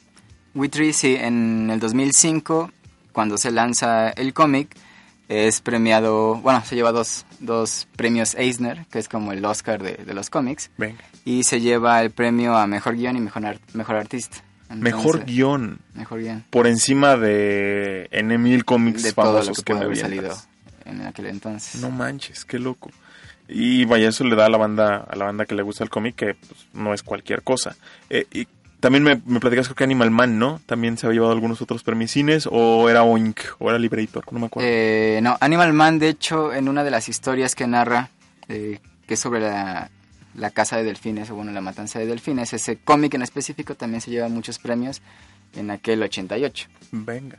Witry, 0.57 0.92
sí, 0.92 1.16
en 1.18 1.70
el 1.70 1.78
2005, 1.80 2.70
cuando 3.12 3.38
se 3.38 3.50
lanza 3.50 4.11
el 4.11 4.32
cómic, 4.34 4.74
es 5.28 5.61
premiado, 5.61 6.36
bueno, 6.36 6.62
se 6.64 6.74
lleva 6.76 6.92
dos, 6.92 7.26
dos 7.40 7.86
premios 7.96 8.34
Eisner, 8.36 8.86
que 8.90 8.98
es 8.98 9.09
como 9.09 9.32
el 9.32 9.44
Oscar 9.44 9.82
de, 9.82 9.94
de 9.96 10.14
los 10.14 10.30
cómics, 10.30 10.70
Venga. 10.78 11.04
y 11.24 11.44
se 11.44 11.61
lleva 11.61 12.00
el 12.02 12.11
premio 12.11 12.57
a 12.57 12.66
Mejor 12.66 12.96
Guión 12.96 13.16
y 13.16 13.20
Mejor, 13.20 13.44
ar- 13.46 13.61
mejor 13.74 13.96
Artista. 13.96 14.38
Mejor 14.74 15.24
guion 15.24 15.78
Mejor 15.94 16.20
Guión. 16.20 16.44
por 16.50 16.66
encima 16.66 17.16
de 17.16 18.09
N 18.11 18.36
mil 18.38 18.64
cómics 18.64 19.04
De 19.04 19.12
todo 19.12 19.26
lo 19.26 19.32
famosos 19.34 19.59
que 19.59 19.62
que, 19.62 19.72
puede 19.74 19.78
me 19.80 19.84
haber 19.86 19.98
salido 19.98 20.36
en 20.84 21.02
aquel 21.02 21.26
entonces. 21.26 21.80
No 21.80 21.90
manches, 21.90 22.44
qué 22.44 22.59
loco. 22.59 22.90
Y 23.48 23.84
vaya, 23.84 24.09
eso 24.09 24.24
le 24.24 24.34
da 24.34 24.46
a 24.46 24.48
la 24.48 24.59
banda, 24.59 24.96
a 25.09 25.14
la 25.14 25.24
banda 25.26 25.44
que 25.46 25.54
le 25.54 25.62
gusta 25.62 25.84
el 25.84 25.90
cómic 25.90 26.16
que 26.16 26.34
pues, 26.34 26.66
no 26.72 26.92
es 26.94 27.04
cualquier 27.04 27.42
cosa. 27.42 27.76
Eh, 28.11 28.26
y 28.32 28.46
también 28.87 29.03
me, 29.03 29.20
me 29.26 29.41
platicas 29.41 29.66
creo 29.66 29.74
que 29.74 29.82
Animal 29.84 30.12
Man, 30.12 30.39
¿no? 30.39 30.61
También 30.64 30.97
se 30.97 31.07
había 31.07 31.16
llevado 31.16 31.32
algunos 31.32 31.61
otros 31.61 31.82
premios 31.82 32.14
o 32.51 32.89
era 32.89 33.03
Oink, 33.03 33.41
o 33.59 33.68
era 33.68 33.78
Liberator, 33.80 34.24
no 34.32 34.39
me 34.39 34.47
acuerdo. 34.47 34.68
Eh, 34.70 35.18
no, 35.22 35.37
Animal 35.41 35.72
Man, 35.72 35.99
de 35.99 36.09
hecho, 36.09 36.55
en 36.55 36.68
una 36.68 36.84
de 36.84 36.93
las 36.93 37.09
historias 37.09 37.57
que 37.57 37.66
narra, 37.66 38.11
eh, 38.49 38.78
que 39.09 39.14
es 39.14 39.20
sobre 39.20 39.41
la, 39.41 39.91
la 40.37 40.51
caza 40.51 40.76
de 40.76 40.84
delfines, 40.84 41.30
o 41.30 41.34
bueno, 41.34 41.51
la 41.51 41.61
matanza 41.61 41.99
de 41.99 42.07
delfines, 42.07 42.53
ese 42.53 42.76
cómic 42.76 43.14
en 43.14 43.22
específico 43.22 43.74
también 43.74 44.01
se 44.01 44.11
lleva 44.12 44.28
muchos 44.28 44.59
premios 44.61 45.03
en 45.57 45.70
aquel 45.72 46.01
88. 46.05 46.68
Venga. 46.93 47.39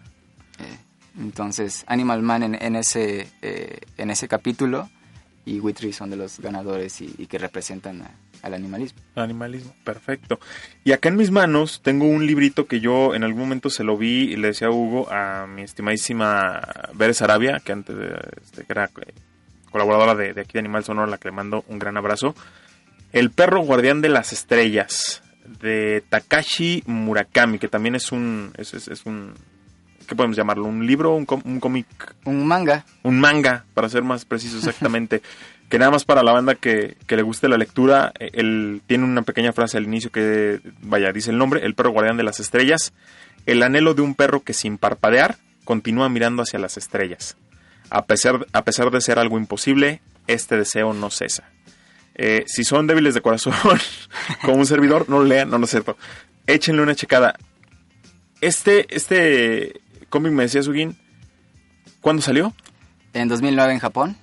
Eh, 0.60 0.78
entonces, 1.20 1.86
Animal 1.88 2.24
Man 2.24 2.44
en, 2.44 2.56
en 2.62 2.76
ese, 2.76 3.30
eh, 3.42 3.80
en 3.98 4.12
ese 4.12 4.28
capítulo 4.28 4.90
y 5.46 5.62
Witry 5.62 5.94
son 5.94 6.10
de 6.10 6.18
los 6.18 6.40
ganadores 6.42 7.00
y, 7.00 7.16
y 7.18 7.28
que 7.28 7.38
representan 7.38 8.02
a- 8.02 8.12
al 8.44 8.54
animalismo. 8.54 9.00
Animalismo, 9.16 9.74
perfecto. 9.84 10.40
Y 10.84 10.92
acá 10.92 11.10
en 11.10 11.16
mis 11.18 11.32
manos 11.32 11.82
tengo 11.84 12.06
un 12.06 12.26
librito 12.26 12.68
que 12.68 12.80
yo 12.80 13.16
en 13.16 13.24
algún 13.24 13.42
momento 13.42 13.70
se 13.70 13.84
lo 13.84 13.98
vi 13.98 14.24
y 14.32 14.36
le 14.38 14.50
decía 14.50 14.68
a 14.68 14.72
Hugo, 14.72 15.12
a 15.12 15.48
mi 15.48 15.64
estimadísima 15.64 16.62
Veres 16.94 17.22
Arabia, 17.22 17.62
que 17.64 17.72
antes 17.72 17.96
de- 17.98 18.16
este, 18.44 18.64
que 18.64 18.72
era 18.74 18.86
eh, 18.86 19.14
colaboradora 19.72 20.16
de, 20.16 20.34
de 20.34 20.42
aquí 20.42 20.54
de 20.54 20.60
Animal 20.60 20.84
Sonoro, 20.84 21.08
a 21.08 21.12
la 21.12 21.18
que 21.18 21.30
le 21.30 21.34
mando 21.36 21.64
un 21.68 21.80
gran 21.80 21.98
abrazo. 21.98 22.36
El 23.14 23.32
perro 23.32 23.62
guardián 23.62 24.02
de 24.02 24.10
las 24.10 24.34
estrellas, 24.34 25.22
de 25.62 26.04
Takashi 26.10 26.84
Murakami, 26.88 27.58
que 27.60 27.68
también 27.70 27.96
es 27.96 28.12
un, 28.12 28.52
es, 28.58 28.74
es- 28.74 28.88
es 28.90 29.06
un, 29.06 29.34
¿qué 30.08 30.16
podemos 30.16 30.36
llamarlo? 30.36 30.66
¿Un 30.66 30.86
libro? 30.86 31.16
¿Un, 31.16 31.26
com- 31.26 31.42
un 31.46 31.60
cómic? 31.62 31.88
Un 32.26 32.46
manga, 32.46 32.86
un 33.04 33.20
manga, 33.20 33.64
para 33.74 33.88
ser 33.90 34.04
más 34.04 34.26
preciso 34.26 34.58
exactamente, 34.60 35.22
que 35.70 35.80
nada 35.80 35.92
más 35.92 36.06
para 36.06 36.24
la 36.24 36.32
banda 36.32 36.56
que, 36.56 36.98
que 37.08 37.16
le 37.16 37.22
guste 37.22 37.50
la 37.50 37.58
lectura, 37.58 38.14
eh, 38.20 38.30
él 38.34 38.82
tiene 38.88 39.04
una 39.04 39.22
pequeña 39.24 39.54
frase 39.54 39.78
al 39.78 39.84
inicio 39.84 40.12
que, 40.12 40.62
vaya, 40.82 41.12
dice 41.12 41.32
el 41.32 41.38
nombre, 41.38 41.66
el 41.66 41.76
perro 41.76 41.92
guardián 41.92 42.18
de 42.18 42.24
las 42.24 42.40
estrellas, 42.40 42.94
el 43.46 43.64
anhelo 43.64 43.94
de 43.94 44.02
un 44.02 44.16
perro 44.16 44.42
que 44.42 44.54
sin 44.54 44.78
parpadear 44.78 45.38
continúa 45.66 46.10
mirando 46.10 46.44
hacia 46.44 46.60
las 46.60 46.78
estrellas. 46.78 47.38
A 47.90 48.06
pesar, 48.06 48.46
a 48.54 48.64
pesar 48.64 48.92
de 48.92 49.02
ser 49.02 49.20
algo 49.20 49.38
imposible, 49.38 50.02
este 50.28 50.58
deseo 50.58 50.94
no 50.94 51.10
cesa. 51.10 51.50
Eh, 52.16 52.44
si 52.48 52.64
son 52.64 52.88
débiles 52.88 53.14
de 53.14 53.22
corazón, 53.22 53.54
como 54.42 54.58
un 54.58 54.66
servidor, 54.66 55.10
no 55.10 55.20
lo 55.20 55.26
lean, 55.26 55.50
no, 55.50 55.58
no 55.58 55.66
es 55.66 55.72
cierto. 55.72 55.98
Échenle 56.46 56.82
una 56.82 56.96
checada. 56.96 57.36
Este, 58.42 58.94
este 58.96 59.82
cómic 60.10 60.32
me 60.32 60.44
decía 60.44 60.64
Sugin, 60.64 60.98
¿cuándo 62.02 62.22
salió? 62.22 62.54
en 63.14 63.28
2009 63.28 63.74
en 63.74 63.80
Japón 63.80 64.18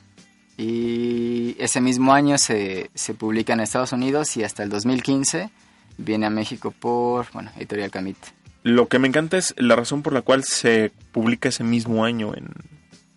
y 0.57 1.57
ese 1.59 1.81
mismo 1.81 2.13
año 2.13 2.39
se, 2.39 2.91
se 2.95 3.15
publica 3.15 3.53
en 3.53 3.61
Estados 3.61 3.93
Unidos 3.93 4.37
y 4.37 4.45
hasta 4.45 4.63
el 4.63 4.71
2015 4.71 5.51
viene 5.99 6.27
a 6.27 6.31
México 6.31 6.71
por, 6.71 7.27
bueno, 7.33 7.51
Editorial 7.57 7.91
Camite. 7.91 8.29
Lo 8.63 8.89
que 8.89 8.99
me 8.99 9.09
encanta 9.09 9.37
es 9.37 9.55
la 9.59 9.77
razón 9.77 10.03
por 10.03 10.13
la 10.13 10.23
cual 10.23 10.45
se 10.45 10.93
publica 11.13 11.49
ese 11.49 11.65
mismo 11.65 12.05
año 12.05 12.35
en, 12.35 12.49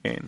en, 0.03 0.25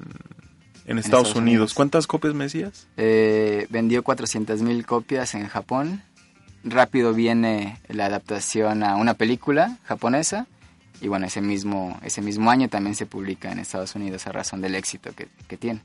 en 0.86 0.98
Estados, 0.98 1.06
Estados 1.06 1.28
Unidos. 1.30 1.42
Unidos. 1.42 1.74
¿Cuántas 1.74 2.08
copias 2.08 2.34
me 2.34 2.46
decías? 2.46 2.88
Eh, 2.96 3.68
vendió 3.70 4.04
400.000 4.04 4.86
copias 4.86 5.36
en 5.36 5.48
Japón. 5.48 6.04
Rápido 6.64 7.14
viene 7.14 7.80
la 7.88 8.06
adaptación 8.06 8.84
a 8.84 8.96
una 8.96 9.16
película 9.16 9.78
japonesa. 9.84 10.48
Y 11.02 11.08
bueno, 11.08 11.26
ese 11.26 11.42
mismo, 11.42 12.00
ese 12.04 12.22
mismo 12.22 12.50
año 12.52 12.70
también 12.70 12.96
se 12.96 13.06
publica 13.06 13.52
en 13.52 13.60
Estados 13.60 13.96
Unidos 13.96 14.28
a 14.28 14.32
razón 14.32 14.62
del 14.62 14.76
éxito 14.76 15.12
que, 15.16 15.28
que 15.48 15.58
tiene. 15.58 15.82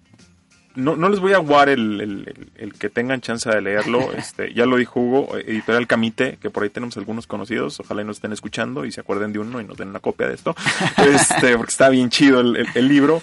No, 0.76 0.96
no 0.96 1.08
les 1.08 1.20
voy 1.20 1.32
a 1.32 1.36
aguar 1.36 1.68
el, 1.68 2.00
el- 2.00 2.10
el- 2.28 2.48
el 2.56 2.72
que 2.74 2.88
tengan 2.90 3.20
chance 3.20 3.48
de 3.48 3.60
leerlo. 3.60 4.12
Este, 4.16 4.52
ya 4.54 4.66
lo 4.66 4.76
dijo 4.76 5.00
Hugo, 5.00 5.36
Editorial 5.38 5.86
Camite, 5.86 6.36
que 6.40 6.50
por 6.50 6.62
ahí 6.64 6.70
tenemos 6.70 6.96
algunos 6.96 7.26
conocidos. 7.26 7.78
Ojalá 7.80 8.02
y 8.02 8.04
nos 8.04 8.16
estén 8.16 8.32
escuchando 8.32 8.84
y 8.84 8.90
se 8.92 9.00
acuerden 9.00 9.32
de 9.32 9.38
uno 9.38 9.60
y 9.60 9.64
nos 9.64 9.76
den 9.76 9.88
una 9.88 10.00
copia 10.00 10.26
de 10.28 10.34
esto. 10.34 10.54
Este, 10.98 11.56
porque 11.56 11.70
está 11.70 11.88
bien 11.90 12.10
chido 12.10 12.40
el, 12.40 12.88
libro. 12.88 13.22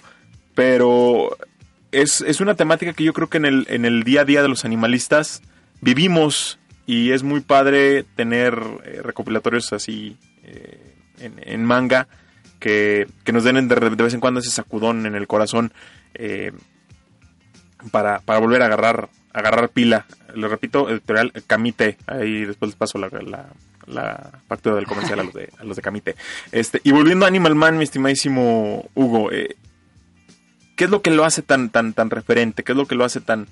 Pero 0.56 1.38
es, 1.91 2.22
es 2.22 2.41
una 2.41 2.56
temática 2.56 2.93
que 2.93 3.04
yo 3.04 3.14
creo 3.14 3.30
que 3.30 3.38
en 3.38 3.45
el, 3.45 3.66
en 3.70 3.86
el 3.86 4.04
día 4.04 4.22
a 4.22 4.26
día 4.26 4.41
de 4.41 4.47
los 4.49 4.66
animalistas 4.66 5.41
vivimos. 5.82 6.58
Y 6.88 7.12
es 7.12 7.24
muy 7.24 7.41
padre 7.41 8.04
tener 8.16 8.60
eh, 8.84 8.99
recopilatorios 9.04 9.72
así 9.72 10.18
eh, 10.43 10.93
en, 11.20 11.36
en 11.45 11.64
manga 11.64 12.08
que, 12.60 13.08
que 13.24 13.32
nos 13.32 13.43
den 13.43 13.68
de, 13.68 13.76
de 13.76 13.89
vez 14.04 14.14
en 14.14 14.20
cuando 14.20 14.39
ese 14.39 14.49
sacudón 14.49 15.06
en 15.06 15.16
el 15.16 15.28
corazón. 15.28 15.72
eh, 16.16 16.52
para, 17.92 18.20
para 18.20 18.40
volver 18.40 18.62
a 18.62 18.66
agarrar 18.66 19.10
agarrar 19.34 19.70
pila. 19.70 20.06
Lo 20.36 20.50
repito, 20.50 20.90
editorial 20.90 21.32
Camite. 21.48 21.98
Ahí 22.06 22.46
después 22.46 22.70
les 22.72 22.76
paso 22.76 22.98
la, 22.98 23.08
la, 23.10 23.46
la 23.88 24.40
factura 24.48 24.76
del 24.76 24.86
comercial 24.86 25.22
a 25.22 25.24
los 25.24 25.34
de, 25.34 25.50
a 25.58 25.64
los 25.64 25.78
de 25.78 25.82
Camite. 25.82 26.16
Este, 26.52 26.82
y 26.84 26.92
volviendo 26.92 27.26
a 27.26 27.30
Animal 27.30 27.56
Man, 27.56 27.78
mi 27.78 27.86
estimadísimo 27.86 28.90
Hugo, 28.94 29.32
eh, 29.32 29.56
¿qué 30.76 30.84
es 30.84 30.90
lo 30.90 31.02
que 31.02 31.12
lo 31.12 31.24
hace 31.24 31.42
tan, 31.42 31.70
tan, 31.70 31.94
tan 31.94 32.10
referente? 32.10 32.64
¿Qué 32.64 32.74
es 32.74 32.78
lo 32.78 32.88
que 32.88 32.96
lo 32.96 33.06
hace 33.06 33.22
tan... 33.22 33.48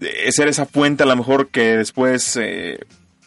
eh, 0.00 0.30
ser 0.30 0.48
esa 0.48 0.66
fuente 0.66 1.04
a 1.04 1.06
lo 1.06 1.16
mejor 1.16 1.48
que 1.48 1.78
después 1.78 2.36
eh, 2.36 2.78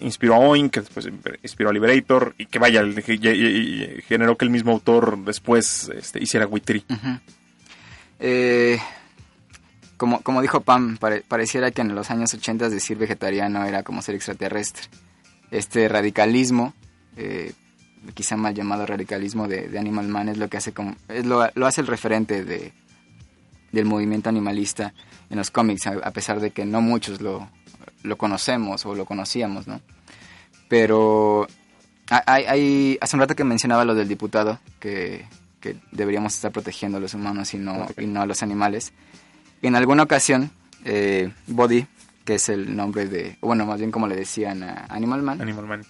inspiró 0.01 0.35
a 0.35 0.39
Oink, 0.39 0.71
que 0.71 0.81
después 0.81 1.09
inspiró 1.41 1.71
a 1.71 1.73
Liberator 1.73 2.35
y 2.37 2.45
que 2.45 2.59
vaya, 2.59 2.83
y- 2.83 4.01
generó 4.07 4.37
que 4.37 4.45
el 4.45 4.51
mismo 4.51 4.71
autor 4.71 5.17
después 5.25 5.89
este, 5.95 6.21
hiciera 6.21 6.45
Witri. 6.45 6.85
Eh, 8.19 8.79
como, 10.01 10.21
como 10.21 10.41
dijo 10.41 10.61
Pam, 10.61 10.97
pare- 10.97 11.21
pareciera 11.27 11.69
que 11.69 11.81
en 11.81 11.93
los 11.93 12.09
años 12.09 12.33
80 12.33 12.69
decir 12.69 12.97
vegetariano 12.97 13.63
era 13.65 13.83
como 13.83 14.01
ser 14.01 14.15
extraterrestre. 14.15 14.87
Este 15.51 15.87
radicalismo, 15.87 16.73
eh, 17.17 17.53
quizá 18.15 18.35
mal 18.35 18.55
llamado 18.55 18.87
radicalismo 18.87 19.47
de, 19.47 19.67
de 19.67 19.77
Animal 19.77 20.07
Man, 20.07 20.27
es 20.29 20.39
lo 20.39 20.47
que 20.49 20.57
hace 20.57 20.71
como, 20.73 20.95
es 21.07 21.27
lo, 21.27 21.47
lo 21.53 21.67
hace 21.67 21.81
el 21.81 21.87
referente 21.87 22.43
de, 22.43 22.73
del 23.71 23.85
movimiento 23.85 24.27
animalista 24.29 24.91
en 25.29 25.37
los 25.37 25.51
cómics, 25.51 25.85
a, 25.85 25.91
a 26.03 26.09
pesar 26.11 26.39
de 26.39 26.49
que 26.49 26.65
no 26.65 26.81
muchos 26.81 27.21
lo, 27.21 27.47
lo 28.01 28.17
conocemos 28.17 28.83
o 28.87 28.95
lo 28.95 29.05
conocíamos, 29.05 29.67
¿no? 29.67 29.81
Pero 30.67 31.47
hay, 32.09 32.21
hay- 32.25 32.45
hay- 32.45 32.97
hace 33.01 33.15
un 33.15 33.19
rato 33.19 33.35
que 33.35 33.43
mencionaba 33.43 33.85
lo 33.85 33.93
del 33.93 34.07
diputado, 34.07 34.59
que, 34.79 35.25
que 35.59 35.75
deberíamos 35.91 36.33
estar 36.33 36.51
protegiendo 36.51 36.97
a 36.97 37.01
los 37.01 37.13
humanos 37.13 37.53
y 37.53 37.57
no, 37.59 37.87
y 37.99 38.07
no 38.07 38.21
a 38.23 38.25
los 38.25 38.41
animales. 38.41 38.93
En 39.61 39.75
alguna 39.75 40.03
ocasión, 40.03 40.51
eh, 40.85 41.31
Body, 41.47 41.85
que 42.25 42.35
es 42.35 42.49
el 42.49 42.75
nombre 42.75 43.07
de, 43.07 43.37
bueno, 43.41 43.65
más 43.65 43.79
bien 43.79 43.91
como 43.91 44.07
le 44.07 44.15
decían 44.15 44.63
a 44.63 44.85
Animal 44.89 45.21
Man, 45.21 45.41
Animal 45.41 45.65
Man. 45.67 45.85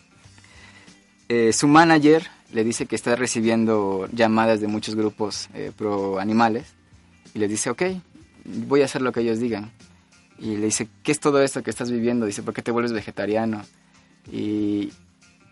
eh, 1.29 1.53
su 1.53 1.67
manager 1.67 2.27
le 2.51 2.63
dice 2.63 2.85
que 2.85 2.95
está 2.95 3.15
recibiendo 3.15 4.07
llamadas 4.11 4.59
de 4.59 4.67
muchos 4.67 4.95
grupos 4.95 5.49
eh, 5.53 5.71
pro 5.75 6.19
animales 6.19 6.73
y 7.33 7.39
le 7.39 7.47
dice, 7.47 7.69
ok, 7.69 7.83
voy 8.67 8.81
a 8.81 8.85
hacer 8.85 9.01
lo 9.01 9.11
que 9.13 9.21
ellos 9.21 9.39
digan. 9.39 9.71
Y 10.37 10.57
le 10.57 10.65
dice, 10.65 10.87
¿qué 11.03 11.11
es 11.11 11.19
todo 11.19 11.41
esto 11.41 11.63
que 11.63 11.69
estás 11.69 11.91
viviendo? 11.91 12.25
Dice, 12.25 12.43
¿por 12.43 12.53
qué 12.53 12.61
te 12.61 12.71
vuelves 12.71 12.91
vegetariano? 12.93 13.61
Y 14.31 14.91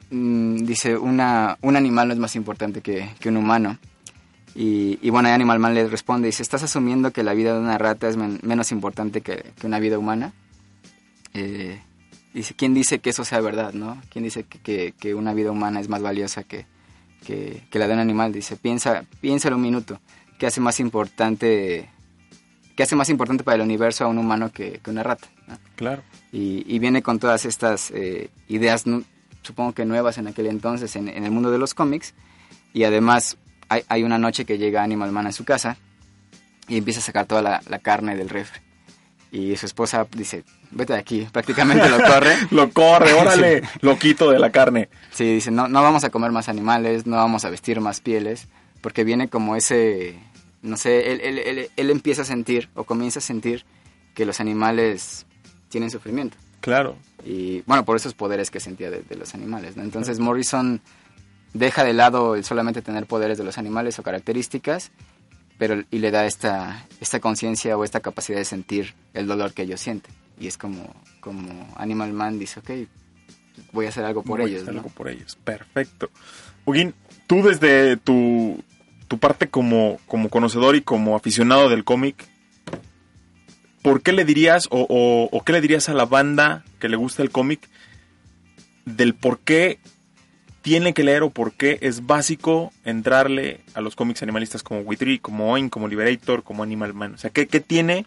mm, 0.10 0.66
dice, 0.66 0.98
una, 0.98 1.58
un 1.62 1.76
animal 1.76 2.08
no 2.08 2.14
es 2.14 2.20
más 2.20 2.36
importante 2.36 2.82
que, 2.82 3.10
que 3.20 3.30
un 3.30 3.38
humano. 3.38 3.78
Y, 4.62 5.00
y 5.02 5.10
bueno, 5.10 5.30
Animal 5.30 5.58
Man 5.60 5.74
le 5.74 5.88
responde, 5.88 6.26
dice, 6.28 6.44
¿estás 6.44 6.64
asumiendo 6.64 7.12
que 7.12 7.24
la 7.24 7.34
vida 7.34 7.54
de 7.54 7.60
una 7.62 7.78
rata 7.78 8.10
es 8.10 8.18
men- 8.18 8.40
menos 8.44 8.74
importante 8.74 9.22
que, 9.22 9.54
que 9.58 9.66
una 9.68 9.80
vida 9.80 9.98
humana? 9.98 10.34
Eh, 11.34 11.80
dice, 12.34 12.56
¿quién 12.56 12.74
dice 12.74 13.00
que 13.00 13.12
eso 13.12 13.24
sea 13.24 13.40
verdad, 13.40 13.72
no? 13.74 14.02
¿Quién 14.10 14.26
dice 14.26 14.44
que, 14.44 14.60
que- 14.60 14.94
que 15.00 15.16
una 15.16 15.34
vida 15.34 15.52
humana 15.52 15.80
es 15.80 15.88
más 15.88 16.02
valiosa 16.02 16.44
que, 16.44 16.66
la 17.72 17.88
de 17.88 17.94
un 17.94 18.00
animal? 18.00 18.34
Dice, 18.34 18.58
piensa, 18.58 19.06
piénsalo 19.22 19.56
un 19.56 19.62
minuto, 19.62 20.02
¿qué 20.38 20.48
hace 20.48 20.60
más 20.60 20.82
importante, 20.82 21.90
qué 22.76 22.84
hace 22.84 22.98
más 22.98 23.10
importante 23.10 23.46
para 23.46 23.56
el 23.56 23.62
universo 23.62 24.04
a 24.04 24.08
un 24.08 24.18
humano 24.18 24.52
que, 24.52 24.80
que 24.84 24.90
una 24.92 25.04
rata? 25.04 25.28
no? 25.48 25.58
Claro. 25.78 26.02
y, 26.34 26.66
y 26.68 26.80
viene 26.80 27.02
con 27.02 27.18
todas 27.20 27.46
estas 27.46 27.92
eh, 27.92 28.30
ideas, 28.50 28.84
supongo 29.42 29.72
que 29.74 29.86
nuevas 29.86 30.18
en 30.18 30.28
aquel 30.28 30.48
entonces 30.48 30.98
en, 30.98 31.08
en 31.08 31.24
el 31.24 31.32
mundo 31.32 31.50
de 31.50 31.58
los 31.60 31.74
cómics. 31.74 32.14
Y 32.74 32.84
además 32.84 33.38
hay, 33.70 33.84
hay 33.88 34.04
una 34.04 34.18
noche 34.18 34.46
que 34.46 34.58
llega 34.58 34.84
Animal 34.84 35.12
Man 35.12 35.28
a 35.28 35.32
su 35.32 35.46
casa 35.46 35.78
y 36.68 36.78
empieza 36.78 37.00
a 37.00 37.04
sacar 37.04 37.26
toda 37.26 37.42
la, 37.42 37.62
la 37.68 37.80
carne 37.80 38.16
del 38.16 38.30
refri. 38.30 38.60
Y 39.32 39.56
su 39.58 39.68
esposa 39.68 40.08
dice, 40.12 40.44
vete 40.72 40.94
de 40.94 41.00
aquí, 41.00 41.28
prácticamente 41.32 41.88
lo 41.90 41.98
corre. 42.00 42.36
Lo 42.52 42.72
corre, 42.72 43.14
órale, 43.14 43.62
lo 43.82 43.98
quito 44.00 44.32
de 44.32 44.40
la 44.40 44.52
carne. 44.52 44.90
Sí, 45.12 45.36
dice, 45.36 45.52
no, 45.52 45.68
no 45.68 45.82
vamos 45.84 46.04
a 46.04 46.10
comer 46.10 46.32
más 46.32 46.50
animales, 46.50 47.06
no 47.06 47.16
vamos 47.18 47.46
a 47.46 47.50
vestir 47.50 47.80
más 47.80 48.02
pieles, 48.02 48.48
porque 48.82 49.04
viene 49.04 49.28
como 49.30 49.56
ese, 49.56 50.18
no 50.64 50.78
sé, 50.78 51.12
él, 51.12 51.22
él- 51.22 51.40
él- 51.40 51.70
él 51.76 51.90
empieza 51.92 52.24
a 52.24 52.26
sentir 52.26 52.70
o 52.74 52.84
comienza 52.86 53.20
a 53.20 53.22
sentir 53.22 53.66
que 54.16 54.26
los 54.26 54.40
animales 54.40 55.26
tienen 55.70 55.92
sufrimiento. 55.92 56.38
Claro. 56.62 56.98
Y 57.24 57.62
bueno, 57.68 57.86
por 57.86 57.96
esos 57.96 58.14
poderes 58.16 58.50
que 58.52 58.60
sentía 58.60 58.90
de, 58.90 59.02
de 59.04 59.16
los 59.16 59.34
animales. 59.36 59.78
¿no? 59.78 59.84
Entonces 59.84 60.20
Morrison 60.20 60.82
deja 61.54 61.84
de 61.84 61.94
lado 61.94 62.36
el 62.36 62.44
solamente 62.44 62.82
tener 62.82 63.06
poderes 63.06 63.38
de 63.38 63.44
los 63.44 63.58
animales 63.58 63.98
o 64.00 64.04
características, 64.04 64.92
pero 65.58 65.84
y 65.92 66.00
le 66.00 66.12
da 66.12 66.26
esta, 66.26 66.86
esta 67.02 67.20
conciencia 67.20 67.78
o 67.78 67.84
esta 67.84 68.00
capacidad 68.00 68.38
de 68.38 68.46
sentir 68.46 68.94
el 69.14 69.28
dolor 69.28 69.54
que 69.54 69.64
ellos 69.64 69.82
sienten. 69.82 70.14
Y 70.40 70.48
es 70.48 70.58
como, 70.58 70.94
como 71.20 71.68
Animal 71.78 72.14
Man 72.14 72.40
dice, 72.40 72.60
ok, 72.62 72.70
voy 73.74 73.86
a 73.88 73.90
hacer 73.90 74.06
algo 74.06 74.24
por 74.24 74.40
Voy 74.40 74.46
a 74.52 74.54
ellos. 74.54 74.62
hacer 74.64 74.74
¿no? 74.76 74.80
algo 74.82 74.90
por 74.92 75.10
ellos. 75.10 75.36
Perfecto. 75.44 76.10
Huguín, 76.66 76.94
tú 77.28 77.42
desde 77.44 77.98
tu, 77.98 78.64
tu 79.10 79.18
parte 79.18 79.50
como, 79.50 80.00
como 80.08 80.30
conocedor 80.30 80.76
y 80.78 80.82
como 80.82 81.16
aficionado 81.16 81.68
del 81.68 81.84
cómic, 81.84 82.16
¿por 83.82 84.02
qué 84.02 84.12
le 84.14 84.24
dirías 84.26 84.68
o, 84.72 84.86
o- 84.90 85.30
o 85.38 85.44
qué 85.44 85.52
le 85.54 85.62
dirías 85.62 85.90
a 85.90 85.94
la 85.94 86.06
banda 86.06 86.64
que 86.80 86.90
le 86.90 86.96
gusta 86.98 87.22
el 87.24 87.32
cómic 87.32 87.68
del 88.86 89.14
por 89.16 89.40
qué 89.40 89.80
tiene 90.62 90.94
que 90.94 91.04
leer 91.04 91.24
o 91.24 91.30
por 91.30 91.54
qué 91.54 91.80
es 91.82 92.06
básico 92.06 92.72
entrarle 92.84 93.62
a 93.74 93.82
los 93.82 93.96
cómics 93.96 94.24
animalistas 94.24 94.64
como 94.64 94.82
Witry, 94.82 95.20
como 95.20 95.52
Oin, 95.52 95.70
como 95.70 95.88
Liberator, 95.88 96.44
como 96.44 96.64
Animal 96.64 96.94
Man? 96.94 97.14
O 97.14 97.18
sea, 97.18 97.30
¿qué, 97.30 97.48
qué 97.48 97.60
tiene 97.60 98.06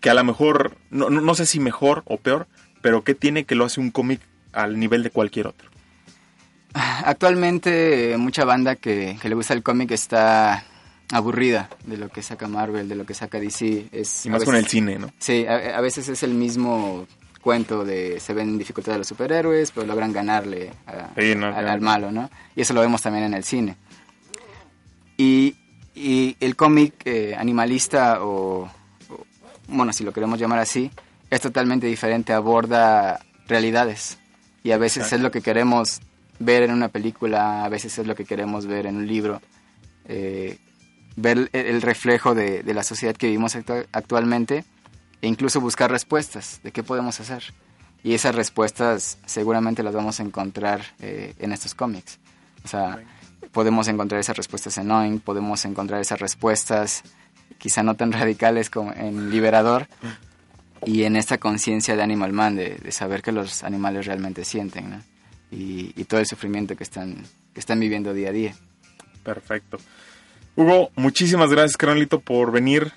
que 0.00 0.10
a 0.10 0.14
lo 0.14 0.24
mejor, 0.24 0.76
no, 0.90 1.10
no, 1.10 1.20
no 1.20 1.34
sé 1.34 1.46
si 1.46 1.60
mejor 1.60 2.02
o 2.06 2.16
peor, 2.16 2.46
pero 2.80 3.04
qué 3.04 3.14
tiene 3.14 3.44
que 3.44 3.54
lo 3.54 3.64
hace 3.64 3.80
un 3.80 3.90
cómic 3.90 4.20
al 4.52 4.78
nivel 4.78 5.02
de 5.02 5.10
cualquier 5.10 5.46
otro? 5.46 5.70
Actualmente 6.74 8.12
eh, 8.12 8.16
mucha 8.16 8.44
banda 8.44 8.76
que, 8.76 9.18
que 9.20 9.28
le 9.28 9.34
gusta 9.34 9.54
el 9.54 9.62
cómic 9.62 9.90
está 9.90 10.64
aburrida 11.12 11.68
de 11.84 11.98
lo 11.98 12.08
que 12.08 12.22
saca 12.22 12.48
Marvel, 12.48 12.88
de 12.88 12.96
lo 12.96 13.04
que 13.04 13.14
saca 13.14 13.38
DC. 13.38 13.88
Es, 13.92 14.26
Y 14.26 14.30
más 14.30 14.44
con 14.44 14.56
el 14.56 14.66
cine, 14.66 14.98
¿no? 14.98 15.12
Sí, 15.18 15.46
a, 15.46 15.76
a 15.76 15.80
veces 15.82 16.08
es 16.08 16.22
el 16.22 16.32
mismo 16.32 17.06
cuento 17.42 17.84
de 17.84 18.18
se 18.20 18.32
ven 18.32 18.48
en 18.50 18.58
dificultad 18.58 18.92
de 18.92 18.98
los 18.98 19.08
superhéroes, 19.08 19.70
pero 19.72 19.86
logran 19.86 20.12
ganarle 20.12 20.70
a- 20.86 21.10
Sí, 21.20 21.34
no, 21.34 21.48
al, 21.48 21.52
claro. 21.54 21.70
al 21.70 21.80
malo, 21.82 22.10
¿no? 22.12 22.30
Y 22.56 22.62
eso 22.62 22.72
lo 22.72 22.80
vemos 22.80 23.02
también 23.02 23.24
en 23.24 23.34
el 23.34 23.44
cine. 23.44 23.76
Y, 25.16 25.56
y 25.94 26.36
el 26.40 26.56
cómic 26.56 26.94
eh, 27.04 27.34
animalista, 27.38 28.22
o, 28.24 28.62
o, 28.64 29.26
bueno, 29.68 29.92
si 29.92 30.04
lo 30.04 30.12
queremos 30.12 30.38
llamar 30.38 30.58
así, 30.58 30.90
es 31.30 31.40
totalmente 31.40 31.86
diferente, 31.86 32.32
aborda 32.32 33.20
realidades. 33.46 34.18
Y 34.62 34.70
a 34.70 34.78
veces 34.78 34.98
Exacto. 34.98 35.16
es 35.16 35.22
lo 35.22 35.30
que 35.30 35.42
queremos 35.42 36.00
ver 36.38 36.62
en 36.62 36.72
una 36.72 36.88
película, 36.88 37.64
a 37.64 37.68
veces 37.68 37.98
es 37.98 38.06
lo 38.06 38.14
que 38.14 38.24
queremos 38.24 38.66
ver 38.66 38.86
en 38.86 38.96
un 38.96 39.06
libro. 39.06 39.40
Eh, 40.06 40.58
ver 41.16 41.50
el, 41.52 41.66
el 41.66 41.82
reflejo 41.82 42.34
de, 42.34 42.62
de 42.62 42.74
la 42.74 42.82
sociedad 42.82 43.14
que 43.14 43.26
vivimos 43.26 43.54
actu- 43.54 43.86
actualmente 43.92 44.64
e 45.22 45.28
incluso 45.28 45.60
buscar 45.60 45.90
respuestas 45.90 46.60
de 46.62 46.72
qué 46.72 46.82
podemos 46.82 47.18
hacer. 47.20 47.42
Y 48.04 48.12
esas 48.12 48.34
respuestas 48.34 49.18
seguramente 49.24 49.82
las 49.82 49.94
vamos 49.94 50.20
a 50.20 50.24
encontrar 50.24 50.82
eh, 51.00 51.34
en 51.38 51.52
estos 51.52 51.74
cómics. 51.74 52.18
O 52.64 52.68
sea, 52.68 53.02
podemos 53.52 53.88
encontrar 53.88 54.20
esas 54.20 54.36
respuestas 54.36 54.76
en 54.76 54.90
Oink, 54.90 55.22
podemos 55.22 55.64
encontrar 55.64 56.00
esas 56.00 56.20
respuestas 56.20 57.02
quizá 57.58 57.82
no 57.82 57.94
tan 57.94 58.12
radicales 58.12 58.68
como 58.70 58.92
en 58.92 59.30
Liberador 59.30 59.86
y 60.84 61.04
en 61.04 61.16
esta 61.16 61.38
conciencia 61.38 61.96
de 61.96 62.02
Animal 62.02 62.32
Man, 62.32 62.56
de, 62.56 62.76
de 62.76 62.92
saber 62.92 63.22
que 63.22 63.30
los 63.30 63.62
animales 63.62 64.06
realmente 64.06 64.44
sienten, 64.44 64.90
¿no? 64.90 65.02
y, 65.52 65.92
y 65.96 66.04
todo 66.04 66.18
el 66.18 66.26
sufrimiento 66.26 66.74
que 66.76 66.82
están, 66.82 67.22
que 67.54 67.60
están 67.60 67.78
viviendo 67.78 68.12
día 68.14 68.30
a 68.30 68.32
día. 68.32 68.54
Perfecto. 69.22 69.78
Hugo, 70.56 70.90
muchísimas 70.96 71.50
gracias, 71.50 71.76
carnalito, 71.76 72.20
por 72.20 72.50
venir. 72.50 72.92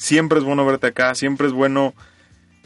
Siempre 0.00 0.38
es 0.38 0.44
bueno 0.44 0.64
verte 0.64 0.86
acá, 0.86 1.14
siempre 1.14 1.46
es 1.46 1.52
bueno. 1.52 1.92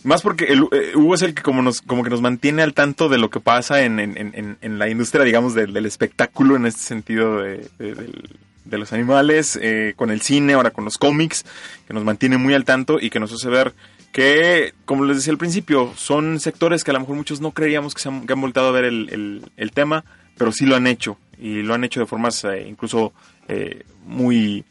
Más 0.04 0.22
porque 0.22 0.44
el, 0.44 0.68
eh, 0.70 0.92
Hugo 0.94 1.16
es 1.16 1.22
el 1.22 1.34
que 1.34 1.42
como 1.42 1.62
nos, 1.62 1.82
como 1.82 2.04
que 2.04 2.10
nos 2.10 2.20
mantiene 2.20 2.62
al 2.62 2.74
tanto 2.74 3.08
de 3.08 3.18
lo 3.18 3.28
que 3.28 3.40
pasa 3.40 3.82
en, 3.84 3.98
en- 3.98 4.16
en- 4.16 4.56
en 4.60 4.78
la 4.78 4.88
industria, 4.88 5.24
digamos, 5.24 5.52
del, 5.54 5.72
del 5.72 5.84
espectáculo 5.86 6.54
en 6.54 6.64
este 6.66 6.80
sentido 6.82 7.40
de, 7.42 7.66
de- 7.78 8.78
los 8.78 8.92
animales, 8.92 9.58
eh, 9.60 9.94
con 9.96 10.10
el 10.10 10.20
cine, 10.20 10.52
ahora 10.52 10.70
con 10.70 10.84
los 10.84 10.96
cómics, 10.98 11.44
que 11.88 11.94
nos 11.94 12.04
mantiene 12.04 12.38
muy 12.38 12.54
al 12.54 12.64
tanto 12.64 12.98
y 13.00 13.08
que 13.10 13.18
nos 13.20 13.32
hace 13.32 13.48
ver 13.48 13.72
que, 14.12 14.72
como 14.84 15.04
les 15.04 15.16
decía 15.16 15.32
al 15.32 15.38
principio, 15.38 15.92
son 15.96 16.38
sectores 16.38 16.84
que 16.84 16.90
a 16.90 16.94
lo 16.94 17.00
mejor 17.00 17.16
muchos 17.16 17.40
no 17.40 17.50
creeríamos 17.52 17.94
que, 17.94 18.02
se 18.02 18.08
han, 18.10 18.26
que 18.26 18.32
han 18.32 18.40
volteado 18.40 18.68
a 18.68 18.72
ver 18.72 18.84
el, 18.84 19.08
el- 19.10 19.42
el 19.56 19.70
tema, 19.72 20.04
pero 20.38 20.52
sí 20.52 20.66
lo 20.66 20.76
han 20.76 20.86
hecho 20.86 21.18
y 21.38 21.62
lo 21.62 21.74
han 21.74 21.82
hecho 21.84 21.98
de 22.00 22.06
formas 22.06 22.44
eh, 22.44 22.64
incluso 22.68 23.12
eh, 23.48 23.84
muy 24.06 24.64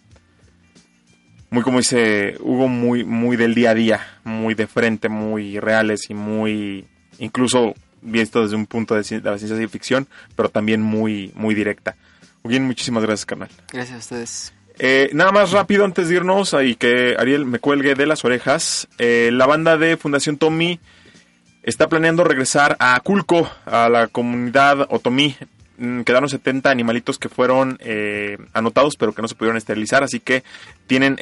muy 1.54 1.62
como 1.62 1.78
dice 1.78 2.36
Hugo, 2.40 2.68
muy, 2.68 3.04
muy 3.04 3.38
del 3.38 3.54
día 3.54 3.70
a 3.70 3.74
día, 3.76 4.08
muy 4.24 4.56
de 4.56 4.66
frente, 4.66 5.08
muy 5.08 5.60
reales 5.60 6.10
y 6.10 6.16
muy, 6.16 6.88
incluso 7.20 7.76
visto 8.02 8.42
desde 8.42 8.56
un 8.56 8.66
punto 8.66 8.96
de, 8.96 9.22
la 9.22 9.38
ciencia 9.38 9.70
ficción, 9.70 10.08
pero 10.36 10.50
también 10.50 10.82
muy, 10.82 11.32
muy 11.36 11.54
directa. 11.54 11.96
Bien, 12.44 12.66
muchísimas 12.66 13.04
gracias, 13.04 13.28
carnal. 13.28 13.50
Gracias 13.72 13.96
a 13.96 14.00
ustedes. 14.00 14.54
Eh, 14.80 15.12
nada 15.14 15.32
más 15.32 15.52
rápido 15.52 15.86
antes 15.86 16.10
de 16.10 16.16
irnos 16.16 16.56
y 16.60 16.74
que 16.74 17.16
Ariel 17.20 17.46
me 17.46 17.60
cuelgue 17.60 17.94
de 17.94 18.08
las 18.08 18.26
orejas. 18.26 18.88
eh, 18.98 19.30
la 19.32 19.46
banda 19.46 19.78
de 19.78 19.96
Fundación 19.96 20.38
Tommy 20.38 20.80
está 21.62 21.88
planeando 21.88 22.24
regresar 22.24 22.78
a 22.80 23.00
Culco, 23.02 23.48
a 23.68 23.90
la 23.90 24.08
comunidad 24.08 24.88
Otomí. 24.90 25.36
Mm, 25.78 26.02
Quedaron 26.02 26.30
70 26.30 26.70
animalitos 26.70 27.18
que 27.18 27.30
fueron 27.30 27.78
eh, 27.80 28.38
anotados 28.54 28.96
pero 28.96 29.14
que 29.14 29.22
no 29.22 29.28
se 29.28 29.36
pudieron 29.36 29.58
esterilizar, 29.58 30.04
así 30.04 30.20
que 30.20 30.44
tienen 30.88 31.18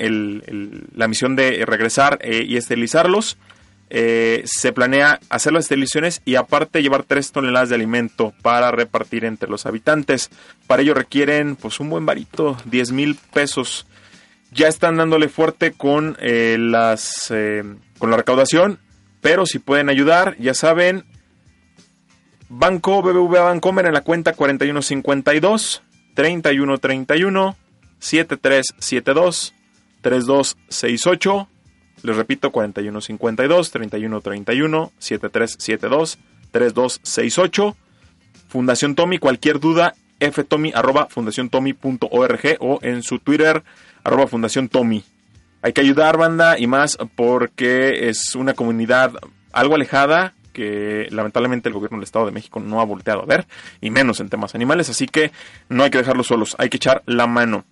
la 0.93 1.07
misión 1.07 1.35
de 1.35 1.65
regresar 1.65 2.19
eh, 2.21 2.43
y 2.47 2.57
esterilizarlos. 2.57 3.37
Eh, 3.93 4.43
se 4.45 4.71
planea 4.71 5.19
hacer 5.29 5.51
las 5.51 5.65
esterilizaciones 5.65 6.21
y 6.23 6.35
aparte 6.35 6.81
llevar 6.81 7.03
3 7.03 7.31
toneladas 7.33 7.69
de 7.69 7.75
alimento 7.75 8.33
para 8.41 8.71
repartir 8.71 9.25
entre 9.25 9.49
los 9.49 9.65
habitantes. 9.65 10.29
Para 10.65 10.81
ello 10.81 10.93
requieren 10.93 11.57
pues 11.57 11.79
un 11.79 11.89
buen 11.89 12.05
varito, 12.05 12.57
10 12.65 12.91
mil 12.93 13.17
pesos. 13.33 13.85
Ya 14.53 14.67
están 14.67 14.97
dándole 14.97 15.29
fuerte 15.29 15.71
con 15.73 16.17
las 16.19 17.33
con 17.97 18.11
la 18.11 18.17
recaudación, 18.17 18.79
pero 19.21 19.45
si 19.45 19.59
pueden 19.59 19.89
ayudar, 19.89 20.35
ya 20.39 20.53
saben, 20.53 21.05
Banco 22.53 23.01
BBVA 23.01 23.43
Bancomer 23.43 23.85
en 23.85 23.93
la 23.93 24.01
cuenta 24.01 24.33
4152 24.33 25.83
3131 26.13 27.55
7372 27.99 29.53
3268 30.01 31.47
les 32.03 32.15
repito, 32.17 32.51
4152 32.51 33.71
3131 33.71 34.91
7372 34.97 36.19
3268 36.51 37.77
Fundación 38.49 38.95
Tommy, 38.95 39.17
cualquier 39.17 39.61
duda, 39.61 39.93
ftomy 40.19 40.73
arroba 40.75 41.07
fundaciontommy.org 41.09 42.57
o 42.59 42.79
en 42.81 43.01
su 43.01 43.19
Twitter 43.19 43.63
arroba 44.03 44.27
fundación 44.27 44.67
Tommy. 44.67 45.05
Hay 45.61 45.71
que 45.71 45.79
ayudar, 45.79 46.17
banda, 46.17 46.59
y 46.59 46.67
más 46.67 46.97
porque 47.15 48.09
es 48.09 48.35
una 48.35 48.55
comunidad 48.55 49.13
algo 49.53 49.75
alejada 49.75 50.33
que 50.51 51.07
lamentablemente 51.11 51.69
el 51.69 51.73
gobierno 51.73 51.97
del 51.97 52.03
Estado 52.03 52.25
de 52.25 52.31
México 52.31 52.59
no 52.59 52.81
ha 52.81 52.85
volteado 52.85 53.21
a 53.23 53.25
ver, 53.25 53.47
y 53.81 53.89
menos 53.89 54.19
en 54.19 54.29
temas 54.29 54.55
animales, 54.55 54.89
así 54.89 55.07
que 55.07 55.31
no 55.69 55.83
hay 55.83 55.89
que 55.89 55.97
dejarlos 55.97 56.27
solos, 56.27 56.55
hay 56.59 56.69
que 56.69 56.77
echar 56.77 57.03
la 57.05 57.27
mano. 57.27 57.65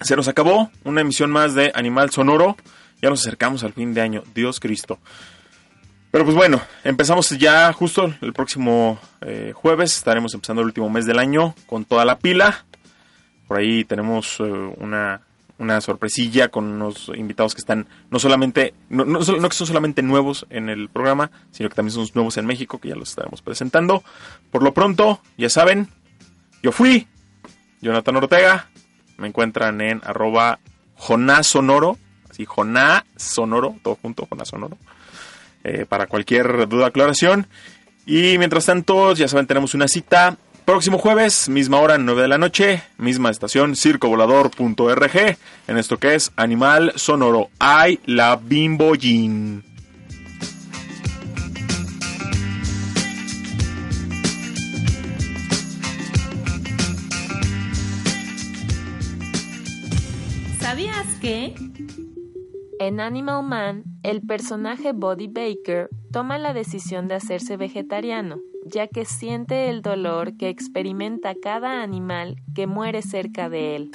Se 0.00 0.14
nos 0.14 0.28
acabó 0.28 0.70
una 0.84 1.00
emisión 1.00 1.30
más 1.30 1.54
de 1.54 1.72
Animal 1.74 2.10
Sonoro. 2.10 2.56
Ya 3.02 3.10
nos 3.10 3.20
acercamos 3.20 3.64
al 3.64 3.72
fin 3.72 3.94
de 3.94 4.00
año. 4.00 4.22
Dios 4.32 4.60
Cristo. 4.60 4.98
Pero 6.10 6.24
pues 6.24 6.36
bueno, 6.36 6.60
empezamos 6.84 7.30
ya 7.30 7.72
justo 7.72 8.14
el 8.20 8.32
próximo 8.32 8.98
eh, 9.20 9.52
jueves. 9.54 9.96
Estaremos 9.96 10.32
empezando 10.34 10.62
el 10.62 10.66
último 10.66 10.88
mes 10.88 11.04
del 11.04 11.18
año 11.18 11.54
con 11.66 11.84
toda 11.84 12.04
la 12.04 12.18
pila. 12.18 12.64
Por 13.48 13.58
ahí 13.58 13.84
tenemos 13.84 14.38
eh, 14.40 14.44
una, 14.78 15.22
una 15.58 15.80
sorpresilla 15.80 16.48
con 16.48 16.64
unos 16.64 17.10
invitados 17.14 17.54
que 17.54 17.60
están 17.60 17.86
no 18.10 18.18
solamente, 18.18 18.74
no, 18.88 19.04
no, 19.04 19.18
que 19.18 19.54
son 19.56 19.66
solamente 19.66 20.02
nuevos 20.02 20.46
en 20.50 20.68
el 20.68 20.88
programa, 20.88 21.30
sino 21.50 21.68
que 21.68 21.74
también 21.74 21.94
son 21.94 22.08
nuevos 22.14 22.36
en 22.36 22.46
México, 22.46 22.78
que 22.78 22.88
ya 22.88 22.94
los 22.94 23.10
estaremos 23.10 23.42
presentando. 23.42 24.02
Por 24.50 24.62
lo 24.62 24.72
pronto, 24.72 25.20
ya 25.36 25.50
saben, 25.50 25.88
yo 26.62 26.72
fui 26.72 27.08
Jonathan 27.80 28.16
Ortega. 28.16 28.70
Me 29.16 29.26
encuentran 29.26 29.80
en 29.80 30.00
arroba 30.04 30.60
así 32.30 32.44
jonasonoro, 32.44 33.76
todo 33.82 33.98
junto, 34.00 34.26
jonasonoro, 34.26 34.78
eh, 35.64 35.86
para 35.88 36.06
cualquier 36.06 36.68
duda 36.68 36.84
o 36.84 36.86
aclaración. 36.86 37.48
Y 38.06 38.38
mientras 38.38 38.64
tanto, 38.66 39.12
ya 39.14 39.28
saben, 39.28 39.46
tenemos 39.46 39.74
una 39.74 39.88
cita 39.88 40.38
próximo 40.68 40.98
jueves, 40.98 41.48
misma 41.48 41.80
hora, 41.80 41.96
9 41.96 42.20
de 42.20 42.28
la 42.28 42.36
noche, 42.36 42.82
misma 42.98 43.30
estación, 43.30 43.74
circovolador.org, 43.74 45.38
en 45.66 45.78
esto 45.78 45.96
que 45.96 46.14
es 46.14 46.30
Animal 46.36 46.92
Sonoro. 46.94 47.48
¡Ay, 47.58 48.00
la 48.04 48.36
bimboyin! 48.36 49.64
¿Sabías 60.60 61.06
que? 61.22 61.67
En 62.80 63.00
Animal 63.00 63.42
Man, 63.42 63.82
el 64.04 64.22
personaje 64.22 64.92
Buddy 64.92 65.26
Baker 65.26 65.88
toma 66.12 66.38
la 66.38 66.52
decisión 66.52 67.08
de 67.08 67.16
hacerse 67.16 67.56
vegetariano, 67.56 68.38
ya 68.64 68.86
que 68.86 69.04
siente 69.04 69.68
el 69.68 69.82
dolor 69.82 70.36
que 70.36 70.48
experimenta 70.48 71.34
cada 71.34 71.82
animal 71.82 72.36
que 72.54 72.68
muere 72.68 73.02
cerca 73.02 73.48
de 73.48 73.74
él. 73.74 73.90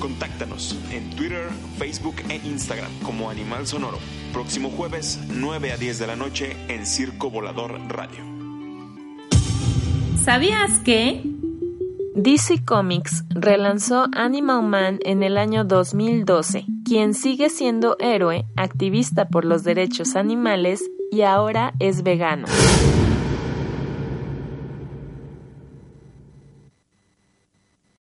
Contáctanos 0.00 0.76
en 0.90 1.10
Twitter, 1.10 1.48
Facebook 1.78 2.16
e 2.28 2.44
Instagram 2.44 2.90
como 3.04 3.30
Animal 3.30 3.64
Sonoro. 3.68 3.98
Próximo 4.32 4.70
jueves, 4.70 5.20
9 5.28 5.70
a 5.70 5.76
10 5.76 5.98
de 6.00 6.06
la 6.08 6.16
noche 6.16 6.56
en 6.66 6.86
Circo 6.86 7.30
Volador 7.30 7.78
Radio. 7.88 8.24
¿Sabías 10.24 10.80
que? 10.80 11.35
DC 12.18 12.64
Comics 12.64 13.24
relanzó 13.28 14.06
Animal 14.16 14.62
Man 14.62 15.00
en 15.04 15.22
el 15.22 15.36
año 15.36 15.64
2012, 15.64 16.64
quien 16.82 17.12
sigue 17.12 17.50
siendo 17.50 17.98
héroe, 18.00 18.46
activista 18.56 19.28
por 19.28 19.44
los 19.44 19.64
derechos 19.64 20.16
animales 20.16 20.82
y 21.12 21.22
ahora 21.22 21.74
es 21.78 22.02
vegano. 22.02 22.46